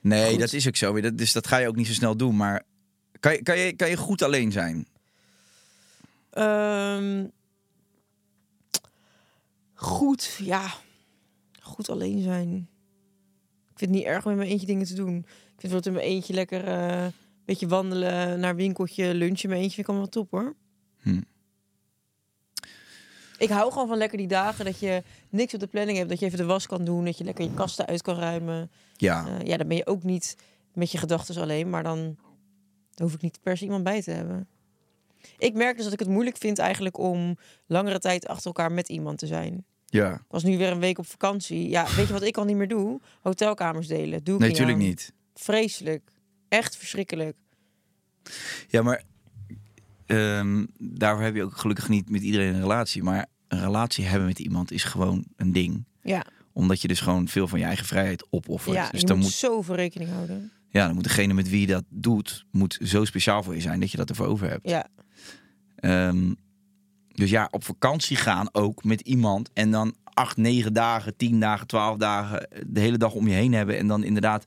Nee, 0.00 0.30
Goed. 0.30 0.40
dat 0.40 0.52
is 0.52 0.68
ook 0.68 0.76
zo. 0.76 1.00
Dat, 1.00 1.18
dus 1.18 1.32
dat 1.32 1.46
ga 1.46 1.56
je 1.56 1.68
ook 1.68 1.76
niet 1.76 1.86
zo 1.86 1.92
snel 1.92 2.16
doen. 2.16 2.36
Maar 2.36 2.62
kan 3.20 3.32
je, 3.32 3.42
kan 3.42 3.58
je, 3.58 3.72
kan 3.72 3.88
je 3.88 3.96
goed 3.96 4.22
alleen 4.22 4.52
zijn? 4.52 4.86
Ehm, 6.30 7.26
goed, 9.74 10.38
ja. 10.42 10.74
Goed 11.60 11.90
alleen 11.90 12.22
zijn. 12.22 12.68
Ik 13.72 13.78
vind 13.78 13.90
het 13.90 14.00
niet 14.00 14.08
erg 14.14 14.24
om 14.24 14.30
in 14.30 14.36
mijn 14.36 14.50
eentje 14.50 14.66
dingen 14.66 14.86
te 14.86 14.94
doen. 14.94 15.16
Ik 15.16 15.24
vind 15.24 15.60
bijvoorbeeld 15.60 15.86
in 15.86 15.92
mijn 15.92 16.06
eentje 16.06 16.34
lekker 16.34 16.64
eh, 16.64 17.06
beetje 17.50 17.68
wandelen, 17.68 18.40
naar 18.40 18.56
winkeltje, 18.56 19.14
lunchen. 19.14 19.48
Mijn 19.48 19.60
eentje 19.60 19.74
vind 19.74 19.86
ik 19.88 19.92
allemaal 19.92 20.08
top 20.08 20.30
hoor. 20.30 20.54
Hm. 21.00 21.20
Ik 23.38 23.48
hou 23.48 23.72
gewoon 23.72 23.88
van 23.88 23.98
lekker 23.98 24.18
die 24.18 24.26
dagen 24.26 24.64
dat 24.64 24.80
je 24.80 25.02
niks 25.28 25.54
op 25.54 25.60
de 25.60 25.66
planning 25.66 25.96
hebt. 25.98 26.10
Dat 26.10 26.18
je 26.18 26.26
even 26.26 26.38
de 26.38 26.44
was 26.44 26.66
kan 26.66 26.84
doen, 26.84 27.04
dat 27.04 27.18
je 27.18 27.24
lekker 27.24 27.44
je 27.44 27.54
kasten 27.54 27.86
uit 27.86 28.02
kan 28.02 28.16
ruimen. 28.16 28.70
Ja. 28.96 29.26
Eh, 29.26 29.46
ja, 29.46 29.56
dan 29.56 29.68
ben 29.68 29.76
je 29.76 29.86
ook 29.86 30.02
niet 30.02 30.36
met 30.74 30.92
je 30.92 30.98
gedachten 30.98 31.42
alleen, 31.42 31.70
maar 31.70 31.82
dan, 31.82 32.16
dan 32.94 33.06
hoef 33.06 33.14
ik 33.14 33.20
niet 33.20 33.38
per 33.42 33.56
se 33.56 33.64
iemand 33.64 33.84
bij 33.84 34.02
te 34.02 34.10
hebben. 34.10 34.48
Ik 35.38 35.54
merk 35.54 35.74
dus 35.74 35.84
dat 35.84 35.92
ik 35.92 35.98
het 35.98 36.08
moeilijk 36.08 36.36
vind 36.36 36.58
eigenlijk 36.58 36.98
om 36.98 37.36
langere 37.66 37.98
tijd 37.98 38.26
achter 38.26 38.46
elkaar 38.46 38.72
met 38.72 38.88
iemand 38.88 39.18
te 39.18 39.26
zijn. 39.26 39.64
Ja. 39.86 40.14
Ik 40.14 40.24
was 40.28 40.42
nu 40.42 40.58
weer 40.58 40.70
een 40.70 40.80
week 40.80 40.98
op 40.98 41.06
vakantie. 41.06 41.68
Ja, 41.68 41.86
weet 41.96 42.06
je 42.06 42.12
wat 42.12 42.22
ik 42.22 42.36
al 42.36 42.44
niet 42.44 42.56
meer 42.56 42.68
doe? 42.68 43.00
Hotelkamers 43.20 43.86
delen. 43.86 44.24
Doe 44.24 44.34
ik 44.34 44.40
Nee, 44.40 44.48
niet 44.48 44.58
natuurlijk 44.58 44.88
niet. 44.88 45.12
Vreselijk. 45.34 46.10
Echt 46.50 46.76
verschrikkelijk. 46.76 47.36
Ja, 48.68 48.82
maar 48.82 49.02
ehm, 50.06 50.66
daarvoor 50.78 51.24
heb 51.24 51.34
je 51.34 51.42
ook 51.42 51.56
gelukkig 51.56 51.88
niet 51.88 52.10
met 52.10 52.22
iedereen 52.22 52.54
een 52.54 52.60
relatie. 52.60 53.02
Maar 53.02 53.26
een 53.48 53.60
relatie 53.60 54.04
hebben 54.04 54.28
met 54.28 54.38
iemand 54.38 54.70
is 54.70 54.84
gewoon 54.84 55.24
een 55.36 55.52
ding. 55.52 55.84
Ja, 56.02 56.26
Omdat 56.52 56.82
je 56.82 56.88
dus 56.88 57.00
gewoon 57.00 57.28
veel 57.28 57.48
van 57.48 57.58
je 57.58 57.64
eigen 57.64 57.86
vrijheid 57.86 58.26
opoffert. 58.30 58.76
ja 58.76 58.90
dus 58.90 59.00
je 59.00 59.06
dan 59.06 59.16
moet, 59.16 59.24
moet, 59.24 59.34
zoveel 59.34 59.74
rekening 59.74 60.10
houden. 60.10 60.52
ja, 60.68 60.86
dan 60.86 60.94
moet 60.94 61.04
degene 61.04 61.32
met 61.34 61.48
wie 61.48 61.60
je 61.60 61.66
dat 61.66 61.84
doet, 61.88 62.44
moet 62.50 62.78
zo 62.82 63.04
speciaal 63.04 63.42
voor 63.42 63.54
je 63.54 63.60
zijn 63.60 63.80
dat 63.80 63.90
je 63.90 63.96
dat 63.96 64.08
ervoor 64.08 64.26
over 64.26 64.48
hebt. 64.48 64.68
Ja, 64.68 64.86
Ehm, 65.80 66.32
dus 67.08 67.30
ja, 67.30 67.48
op 67.50 67.64
vakantie 67.64 68.16
gaan 68.16 68.48
ook 68.52 68.84
met 68.84 69.00
iemand. 69.00 69.50
En 69.52 69.70
dan 69.70 69.94
acht, 70.04 70.36
negen 70.36 70.72
dagen, 70.72 71.16
tien 71.16 71.40
dagen, 71.40 71.66
twaalf 71.66 71.96
dagen 71.96 72.48
de 72.66 72.80
hele 72.80 72.98
dag 72.98 73.12
om 73.12 73.28
je 73.28 73.34
heen 73.34 73.52
hebben. 73.52 73.78
En 73.78 73.86
dan 73.86 74.04
inderdaad 74.04 74.44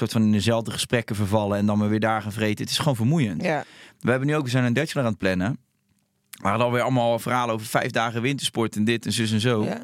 een 0.00 0.06
soort 0.06 0.12
van 0.12 0.22
in 0.22 0.32
dezelfde 0.32 0.70
gesprekken 0.70 1.16
vervallen. 1.16 1.58
En 1.58 1.66
dan 1.66 1.78
maar 1.78 1.88
weer 1.88 2.00
daar 2.00 2.22
gaan 2.22 2.32
vreten. 2.32 2.64
Het 2.64 2.70
is 2.72 2.78
gewoon 2.78 2.96
vermoeiend. 2.96 3.42
ja. 3.42 3.64
We 4.00 4.10
hebben 4.10 4.28
nu 4.28 4.36
ook, 4.36 4.44
we 4.44 4.50
zijn 4.50 4.64
een 4.64 4.72
Dutchler 4.72 5.04
aan 5.04 5.08
het 5.10 5.18
plannen. 5.18 5.58
We 6.30 6.48
hadden 6.48 6.66
alweer 6.66 6.82
allemaal 6.82 7.18
verhalen 7.18 7.54
over 7.54 7.66
vijf 7.66 7.90
dagen 7.90 8.22
wintersport 8.22 8.76
en 8.76 8.84
dit 8.84 9.06
en 9.06 9.12
zus 9.12 9.32
en 9.32 9.40
zo. 9.40 9.64
ja. 9.64 9.80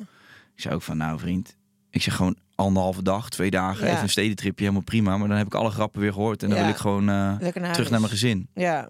Ik 0.55 0.61
zei 0.67 0.75
ook 0.75 0.83
van, 0.83 0.97
nou 0.97 1.19
vriend, 1.19 1.57
ik 1.91 2.03
zeg 2.03 2.15
gewoon 2.17 2.37
anderhalve 2.55 3.03
dag, 3.03 3.29
twee 3.31 3.51
dagen, 3.51 3.85
Ja. 3.87 3.91
even 3.91 4.03
een 4.03 4.09
stedentripje, 4.09 4.63
helemaal 4.65 4.85
prima. 4.85 5.17
Maar 5.17 5.29
dan 5.29 5.37
heb 5.37 5.47
ik 5.47 5.55
alle 5.55 5.71
grappen 5.71 6.01
weer 6.01 6.13
gehoord 6.13 6.43
en 6.43 6.49
dan 6.49 6.59
wil 6.59 6.69
ik 6.69 6.77
gewoon 6.77 7.01
eh, 7.01 7.07
naar 7.07 7.39
terug 7.53 7.63
huis. 7.63 7.89
naar 7.89 8.01
mijn 8.01 8.13
gezin. 8.13 8.49
Ja, 8.55 8.89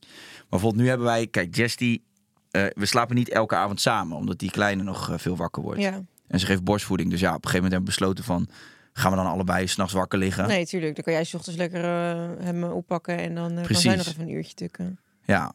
Maar 0.00 0.48
bijvoorbeeld 0.48 0.82
nu 0.82 0.88
hebben 0.88 1.06
wij, 1.06 1.26
kijk, 1.26 1.54
Jess 1.56 1.76
die, 1.76 2.04
eh, 2.50 2.64
we 2.74 2.86
slapen 2.86 3.14
niet 3.16 3.28
elke 3.28 3.54
avond 3.56 3.80
samen, 3.80 4.16
omdat 4.16 4.38
die 4.38 4.50
kleine 4.50 4.82
nog 4.82 5.10
eh, 5.10 5.18
veel 5.18 5.36
wakker 5.36 5.62
wordt. 5.62 5.80
ja. 5.80 6.02
En 6.28 6.40
ze 6.40 6.46
geeft 6.46 6.64
borstvoeding, 6.64 7.10
dus 7.10 7.20
ja, 7.20 7.28
op 7.34 7.44
een 7.44 7.50
gegeven 7.50 7.62
moment 7.70 7.72
hebben 7.72 7.92
we 7.94 8.14
besloten 8.14 8.24
van, 8.24 8.48
gaan 9.00 9.10
we 9.10 9.16
dan 9.16 9.26
allebei 9.26 9.66
s'nachts 9.66 9.92
wakker 9.92 10.18
liggen? 10.18 10.48
Nee, 10.48 10.66
tuurlijk. 10.66 10.94
Dan 10.94 11.04
kan 11.04 11.12
jij 11.12 11.24
's 11.24 11.34
ochtends 11.34 11.58
lekker 11.58 11.84
eh, 11.84 12.44
hem 12.44 12.64
eh, 12.64 12.74
oppakken 12.76 13.18
en 13.18 13.34
dan 13.34 13.58
eh, 13.58 13.66
kan 13.66 13.76
zij 13.76 13.96
nog 13.96 14.06
even 14.06 14.22
een 14.22 14.30
uurtje 14.30 14.54
tukken. 14.54 14.98
Ja. 15.24 15.52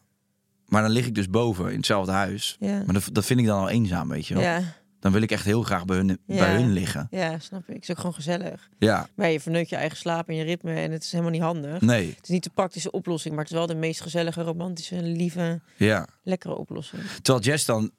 Maar 0.66 0.82
dan 0.82 0.90
lig 0.90 1.06
ik 1.06 1.14
dus 1.14 1.28
boven 1.30 1.70
in 1.70 1.76
hetzelfde 1.76 2.12
huis. 2.12 2.56
Ja. 2.60 2.82
Maar 2.84 2.94
dat, 2.94 3.08
dat 3.12 3.24
vind 3.24 3.40
ik 3.40 3.46
dan 3.46 3.58
al 3.60 3.68
eenzaam, 3.68 4.08
weet 4.08 4.26
je 4.26 4.34
wel. 4.34 4.42
Ja, 4.42 4.60
Dan 5.00 5.12
wil 5.12 5.22
ik 5.22 5.30
echt 5.30 5.44
heel 5.44 5.62
graag 5.62 5.84
bij 5.84 5.96
hun, 5.96 6.08
Ja. 6.08 6.16
bij 6.26 6.54
hun 6.54 6.72
liggen. 6.72 7.06
ja, 7.10 7.38
snap 7.38 7.68
ik. 7.68 7.82
is 7.82 7.90
ook 7.90 7.96
gewoon 7.96 8.14
gezellig. 8.14 8.68
Ja, 8.78 9.08
Maar 9.14 9.28
je 9.30 9.40
verneut 9.40 9.68
je 9.68 9.76
eigen 9.76 9.96
slaap 9.96 10.28
en 10.28 10.34
je 10.34 10.44
ritme 10.44 10.74
en 10.74 10.90
het 10.92 11.02
is 11.02 11.10
helemaal 11.10 11.32
niet 11.32 11.42
handig. 11.42 11.80
nee, 11.80 12.08
Het 12.16 12.22
is 12.22 12.28
niet 12.28 12.44
de 12.44 12.50
praktische 12.54 12.90
oplossing, 12.90 13.34
maar 13.34 13.42
het 13.44 13.52
is 13.52 13.58
wel 13.58 13.66
de 13.66 13.74
meest 13.74 14.00
gezellige, 14.00 14.42
romantische, 14.42 15.02
lieve, 15.02 15.60
ja. 15.76 16.06
lekkere 16.22 16.54
oplossing. 16.54 17.02
Terwijl 17.22 17.44
Jess 17.44 17.64
dan, 17.64 17.90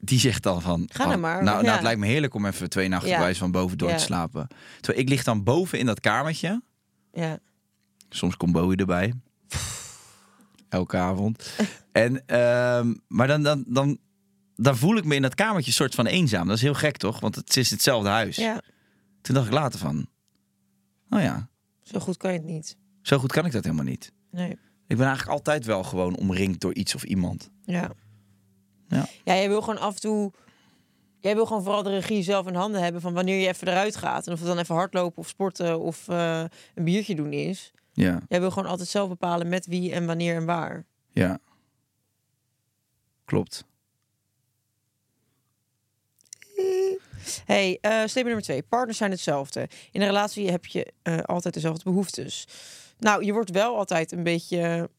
die 0.00 0.18
zegt 0.18 0.42
dan 0.42 0.62
van... 0.62 0.88
Ga 0.92 1.06
nou 1.06 1.18
maar, 1.18 1.42
Nou, 1.42 1.56
ja. 1.56 1.62
nou, 1.62 1.74
het 1.74 1.82
lijkt 1.82 2.00
me 2.00 2.06
heerlijk 2.06 2.34
om 2.34 2.46
even 2.46 2.70
twee 2.70 2.88
nachten 2.88 3.18
bij 3.18 3.34
van 3.34 3.50
boven 3.50 3.78
door 3.78 3.90
te 3.90 3.98
slapen. 3.98 4.48
Terwijl 4.80 5.02
ik 5.04 5.08
lig 5.08 5.24
dan 5.24 5.42
boven 5.44 5.78
in 5.78 5.86
dat 5.86 6.00
kamertje. 6.00 6.62
Ja, 7.12 7.38
Soms 8.08 8.36
komt 8.36 8.52
Bowie 8.52 8.76
erbij. 8.76 9.14
Elke 10.68 10.96
avond. 10.96 11.50
en, 11.92 12.26
ehm, 12.26 12.94
maar 13.08 13.26
dan, 13.26 13.42
dan, 13.42 13.64
dan, 13.66 13.98
dan 14.56 14.76
voel 14.76 14.96
ik 14.96 15.04
me 15.04 15.14
in 15.14 15.22
dat 15.22 15.34
kamertje 15.34 15.72
soort 15.72 15.94
van 15.94 16.06
eenzaam. 16.06 16.46
Dat 16.46 16.56
is 16.56 16.62
heel 16.62 16.74
gek, 16.74 16.96
toch? 16.96 17.20
Want 17.20 17.34
het 17.34 17.56
is 17.56 17.70
hetzelfde 17.70 18.08
huis. 18.08 18.36
ja, 18.36 18.62
Toen 19.20 19.34
dacht 19.34 19.46
ik 19.46 19.52
later 19.52 19.78
van... 19.78 20.06
Oh 21.08 21.20
ja, 21.20 21.48
zo 21.82 22.00
goed 22.00 22.16
kan 22.16 22.32
je 22.32 22.38
het 22.38 22.46
niet. 22.46 22.76
zo 23.02 23.18
goed 23.18 23.32
kan 23.32 23.46
ik 23.46 23.52
dat 23.52 23.64
helemaal 23.64 23.84
niet. 23.84 24.12
Nee. 24.30 24.50
Ik 24.86 24.96
ben 24.96 25.06
eigenlijk 25.06 25.36
altijd 25.36 25.64
wel 25.64 25.82
gewoon 25.82 26.16
omringd 26.16 26.60
door 26.60 26.74
iets 26.74 26.94
of 26.94 27.02
iemand. 27.02 27.50
Ja. 27.64 27.90
Ja. 28.90 29.06
Ja, 29.24 29.34
jij 29.34 29.48
wil 29.48 29.60
gewoon 29.60 29.80
af 29.80 29.94
en 29.94 30.00
toe... 30.00 30.32
Jij 31.18 31.34
wil 31.34 31.46
gewoon 31.46 31.62
vooral 31.62 31.82
de 31.82 31.90
regie 31.90 32.22
zelf 32.22 32.46
in 32.46 32.54
handen 32.54 32.82
hebben 32.82 33.00
van 33.00 33.14
wanneer 33.14 33.40
je 33.40 33.48
even 33.48 33.68
eruit 33.68 33.96
gaat. 33.96 34.26
En 34.26 34.32
of 34.32 34.38
het 34.38 34.48
dan 34.48 34.58
even 34.58 34.74
hardlopen 34.74 35.18
of 35.18 35.28
sporten 35.28 35.80
of 35.80 36.08
eh, 36.08 36.44
een 36.74 36.84
biertje 36.84 37.14
doen 37.14 37.32
is. 37.32 37.72
Ja, 37.92 38.20
Jij 38.28 38.40
wil 38.40 38.50
gewoon 38.50 38.68
altijd 38.70 38.88
zelf 38.88 39.08
bepalen 39.08 39.48
met 39.48 39.66
wie 39.66 39.92
en 39.92 40.06
wanneer 40.06 40.36
en 40.36 40.44
waar. 40.44 40.84
ja. 41.10 41.38
Klopt. 43.24 43.64
Hey, 47.44 47.78
statement 47.80 48.24
nummer 48.24 48.42
twee. 48.42 48.62
Partners 48.62 48.98
zijn 48.98 49.10
hetzelfde. 49.10 49.68
In 49.90 50.00
een 50.00 50.06
relatie 50.06 50.50
heb 50.50 50.66
je 50.66 50.92
eh, 51.02 51.18
altijd 51.18 51.54
dezelfde 51.54 51.84
behoeftes. 51.84 52.46
Nou, 52.98 53.24
je 53.24 53.32
wordt 53.32 53.50
wel 53.50 53.76
altijd 53.76 54.12
een 54.12 54.22
beetje... 54.22 54.90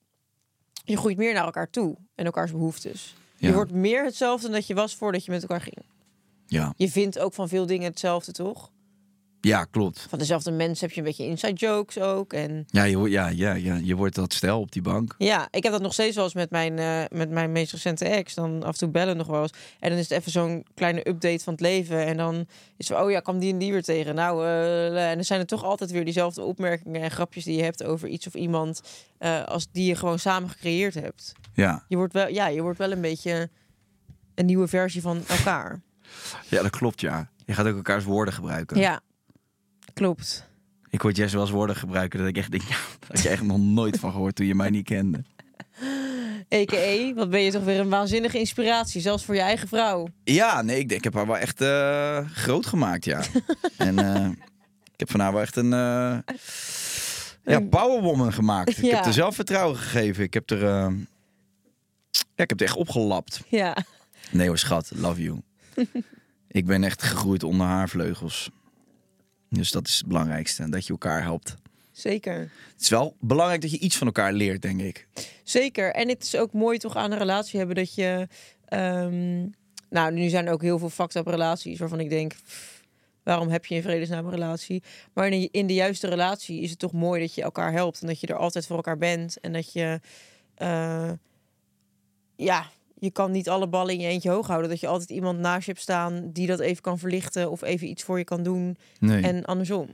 Je 0.83 0.97
groeit 0.97 1.17
meer 1.17 1.33
naar 1.33 1.45
elkaar 1.45 1.69
toe 1.69 1.97
en 2.15 2.25
elkaars 2.25 2.51
behoeftes. 2.51 3.15
Je 3.47 3.53
wordt 3.53 3.71
meer 3.71 4.03
hetzelfde 4.03 4.43
dan 4.43 4.55
dat 4.55 4.67
je 4.67 4.73
was 4.73 4.95
voordat 4.95 5.25
je 5.25 5.31
met 5.31 5.41
elkaar 5.41 5.61
ging. 5.61 5.77
Ja, 6.45 6.73
Je 6.75 6.89
vindt 6.89 7.19
ook 7.19 7.33
van 7.33 7.47
veel 7.47 7.65
dingen 7.65 7.89
hetzelfde, 7.89 8.31
toch? 8.31 8.71
Ja 9.41 9.63
klopt. 9.65 10.05
Van 10.09 10.19
dezelfde 10.19 10.51
mensen 10.51 10.85
heb 10.85 10.95
je 10.95 11.01
een 11.01 11.07
beetje 11.07 11.25
inside 11.25 11.53
jokes 11.53 11.97
ook. 11.99 12.33
En 12.33 12.65
Ja, 12.67 12.83
je, 12.83 12.97
wordt- 12.97 13.11
ja, 13.13 13.27
ja, 13.27 13.53
ja, 13.53 13.75
je 13.75 13.95
wordt 13.95 14.15
dat 14.15 14.33
stel 14.33 14.59
op 14.59 14.71
die 14.71 14.81
bank. 14.81 15.15
ja, 15.17 15.47
ik 15.51 15.63
heb 15.63 15.71
dat 15.71 15.81
nog 15.81 15.93
steeds 15.93 16.15
wel 16.15 16.23
eens 16.25 16.33
met 16.33 16.49
mijn, 16.49 16.79
eh, 16.79 17.03
met 17.17 17.29
mijn 17.29 17.51
meest 17.51 17.71
recente 17.71 18.05
ex. 18.05 18.33
Dan 18.33 18.63
af 18.63 18.71
en 18.73 18.77
toe 18.77 18.89
bellen 18.89 19.17
nog 19.17 19.27
wel 19.27 19.41
eens. 19.41 19.53
En 19.79 19.89
dan 19.89 19.97
is 19.99 20.09
het 20.09 20.19
even 20.19 20.31
zo'n 20.31 20.65
kleine 20.73 21.07
update 21.07 21.43
van 21.43 21.53
het 21.53 21.61
leven. 21.61 22.05
En 22.05 22.17
dan 22.17 22.45
is 22.77 22.87
het, 22.87 22.97
oh 22.97 23.11
ja, 23.11 23.19
kwam 23.19 23.39
die 23.39 23.51
en 23.51 23.57
die 23.57 23.71
weer 23.71 23.83
tegen. 23.83 24.15
Nou, 24.15 24.45
eh, 24.45 25.09
en 25.09 25.15
dan 25.15 25.23
zijn 25.25 25.39
er 25.39 25.45
toch 25.45 25.63
altijd 25.63 25.91
weer 25.91 26.05
diezelfde 26.05 26.41
opmerkingen 26.43 27.01
en 27.01 27.11
grapjes 27.11 27.43
die 27.43 27.57
je 27.57 27.63
hebt 27.63 27.83
over 27.83 28.07
iets 28.07 28.27
of 28.27 28.33
iemand. 28.33 28.81
eh, 29.17 29.43
als 29.43 29.67
die 29.71 29.85
je 29.85 29.95
gewoon 29.95 30.19
samen 30.19 30.49
gecreëerd 30.49 30.93
hebt. 30.93 31.31
Ja, 31.53 31.83
Je 31.87 31.95
wordt 31.95 32.13
wel, 32.13 32.27
ja, 32.27 32.47
je 32.47 32.61
wordt 32.61 32.77
wel 32.77 32.91
een 32.91 33.01
beetje 33.01 33.49
een 34.35 34.45
nieuwe 34.45 34.67
versie 34.67 35.01
van 35.01 35.23
elkaar. 35.27 35.81
ja 36.47 36.61
dat 36.61 36.71
klopt, 36.71 37.01
ja. 37.01 37.29
Je 37.45 37.53
gaat 37.53 37.65
ook 37.67 37.75
elkaars 37.75 38.03
woorden 38.03 38.33
gebruiken. 38.33 38.77
Ja, 38.79 39.01
klopt. 39.93 40.49
Ik 40.89 41.01
hoor 41.01 41.11
Jess 41.11 41.33
wel 41.33 41.41
eens 41.41 41.51
woorden 41.51 41.75
gebruiken 41.75 42.19
dat 42.19 42.27
ik 42.27 42.37
echt 42.37 42.51
denk, 42.51 42.63
ja, 42.69 42.75
daar 42.99 43.09
had 43.09 43.21
je 43.21 43.29
echt 43.29 43.43
nog 43.43 43.59
nooit 43.59 43.99
van 43.99 44.11
gehoord 44.11 44.35
toen 44.35 44.45
je 44.45 44.55
mij 44.55 44.69
niet 44.69 44.85
kende. 44.85 45.23
A.k.a. 46.53 47.13
wat 47.13 47.29
ben 47.29 47.41
je 47.41 47.51
toch 47.51 47.63
weer 47.63 47.79
een 47.79 47.89
waanzinnige 47.89 48.39
inspiratie, 48.39 49.01
zelfs 49.01 49.25
voor 49.25 49.35
je 49.35 49.41
eigen 49.41 49.67
vrouw. 49.67 50.07
Ja, 50.23 50.61
nee, 50.61 50.79
ik, 50.79 50.89
denk, 50.89 50.99
ik 50.99 51.03
heb 51.03 51.13
haar 51.13 51.27
wel 51.27 51.37
echt 51.37 51.61
eh, 51.61 52.29
groot 52.29 52.65
gemaakt, 52.65 53.05
ja. 53.05 53.21
en 53.77 53.99
eh, 53.99 54.29
ik 54.93 54.99
heb 54.99 55.11
van 55.11 55.19
haar 55.19 55.33
wel 55.33 55.41
echt 55.41 55.55
een 55.55 55.73
eh 55.73 56.17
ja, 57.43 57.59
powerwoman 57.59 58.33
gemaakt. 58.33 58.83
Ik 58.83 58.91
heb 58.91 59.05
er 59.05 59.13
zelfvertrouwen 59.13 59.77
gegeven. 59.77 60.23
Ik 60.23 60.33
heb 60.33 60.49
er, 60.49 60.59
ja, 62.11 62.43
ik 62.43 62.49
heb 62.49 62.59
er 62.59 62.65
echt 62.65 62.75
opgelapt. 62.75 63.41
Ja, 63.49 63.77
Nee 64.31 64.47
hoor, 64.47 64.57
schat, 64.57 64.91
love 64.95 65.21
you. 65.21 65.41
ik 66.47 66.65
ben 66.65 66.83
echt 66.83 67.03
gegroeid 67.03 67.43
onder 67.43 67.67
haar 67.67 67.89
vleugels. 67.89 68.51
Dus 69.53 69.71
dat 69.71 69.87
is 69.87 69.97
het 69.97 70.07
belangrijkste, 70.07 70.69
dat 70.69 70.85
je 70.85 70.91
elkaar 70.91 71.21
helpt. 71.21 71.55
zeker. 71.91 72.39
Het 72.71 72.81
is 72.81 72.89
wel 72.89 73.15
belangrijk 73.19 73.61
dat 73.61 73.71
je 73.71 73.79
iets 73.79 73.97
van 73.97 74.07
elkaar 74.07 74.33
leert, 74.33 74.61
denk 74.61 74.81
ik. 74.81 75.07
Zeker. 75.43 75.93
En 75.93 76.09
het 76.09 76.23
is 76.23 76.35
ook 76.35 76.53
mooi 76.53 76.77
toch 76.77 76.95
aan 76.95 77.11
een 77.11 77.17
relatie 77.17 77.57
hebben 77.57 77.75
dat 77.75 77.93
je... 77.95 78.27
ehm, 78.65 79.39
nou, 79.89 80.11
nu 80.13 80.29
zijn 80.29 80.45
er 80.47 80.53
ook 80.53 80.61
heel 80.61 80.79
veel 80.79 80.89
fucked 80.89 81.15
up 81.15 81.27
relaties 81.27 81.79
waarvan 81.79 81.99
ik 81.99 82.09
denk... 82.09 82.33
pff, 82.33 82.83
waarom 83.23 83.49
heb 83.49 83.65
je 83.65 83.75
in 83.75 83.81
vredesnaam 83.81 84.25
een 84.25 84.31
relatie? 84.31 84.83
Maar 85.13 85.27
in 85.27 85.39
de, 85.41 85.49
in 85.51 85.67
de 85.67 85.73
juiste 85.73 86.07
relatie 86.07 86.61
is 86.61 86.69
het 86.69 86.79
toch 86.79 86.91
mooi 86.93 87.21
dat 87.21 87.35
je 87.35 87.41
elkaar 87.41 87.71
helpt. 87.71 88.01
En 88.01 88.07
dat 88.07 88.19
je 88.19 88.27
er 88.27 88.35
altijd 88.37 88.65
voor 88.67 88.75
elkaar 88.75 88.97
bent. 88.97 89.39
En 89.39 89.53
dat 89.53 89.73
je... 89.73 89.99
eh, 90.55 91.11
ja, 92.35 92.69
je 93.01 93.11
kan 93.11 93.31
niet 93.31 93.49
alle 93.49 93.67
ballen 93.69 93.93
in 93.93 93.99
je 93.99 94.07
eentje 94.07 94.29
hoog 94.29 94.47
houden. 94.47 94.69
Dat 94.69 94.79
je 94.79 94.87
altijd 94.87 95.09
iemand 95.09 95.39
naast 95.39 95.65
je 95.65 95.71
hebt 95.71 95.83
staan 95.83 96.29
die 96.31 96.47
dat 96.47 96.59
even 96.59 96.81
kan 96.81 96.99
verlichten... 96.99 97.51
of 97.51 97.61
even 97.61 97.87
iets 97.87 98.03
voor 98.03 98.17
je 98.17 98.23
kan 98.23 98.43
doen. 98.43 98.77
Nee. 98.99 99.21
En 99.23 99.45
andersom. 99.45 99.89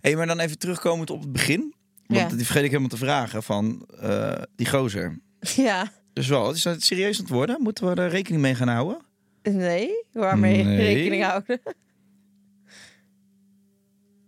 Hey, 0.00 0.16
maar 0.16 0.26
dan 0.26 0.38
even 0.40 0.58
terugkomend 0.58 1.10
op 1.10 1.20
het 1.20 1.32
begin. 1.32 1.74
Want 2.06 2.20
Ja. 2.30 2.36
die 2.36 2.44
vergeet 2.44 2.62
ik 2.62 2.68
helemaal 2.68 2.88
te 2.88 2.96
vragen 2.96 3.42
van 3.42 3.86
eh, 4.00 4.42
die 4.56 4.68
gozer. 4.68 5.20
Ja, 5.56 5.92
Dus 6.12 6.28
wel, 6.28 6.50
is 6.50 6.62
dat 6.62 6.82
serieus 6.82 7.16
aan 7.18 7.24
het 7.24 7.32
worden? 7.34 7.62
Moeten 7.62 7.94
we 7.94 8.00
er 8.02 8.08
rekening 8.08 8.42
mee 8.42 8.54
gaan 8.54 8.68
houden? 8.68 9.00
nee. 9.42 10.04
Waarmee 10.12 10.64
Nee. 10.64 10.76
rekening 10.94 11.24
houden? 11.24 11.60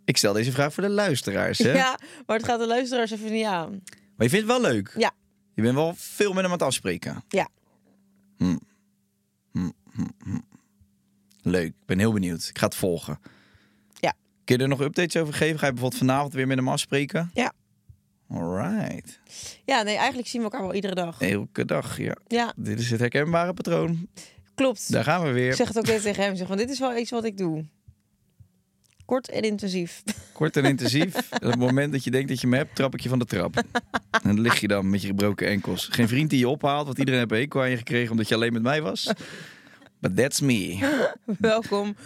Ik 0.04 0.16
stel 0.16 0.32
deze 0.32 0.52
vraag 0.52 0.72
voor 0.74 0.82
de 0.82 0.88
luisteraars. 0.88 1.58
Hè? 1.58 1.72
Ja, 1.72 1.98
maar 2.26 2.36
het 2.36 2.46
gaat 2.46 2.58
de 2.58 2.66
luisteraars 2.66 3.10
even 3.10 3.32
niet 3.32 3.44
aan. 3.44 3.70
Maar 4.16 4.26
je 4.26 4.28
vindt 4.28 4.48
het 4.48 4.60
wel 4.60 4.60
leuk? 4.72 4.94
Ja. 4.96 5.10
Je 5.54 5.62
bent 5.62 5.74
wel 5.74 5.92
veel 5.96 6.28
met 6.28 6.36
hem 6.36 6.46
aan 6.46 6.52
het 6.58 6.62
afspreken? 6.62 7.24
Ja. 7.28 7.48
Hm. 8.42 8.56
Hm, 9.52 9.70
hm. 10.24 10.38
Leuk, 11.42 11.66
ik 11.66 11.86
ben 11.86 11.98
heel 11.98 12.12
benieuwd. 12.12 12.46
Ik 12.48 12.58
ga 12.58 12.64
het 12.66 12.74
volgen. 12.74 13.18
Ja. 14.00 14.14
Kun 14.44 14.56
je 14.56 14.62
er 14.62 14.68
nog 14.68 14.80
updates 14.80 15.22
over 15.22 15.34
geven? 15.34 15.58
Ga 15.58 15.66
je 15.66 15.72
bijvoorbeeld 15.72 16.00
vanavond 16.00 16.32
weer 16.32 16.46
met 16.46 16.56
hem 16.56 16.68
afspreken? 16.68 17.30
Ja. 17.34 17.52
Alright. 18.28 19.20
Ja, 19.64 19.82
nee, 19.82 19.96
eigenlijk 19.96 20.28
zien 20.28 20.40
we 20.42 20.46
elkaar 20.50 20.62
wel 20.66 20.74
iedere 20.74 20.94
dag. 20.94 21.20
Elke 21.20 21.64
dag, 21.64 21.98
ja. 21.98 22.16
Ja, 22.26 22.52
Dit 22.56 22.78
is 22.78 22.90
het 22.90 23.00
herkenbare 23.00 23.52
patroon. 23.54 24.08
klopt. 24.54 24.92
Daar 24.92 25.04
gaan 25.04 25.22
we 25.22 25.30
weer. 25.30 25.48
Ik 25.50 25.54
zeg 25.56 25.68
het 25.68 25.78
ook 25.78 25.86
net 25.86 26.02
tegen 26.02 26.24
hem. 26.24 26.36
Zeg 26.36 26.46
van, 26.46 26.56
dit 26.56 26.70
is 26.70 26.78
wel 26.78 26.96
iets 26.96 27.10
wat 27.10 27.24
ik 27.24 27.36
doe. 27.36 27.64
Kort 29.12 29.30
en 29.30 29.42
intensief. 29.42 30.02
Kort 30.32 30.56
en 30.56 30.64
intensief. 30.64 31.14
En 31.30 31.46
op 31.46 31.50
het 31.50 31.58
moment 31.58 31.92
dat 31.92 32.04
je 32.04 32.10
denkt 32.10 32.28
dat 32.28 32.40
je 32.40 32.46
me 32.46 32.56
hebt, 32.56 32.74
trap 32.74 32.94
ik 32.94 33.00
je 33.00 33.08
van 33.08 33.18
de 33.18 33.24
trap. 33.24 33.56
En 34.10 34.20
dan 34.22 34.40
lig 34.40 34.60
je 34.60 34.68
dan 34.68 34.90
met 34.90 35.00
je 35.00 35.06
gebroken 35.06 35.46
enkels. 35.46 35.88
Geen 35.90 36.08
vriend 36.08 36.30
die 36.30 36.38
je 36.38 36.48
ophaalt, 36.48 36.86
want 36.86 36.98
iedereen 36.98 37.20
heeft 37.20 37.32
een 37.32 37.38
hekel 37.38 37.60
aan 37.60 37.70
je 37.70 37.76
gekregen 37.76 38.10
omdat 38.10 38.28
je 38.28 38.34
alleen 38.34 38.52
met 38.52 38.62
mij 38.62 38.82
was. 38.82 39.12
But 40.00 40.16
that's 40.16 40.40
me. 40.40 40.78
Welkom 41.38 41.96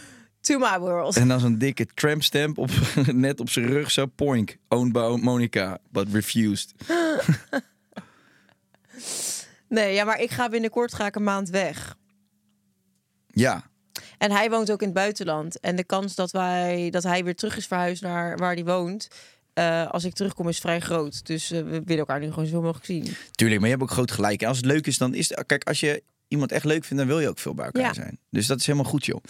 to 0.41 0.59
my 0.59 0.79
world. 0.79 1.17
En 1.17 1.29
dan 1.29 1.41
zo'n 1.41 1.59
dikke 1.59 1.87
trampstamp 1.95 2.59
op, 2.59 2.71
net 3.13 3.41
op 3.41 3.51
zijn 3.51 3.67
rug. 3.67 3.91
Zo, 3.91 4.07
poink. 4.07 4.57
Owned 4.69 4.93
by 4.93 5.19
Monica, 5.21 5.79
but 5.91 6.13
refused. 6.13 6.75
Nee, 9.69 9.95
ja, 9.95 10.05
maar 10.05 10.21
ik 10.21 10.31
ga 10.31 10.49
binnenkort 10.49 10.95
ga 10.95 11.07
ik 11.07 11.15
een 11.15 11.25
maand 11.25 11.49
weg. 11.49 11.97
Ja, 13.27 13.71
En 14.19 14.31
hij 14.31 14.51
woont 14.51 14.71
ook 14.71 14.81
in 14.81 14.87
het 14.87 14.97
buitenland. 14.97 15.61
En 15.61 15.77
de 15.77 15.85
kans 15.85 16.15
dat, 16.15 16.31
wij, 16.31 16.91
dat 16.91 17.03
hij 17.03 17.25
weer 17.25 17.35
terug 17.35 17.57
is 17.57 17.67
verhuisd 17.67 18.03
naar 18.03 18.37
waar 18.37 18.55
hij 18.55 18.65
woont... 18.65 19.09
eh, 19.53 19.91
als 19.91 20.05
ik 20.05 20.15
terugkom 20.15 20.49
is 20.49 20.59
vrij 20.59 20.81
groot. 20.81 21.27
Dus 21.27 21.51
eh, 21.51 21.59
we 21.63 21.71
willen 21.71 21.99
elkaar 21.99 22.21
nu 22.21 22.29
gewoon 22.33 22.47
zo 22.47 22.61
mogelijk 22.63 22.85
zien. 22.87 23.17
tuurlijk. 23.31 23.61
Maar 23.61 23.69
je 23.71 23.75
hebt 23.77 23.83
ook 23.89 23.95
groot 23.97 24.11
gelijk. 24.11 24.43
En 24.43 24.49
als 24.49 24.57
het 24.57 24.67
leuk 24.67 24.87
is, 24.87 24.99
dan 24.99 25.15
is 25.15 25.29
het... 25.29 25.47
Kijk, 25.47 25.65
als 25.69 25.81
je 25.81 26.03
iemand 26.29 26.53
echt 26.53 26.65
leuk 26.65 26.85
vindt, 26.85 27.03
dan 27.03 27.07
wil 27.13 27.21
je 27.21 27.29
ook 27.29 27.39
veel 27.39 27.55
bij 27.55 27.65
elkaar 27.65 27.83
Ja. 27.83 27.93
zijn. 27.95 28.19
Dus 28.31 28.47
dat 28.47 28.59
is 28.61 28.67
helemaal 28.67 28.91
goed, 28.91 29.07
joh. 29.07 29.21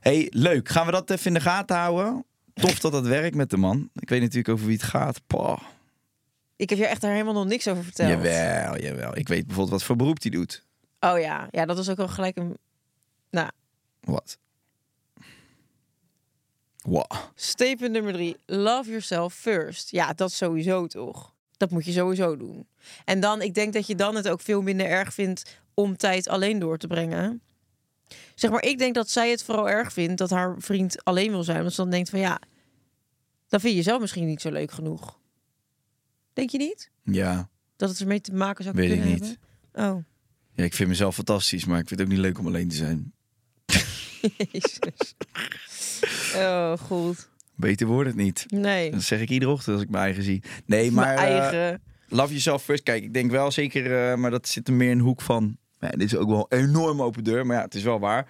hey, 0.00 0.26
leuk. 0.30 0.68
Gaan 0.68 0.86
we 0.86 0.92
dat 0.92 1.10
even 1.10 1.26
in 1.26 1.34
de 1.34 1.40
gaten 1.40 1.76
houden? 1.76 2.24
Tof 2.54 2.78
dat 2.80 2.92
dat 2.92 3.06
werkt 3.06 3.36
met 3.36 3.50
de 3.50 3.56
man. 3.56 3.90
Ik 3.94 4.08
weet 4.08 4.20
natuurlijk 4.20 4.48
over 4.48 4.66
wie 4.66 4.76
het 4.76 4.84
gaat. 4.84 5.20
Pah. 5.26 5.60
Ik 6.56 6.70
heb 6.70 6.78
je 6.78 6.86
echt 6.86 7.00
daar 7.00 7.12
helemaal 7.12 7.32
nog 7.34 7.46
niks 7.46 7.68
over 7.68 7.84
verteld. 7.84 8.08
Jawel, 8.08 8.78
jawel. 8.80 9.16
Ik 9.16 9.28
weet 9.28 9.44
bijvoorbeeld 9.46 9.70
wat 9.70 9.82
voor 9.82 9.96
beroep 9.96 10.22
hij 10.22 10.30
doet. 10.30 10.64
Oh 11.00 11.18
ja, 11.20 11.48
ja, 11.50 11.66
dat 11.66 11.76
was 11.76 11.88
ook 11.90 11.96
wel 11.96 12.08
gelijk 12.08 12.36
een... 12.36 12.56
Nou, 13.30 13.50
Wat? 14.06 14.38
Wow. 16.82 17.10
statement 17.34 17.92
nummer 17.92 18.12
drie. 18.12 18.36
Love 18.46 18.88
yourself 18.88 19.34
first. 19.34 19.90
Ja, 19.90 20.12
dat 20.12 20.32
sowieso 20.32 20.86
toch? 20.86 21.34
Dat 21.56 21.70
moet 21.70 21.84
je 21.84 21.92
sowieso 21.92 22.36
doen. 22.36 22.66
En 23.04 23.20
dan, 23.20 23.42
ik 23.42 23.54
denk 23.54 23.72
dat 23.72 23.86
je 23.86 23.94
dan 23.94 24.14
het 24.14 24.28
ook 24.28 24.40
veel 24.40 24.62
minder 24.62 24.86
erg 24.86 25.14
vindt 25.14 25.60
om 25.74 25.96
tijd 25.96 26.28
alleen 26.28 26.58
door 26.58 26.78
te 26.78 26.86
brengen. 26.86 27.42
Zeg 28.34 28.50
maar, 28.50 28.62
ik 28.62 28.78
denk 28.78 28.94
dat 28.94 29.10
zij 29.10 29.30
het 29.30 29.42
vooral 29.44 29.68
erg 29.68 29.92
vindt 29.92 30.18
dat 30.18 30.30
haar 30.30 30.54
vriend 30.58 31.04
alleen 31.04 31.30
wil 31.30 31.42
zijn. 31.42 31.60
Want 31.60 31.70
ze 31.72 31.80
dan 31.80 31.90
denkt 31.90 32.10
van 32.10 32.18
ja, 32.18 32.40
dan 33.48 33.60
vind 33.60 33.76
je 33.76 33.82
zelf 33.82 34.00
misschien 34.00 34.26
niet 34.26 34.40
zo 34.40 34.50
leuk 34.50 34.70
genoeg. 34.70 35.18
Denk 36.32 36.50
je 36.50 36.58
niet? 36.58 36.90
Ja. 37.02 37.48
Dat 37.76 37.88
het 37.88 38.00
ermee 38.00 38.20
te 38.20 38.32
maken 38.32 38.64
zou 38.64 38.76
Weet 38.76 38.90
ik 38.90 38.96
kunnen 38.96 39.14
niet. 39.14 39.38
hebben? 39.72 39.96
Oh, 39.96 40.04
ja, 40.52 40.64
ik 40.64 40.74
vind 40.74 40.88
mezelf 40.88 41.14
fantastisch, 41.14 41.64
maar 41.64 41.78
ik 41.78 41.88
vind 41.88 42.00
het 42.00 42.08
ook 42.08 42.14
niet 42.14 42.24
leuk 42.24 42.38
om 42.38 42.46
alleen 42.46 42.68
te 42.68 42.76
zijn. 42.76 43.12
Jezus. 44.36 45.14
Oh, 46.34 46.72
goed. 46.78 47.28
Beter 47.54 47.86
wordt 47.86 48.08
het 48.08 48.18
niet. 48.18 48.44
Nee, 48.48 48.90
Dat 48.90 49.02
zeg 49.02 49.20
ik 49.20 49.28
iedere 49.30 49.50
ochtend 49.52 49.74
als 49.74 49.84
ik 49.84 49.90
mijn 49.90 50.04
eigen 50.04 50.22
zie. 50.22 50.42
Nee, 50.66 50.90
maar 50.90 51.14
mijn 51.14 51.18
eh, 51.18 51.38
eigen... 51.38 51.82
love 52.08 52.28
yourself 52.28 52.62
first. 52.62 52.82
Kijk, 52.82 53.02
ik 53.02 53.14
denk 53.14 53.30
wel 53.30 53.50
zeker, 53.50 54.10
eh, 54.10 54.16
maar 54.16 54.30
dat 54.30 54.48
zit 54.48 54.68
er 54.68 54.74
meer 54.74 54.90
in 54.90 54.98
de 54.98 55.04
hoek 55.04 55.20
van. 55.20 55.56
Ja, 55.80 55.88
dit 55.88 56.02
is 56.02 56.16
ook 56.16 56.28
wel 56.28 56.46
een 56.48 56.58
enorm 56.68 57.02
open 57.02 57.24
deur, 57.24 57.46
maar 57.46 57.56
ja, 57.56 57.62
het 57.62 57.74
is 57.74 57.82
wel 57.82 57.98
waar. 57.98 58.26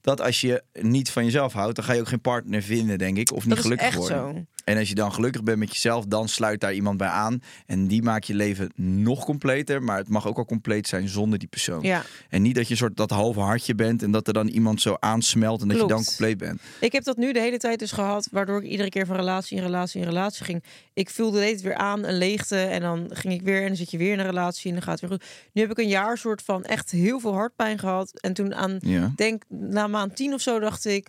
Dat 0.00 0.20
als 0.20 0.40
je 0.40 0.62
niet 0.72 1.10
van 1.10 1.24
jezelf 1.24 1.52
houdt, 1.52 1.76
dan 1.76 1.84
ga 1.84 1.92
je 1.92 2.00
ook 2.00 2.08
geen 2.08 2.20
partner 2.20 2.62
vinden, 2.62 2.98
denk 2.98 3.16
ik. 3.16 3.32
Of 3.32 3.38
niet 3.38 3.48
Dat 3.48 3.58
is 3.58 3.62
gelukkig 3.62 3.86
echt 3.86 3.96
worden. 3.96 4.34
zo. 4.34 4.55
En 4.66 4.78
als 4.78 4.88
je 4.88 4.94
dan 4.94 5.12
gelukkig 5.12 5.42
bent 5.42 5.58
met 5.58 5.72
jezelf, 5.72 6.04
dan 6.04 6.28
sluit 6.28 6.60
daar 6.60 6.74
iemand 6.74 6.96
bij 6.98 7.08
aan. 7.08 7.42
En 7.66 7.86
die 7.86 8.02
maakt 8.02 8.26
je 8.26 8.34
leven 8.34 8.72
nog 8.76 9.24
completer. 9.24 9.82
Maar 9.82 9.96
het 9.98 10.08
mag 10.08 10.26
ook 10.26 10.38
al 10.38 10.44
compleet 10.44 10.88
zijn 10.88 11.08
zonder 11.08 11.38
die 11.38 11.48
persoon. 11.48 11.82
Ja. 11.82 12.02
En 12.28 12.42
niet 12.42 12.54
dat 12.54 12.68
je 12.68 12.76
soort 12.76 12.96
dat 12.96 13.10
halve 13.10 13.40
hartje 13.40 13.74
bent 13.74 14.02
en 14.02 14.10
dat 14.10 14.26
er 14.26 14.32
dan 14.32 14.48
iemand 14.48 14.80
zo 14.80 14.96
aansmelt 15.00 15.62
en 15.62 15.68
dat 15.68 15.80
je 15.80 15.86
dan 15.86 16.04
compleet 16.04 16.38
bent. 16.38 16.60
Ik 16.80 16.92
heb 16.92 17.04
dat 17.04 17.16
nu 17.16 17.32
de 17.32 17.40
hele 17.40 17.58
tijd 17.58 17.78
dus 17.78 17.92
gehad, 17.92 18.28
waardoor 18.30 18.62
ik 18.64 18.70
iedere 18.70 18.88
keer 18.88 19.06
van 19.06 19.16
relatie 19.16 19.56
in 19.56 19.62
relatie 19.62 20.00
in 20.00 20.06
relatie 20.06 20.44
ging. 20.44 20.64
Ik 20.94 21.10
voelde 21.10 21.40
het 21.44 21.60
weer 21.60 21.74
aan, 21.74 22.04
een 22.04 22.18
leegte, 22.18 22.56
en 22.58 22.80
dan 22.80 23.10
ging 23.12 23.34
ik 23.34 23.42
weer 23.42 23.60
en 23.60 23.66
dan 23.66 23.76
zit 23.76 23.90
je 23.90 23.98
weer 23.98 24.12
in 24.12 24.18
een 24.18 24.26
relatie 24.26 24.68
en 24.68 24.72
dan 24.72 24.82
gaat 24.82 25.00
het 25.00 25.10
weer 25.10 25.18
goed. 25.18 25.28
Nu 25.52 25.62
heb 25.62 25.70
ik 25.70 25.78
een 25.78 25.88
jaar 25.88 26.18
soort 26.18 26.42
van 26.42 26.64
echt 26.64 26.90
heel 26.90 27.20
veel 27.20 27.34
hartpijn 27.34 27.78
gehad. 27.78 28.20
En 28.20 28.32
toen 28.32 28.54
aan, 28.54 28.76
Ja. 28.80 29.12
denk 29.16 29.42
na 29.48 29.86
maand 29.86 30.16
tien 30.16 30.34
of 30.34 30.40
zo, 30.40 30.58
dacht 30.58 30.84
ik, 30.84 31.08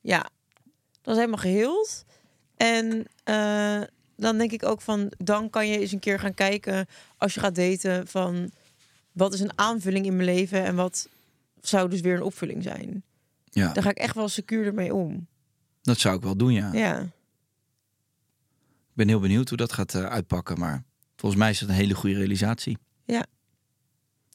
ja, 0.00 0.26
dat 1.02 1.14
is 1.14 1.20
helemaal 1.20 1.40
geheeld. 1.40 2.04
En 2.56 3.06
eh, 3.24 3.80
dan 4.16 4.38
denk 4.38 4.52
ik 4.52 4.64
ook 4.64 4.80
van, 4.80 5.12
dan 5.18 5.50
kan 5.50 5.68
je 5.68 5.78
eens 5.78 5.92
een 5.92 5.98
keer 5.98 6.18
gaan 6.18 6.34
kijken 6.34 6.86
als 7.16 7.34
je 7.34 7.40
gaat 7.40 7.54
daten 7.54 8.06
van, 8.06 8.50
wat 9.12 9.34
is 9.34 9.40
een 9.40 9.58
aanvulling 9.58 10.06
in 10.06 10.16
mijn 10.16 10.28
leven 10.34 10.64
en 10.64 10.74
wat 10.74 11.08
zou 11.60 11.90
dus 11.90 12.00
weer 12.00 12.14
een 12.14 12.22
opvulling 12.22 12.62
zijn. 12.62 13.02
ja, 13.44 13.72
Daar 13.72 13.82
ga 13.82 13.90
ik 13.90 13.98
echt 13.98 14.14
wel 14.14 14.28
secuur 14.28 14.74
mee 14.74 14.94
om. 14.94 15.26
dat 15.82 15.98
zou 15.98 16.16
ik 16.16 16.22
wel 16.22 16.36
doen, 16.36 16.52
ja. 16.52 16.72
Ja. 16.72 17.00
Ik 17.00 19.02
ben 19.02 19.08
heel 19.08 19.20
benieuwd 19.20 19.48
hoe 19.48 19.58
dat 19.58 19.72
gaat 19.72 19.94
eh, 19.94 20.04
uitpakken. 20.04 20.58
Maar 20.58 20.84
volgens 21.16 21.40
mij 21.40 21.50
is 21.50 21.60
het 21.60 21.68
een 21.68 21.74
hele 21.74 21.94
goede 21.94 22.16
realisatie. 22.16 22.78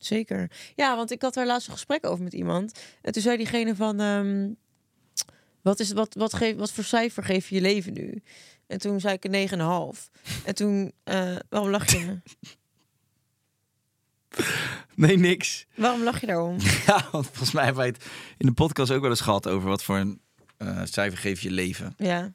Zeker. 0.04 0.52
Ja, 0.76 0.96
want 0.96 1.12
ik 1.12 1.22
had 1.22 1.34
daar 1.34 1.46
laatst 1.46 1.68
een 1.68 1.74
gesprek 1.74 2.06
over 2.06 2.24
met 2.24 2.34
iemand. 2.34 2.80
En 3.02 3.12
toen 3.12 3.22
zei 3.22 3.38
diegene 3.38 3.76
van... 3.76 4.00
ehm, 4.00 4.50
wat, 5.62 5.80
is, 5.80 5.92
wat, 5.92 6.14
wat, 6.14 6.34
geef, 6.34 6.56
wat 6.56 6.72
voor 6.72 6.84
cijfer 6.84 7.24
geef 7.24 7.50
je 7.50 7.56
je 7.56 7.62
leven 7.62 7.94
nu? 7.94 8.22
En 8.68 8.78
toen 8.80 9.00
zei 9.00 9.18
ik 9.20 9.24
een 9.26 9.94
9,5. 9.96 10.10
En 10.46 10.56
toen... 10.56 10.92
eh, 11.04 11.36
waarom 11.50 11.70
lach 11.70 11.92
je? 11.92 12.20
Nee, 14.96 15.18
niks. 15.18 15.66
waarom 15.76 16.04
lach 16.04 16.20
je 16.22 16.28
daarom? 16.28 16.58
Ja, 16.88 17.08
want 17.12 17.26
volgens 17.26 17.52
mij 17.52 17.64
hebben 17.64 17.82
wij 17.84 17.92
het 17.92 18.06
in 18.38 18.46
de 18.46 18.54
podcast 18.54 18.92
ook 18.92 19.02
wel 19.02 19.10
eens 19.10 19.22
gehad 19.22 19.48
over 19.48 19.70
wat 19.70 19.84
voor 19.84 19.98
een 19.98 20.22
eh, 20.58 20.82
cijfer 20.84 21.18
geef 21.20 21.42
je 21.42 21.52
leven. 21.52 21.94
Ja. 21.98 22.34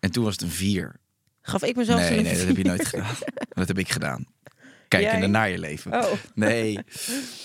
En 0.00 0.10
toen 0.10 0.24
was 0.24 0.32
het 0.32 0.42
een 0.42 0.50
vier. 0.50 0.96
Gaf 1.42 1.62
ik 1.62 1.76
mezelf 1.76 2.00
Nee, 2.00 2.16
een 2.18 2.22
nee, 2.22 2.36
dat 2.36 2.46
heb 2.46 2.56
je 2.56 2.64
nooit 2.64 2.86
gedaan. 2.86 3.14
Dat 3.48 3.68
heb 3.68 3.78
ik 3.78 3.90
gedaan. 3.90 4.26
Kijkende 4.90 5.26
naar 5.26 5.48
je 5.50 5.58
leven. 5.58 5.92
Oh. 5.92 6.12
Nee, 6.34 6.78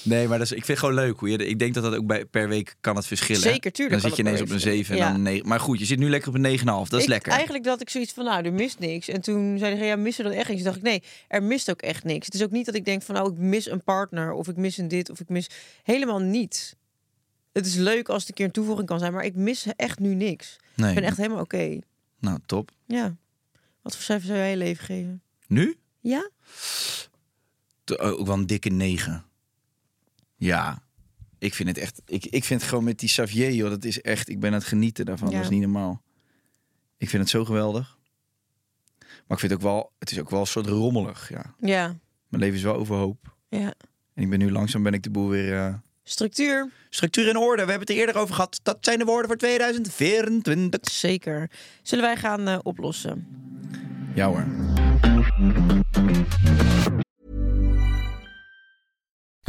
nee 0.04 0.28
maar 0.28 0.38
dat 0.38 0.48
is, 0.48 0.52
ik 0.54 0.66
vind 0.66 0.68
het 0.68 0.80
gewoon 0.80 0.94
leuk. 1.06 1.20
Hoe 1.20 1.30
je, 1.30 1.38
ik 1.38 1.60
denk 1.60 1.74
dat 1.74 1.84
dat 1.84 1.96
ook 1.96 2.06
bij, 2.06 2.26
per 2.26 2.48
week 2.50 2.76
kan 2.82 2.96
het 2.96 3.08
verschillen. 3.08 3.42
Zeker, 3.42 3.72
tuurlijk 3.72 4.02
Dan 4.02 4.10
zit 4.10 4.18
je 4.20 4.24
ineens 4.24 4.42
op 4.42 4.48
een 4.48 4.54
week 4.54 4.62
7 4.86 4.96
en 4.96 5.02
dan 5.02 5.14
een 5.14 5.22
9. 5.22 5.48
Maar 5.48 5.60
goed, 5.60 5.80
je 5.80 5.86
zit 5.86 6.00
nu 6.00 6.10
lekker 6.10 6.30
op 6.30 6.36
een 6.36 6.60
9,5. 6.60 6.66
Dat 6.66 6.94
is 6.94 7.02
Ik- 7.04 7.08
lekker. 7.10 7.32
Eigenlijk 7.32 7.64
dat 7.64 7.82
ik 7.82 7.90
zoiets 7.90 8.14
van, 8.14 8.26
nou, 8.26 8.46
er 8.46 8.54
mist 8.54 8.80
niks. 8.80 9.08
En 9.08 9.22
toen 9.22 9.58
zei 9.58 9.76
hij, 9.76 9.88
ja, 9.88 9.96
mist 9.96 10.18
er 10.18 10.24
dan 10.24 10.34
echt 10.34 10.48
niks? 10.50 10.62
Toen 10.62 10.72
dacht 10.72 10.78
ik, 10.86 10.90
nee, 10.92 11.04
er 11.28 11.44
mist 11.44 11.70
ook 11.70 11.82
echt 11.82 12.04
niks. 12.04 12.26
Het 12.26 12.36
is 12.36 12.44
ook 12.44 12.52
niet 12.52 12.66
dat 12.66 12.76
ik 12.76 12.86
denk 12.86 13.02
van, 13.02 13.16
nou, 13.16 13.32
ik 13.32 13.38
mis 13.38 13.70
een 13.70 13.84
partner. 13.84 14.32
Of 14.32 14.48
ik 14.48 14.56
mis 14.58 14.78
een 14.78 14.88
dit, 14.88 15.10
of 15.10 15.20
ik 15.20 15.30
mis... 15.30 15.50
Helemaal 15.84 16.20
niets. 16.20 16.74
Het 17.54 17.66
is 17.66 17.76
leuk 17.76 18.10
als 18.10 18.20
het 18.20 18.30
een 18.30 18.36
keer 18.36 18.46
een 18.46 18.52
toevoeging 18.52 18.88
kan 18.88 19.00
zijn. 19.00 19.14
Maar 19.14 19.26
ik 19.26 19.36
mis 19.36 19.66
echt 19.76 20.00
nu 20.00 20.14
niks. 20.16 20.56
Nee. 20.76 20.90
Ik 20.90 20.96
ben 20.96 21.04
echt 21.04 21.18
helemaal 21.18 21.42
oké. 21.42 21.80
Nou, 22.20 22.40
top. 22.46 22.72
Ja. 22.88 23.16
Wat 23.82 23.94
voor 23.96 24.04
cijfer 24.04 24.28
zou 24.28 24.40
jij 24.40 24.50
je 24.50 24.58
leven 24.58 24.86
geven? 24.86 25.22
Nu? 25.48 25.78
Ja? 26.02 26.30
T- 27.86 28.00
Ook 28.00 28.26
wel 28.26 28.36
een 28.36 28.48
dikke 28.48 28.70
9. 28.70 29.26
Ja. 30.36 30.84
Ik 31.40 31.54
vind 31.54 31.70
het 31.70 31.78
echt... 31.78 32.02
Ik, 32.06 32.26
ik 32.26 32.44
vind 32.44 32.60
het 32.60 32.70
gewoon 32.70 32.84
met 32.84 33.00
die 33.00 33.10
Xavier, 33.10 33.52
joh. 33.54 33.70
Dat 33.70 33.84
is 33.86 34.02
echt... 34.02 34.30
Ik 34.30 34.40
ben 34.40 34.50
aan 34.52 34.58
het 34.58 34.68
genieten 34.68 35.06
daarvan. 35.06 35.30
Ja. 35.30 35.34
Dat 35.36 35.44
is 35.44 35.50
niet 35.50 35.62
normaal. 35.62 36.02
Ik 36.98 37.10
vind 37.10 37.22
het 37.22 37.32
zo 37.32 37.46
geweldig. 37.46 37.98
Maar 39.00 39.38
ik 39.38 39.40
vind 39.40 39.52
het 39.52 39.54
ook 39.54 39.62
wel... 39.62 39.92
Het 40.00 40.12
is 40.12 40.20
ook 40.20 40.30
wel 40.30 40.40
een 40.40 40.48
soort 40.48 40.68
rommelig, 40.68 41.30
ja. 41.30 41.56
Ja. 41.60 41.86
Mijn 42.28 42.44
leven 42.44 42.58
is 42.58 42.64
wel 42.64 42.76
overhoop. 42.76 43.36
Ja. 43.50 43.74
En 44.14 44.24
ik 44.24 44.30
ben 44.30 44.40
nu 44.40 44.52
langzaam 44.52 44.84
ben 44.84 44.94
ik 44.94 45.04
de 45.04 45.10
boel 45.10 45.30
weer... 45.30 45.58
eh, 45.58 45.74
Structuur? 46.04 46.72
Structuur 46.90 47.28
in 47.28 47.38
orde. 47.38 47.64
We 47.66 47.70
hebben 47.70 47.88
het 47.88 47.90
er 47.90 47.96
eerder 47.96 48.18
over 48.22 48.36
gehad. 48.36 48.60
Dat 48.64 48.78
zijn 48.82 49.00
de 49.00 49.06
woorden 49.06 49.28
voor 49.28 49.38
2024. 49.38 50.92
Zeker. 50.92 51.52
Zullen 51.82 52.04
wij 52.06 52.18
gaan 52.18 52.48
eh, 52.48 52.60
oplossen? 52.64 53.28
Ja 54.16 54.28
hoor. 54.28 54.46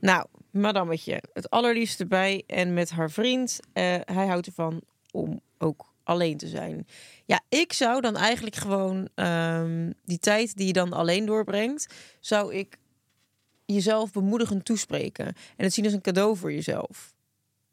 Nou, 0.00 0.26
madammetje. 0.50 1.22
Het 1.32 1.50
allerliefste 1.50 2.06
bij 2.06 2.42
en 2.46 2.74
met 2.74 2.90
haar 2.90 3.10
vriend. 3.10 3.60
Eh, 3.72 3.82
hij 4.04 4.26
houdt 4.26 4.46
ervan 4.46 4.80
om 5.10 5.40
ook 5.58 5.92
alleen 6.04 6.36
te 6.36 6.48
zijn. 6.48 6.86
Ja, 7.24 7.40
ik 7.48 7.72
zou 7.72 8.00
dan 8.00 8.16
eigenlijk 8.16 8.56
gewoon 8.56 9.08
ehm, 9.14 9.90
die 10.04 10.18
tijd 10.18 10.56
die 10.56 10.66
je 10.66 10.72
dan 10.72 10.92
alleen 10.92 11.26
doorbrengt, 11.26 11.94
zou 12.20 12.54
ik 12.54 12.76
jezelf 13.66 14.12
bemoedigend 14.12 14.64
toespreken. 14.64 15.26
En 15.26 15.64
het 15.64 15.72
zien 15.72 15.84
als 15.84 15.94
een 15.94 16.00
cadeau 16.00 16.36
voor 16.36 16.52
jezelf. 16.52 17.12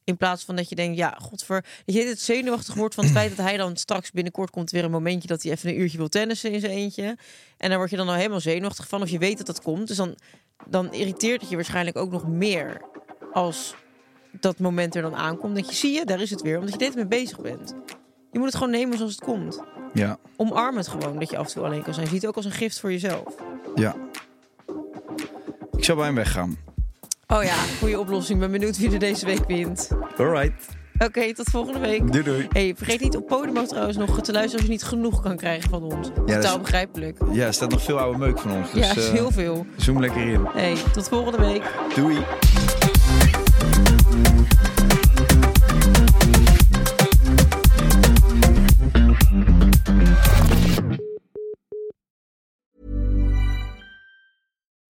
In 0.04 0.18
plaats 0.18 0.44
van 0.44 0.56
dat 0.56 0.70
je 0.70 0.76
denkt, 0.76 0.98
ja, 0.98 1.18
godver... 1.22 1.66
Dat 1.86 1.96
je 1.96 2.04
het 2.04 2.22
zenuwachtig 2.22 2.74
wordt 2.74 2.96
van 2.96 3.04
het 3.04 3.14
feit 3.14 3.36
dat 3.36 3.46
hij 3.46 3.58
dan 3.58 3.78
straks 3.78 4.12
binnenkort 4.12 4.50
komt 4.50 4.72
weer 4.72 4.84
een 4.84 4.92
momentje 4.92 5.28
dat 5.28 5.44
hij 5.44 5.52
even 5.52 5.70
een 5.70 5.80
uurtje 5.80 5.98
wil 5.98 6.08
tennissen 6.08 6.52
in 6.52 6.60
zijn 6.60 6.72
eentje. 6.72 7.18
En 7.58 7.70
daar 7.70 7.78
word 7.78 7.90
je 7.90 7.98
dan 7.98 8.08
al 8.08 8.14
helemaal 8.14 8.40
zenuwachtig 8.40 8.88
van 8.88 9.02
of 9.02 9.10
je 9.10 9.18
weet 9.18 9.38
dat 9.38 9.48
dat 9.48 9.62
komt. 9.62 9.88
Dus 9.88 9.98
dan, 9.98 10.16
dan 10.68 10.94
irriteert 10.94 11.42
het 11.42 11.50
je 11.50 11.56
waarschijnlijk 11.56 11.98
ook 11.98 12.12
nog 12.12 12.28
meer 12.28 12.82
als 13.34 13.76
dat 14.32 14.60
moment 14.60 14.96
er 14.96 15.02
dan 15.02 15.16
aankomt. 15.16 15.56
Dat 15.56 15.70
je, 15.70 15.76
zie 15.76 15.92
je, 15.94 16.06
daar 16.06 16.22
is 16.22 16.30
het 16.30 16.42
weer. 16.42 16.58
Omdat 16.58 16.72
je 16.72 16.78
dit 16.78 16.96
mee 16.96 17.08
bezig 17.08 17.40
bent. 17.40 17.76
Je 18.32 18.40
moet 18.40 18.48
het 18.48 18.58
gewoon 18.58 18.72
nemen 18.72 18.98
zoals 18.98 19.12
het 19.16 19.24
komt. 19.24 19.62
Ja, 19.94 20.18
Omarm 20.38 20.78
het 20.78 20.88
gewoon 20.88 21.20
dat 21.20 21.30
je 21.30 21.38
af 21.38 21.48
en 21.48 21.54
toe 21.54 21.64
alleen 21.64 21.84
kan 21.84 21.94
zijn. 21.94 22.08
Zie 22.08 22.16
het 22.16 22.26
ook 22.28 22.36
als 22.36 22.46
een 22.46 22.52
gift 22.52 22.80
voor 22.80 22.92
jezelf. 22.92 23.36
ja. 23.76 23.96
Ik 25.78 25.84
zou 25.88 25.98
bij 25.98 26.08
hem 26.08 26.16
weggaan. 26.16 26.58
Oh 27.28 27.44
ja, 27.44 27.54
goede 27.80 28.00
oplossing. 28.00 28.40
Ben 28.40 28.52
benieuwd 28.52 28.78
wie 28.78 28.92
er 28.92 29.00
deze 29.00 29.26
week 29.26 29.48
wint. 29.48 29.90
Alright. 30.18 30.68
Oké, 31.06 31.34
tot 31.34 31.50
volgende 31.50 31.80
week. 31.80 32.12
Doei 32.12 32.24
doei. 32.24 32.48
Hey, 32.52 32.74
vergeet 32.78 33.00
niet 33.00 33.16
op 33.16 33.28
Podimo 33.28 33.66
trouwens 33.66 33.98
nog 33.98 34.22
te 34.22 34.32
luisteren 34.32 34.58
als 34.60 34.66
je 34.66 34.72
niet 34.72 34.84
genoeg 34.84 35.22
kan 35.22 35.38
krijgen 35.38 35.70
van 35.70 35.84
ons. 35.84 36.10
dat 36.16 36.30
is- 36.30 36.36
Totaal 36.36 36.60
begrijpelijk. 36.60 37.18
Ja, 37.32 37.46
er 37.46 37.54
staat 37.54 37.70
nog 37.70 37.82
veel 37.84 38.00
oude 38.00 38.18
meuk 38.18 38.40
van 38.40 38.52
ons. 38.52 38.72
Dus, 38.72 38.86
ja, 38.86 38.96
is 39.02 39.08
eh, 39.08 39.14
heel 39.14 39.32
veel. 39.32 39.66
Zoom 39.78 40.00
lekker 40.00 40.28
in. 40.28 40.46
Hey, 40.54 40.76
tot 40.94 41.08
volgende 41.10 41.38
week. 41.38 41.64
Doei. 41.96 42.18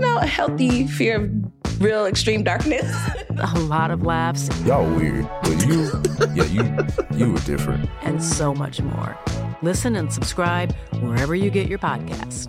you 0.00 0.06
know, 0.06 0.16
a 0.16 0.26
healthy 0.26 0.86
fear 0.86 1.16
of 1.16 1.82
real 1.82 2.06
extreme 2.06 2.42
darkness. 2.42 2.90
a 3.38 3.58
lot 3.60 3.90
of 3.90 4.02
laughs, 4.02 4.48
Y'all 4.64 4.88
weird, 4.96 5.28
but 5.42 5.66
you, 5.66 5.90
yeah, 6.34 6.44
you, 6.44 6.86
you 7.18 7.32
were 7.32 7.38
different. 7.40 7.86
and 8.00 8.22
so 8.22 8.54
much 8.54 8.80
more. 8.80 9.18
Listen 9.60 9.96
and 9.96 10.10
subscribe 10.10 10.74
wherever 11.02 11.34
you 11.34 11.50
get 11.50 11.68
your 11.68 11.78
podcasts. 11.78 12.48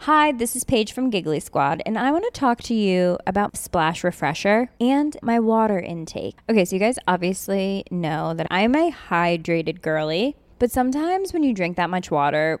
Hi, 0.00 0.32
this 0.32 0.56
is 0.56 0.64
Paige 0.64 0.92
from 0.92 1.08
Giggly 1.08 1.38
Squad, 1.38 1.82
and 1.86 1.96
I 1.96 2.10
want 2.10 2.24
to 2.24 2.32
talk 2.32 2.60
to 2.64 2.74
you 2.74 3.16
about 3.24 3.56
Splash 3.56 4.02
Refresher 4.02 4.70
and 4.80 5.16
my 5.22 5.38
water 5.38 5.78
intake. 5.78 6.36
Okay, 6.50 6.64
so 6.64 6.74
you 6.74 6.80
guys 6.80 6.98
obviously 7.06 7.84
know 7.92 8.34
that 8.34 8.48
I'm 8.50 8.74
a 8.74 8.90
hydrated 8.90 9.82
girly, 9.82 10.34
but 10.58 10.72
sometimes 10.72 11.32
when 11.32 11.44
you 11.44 11.54
drink 11.54 11.76
that 11.76 11.90
much 11.90 12.10
water, 12.10 12.60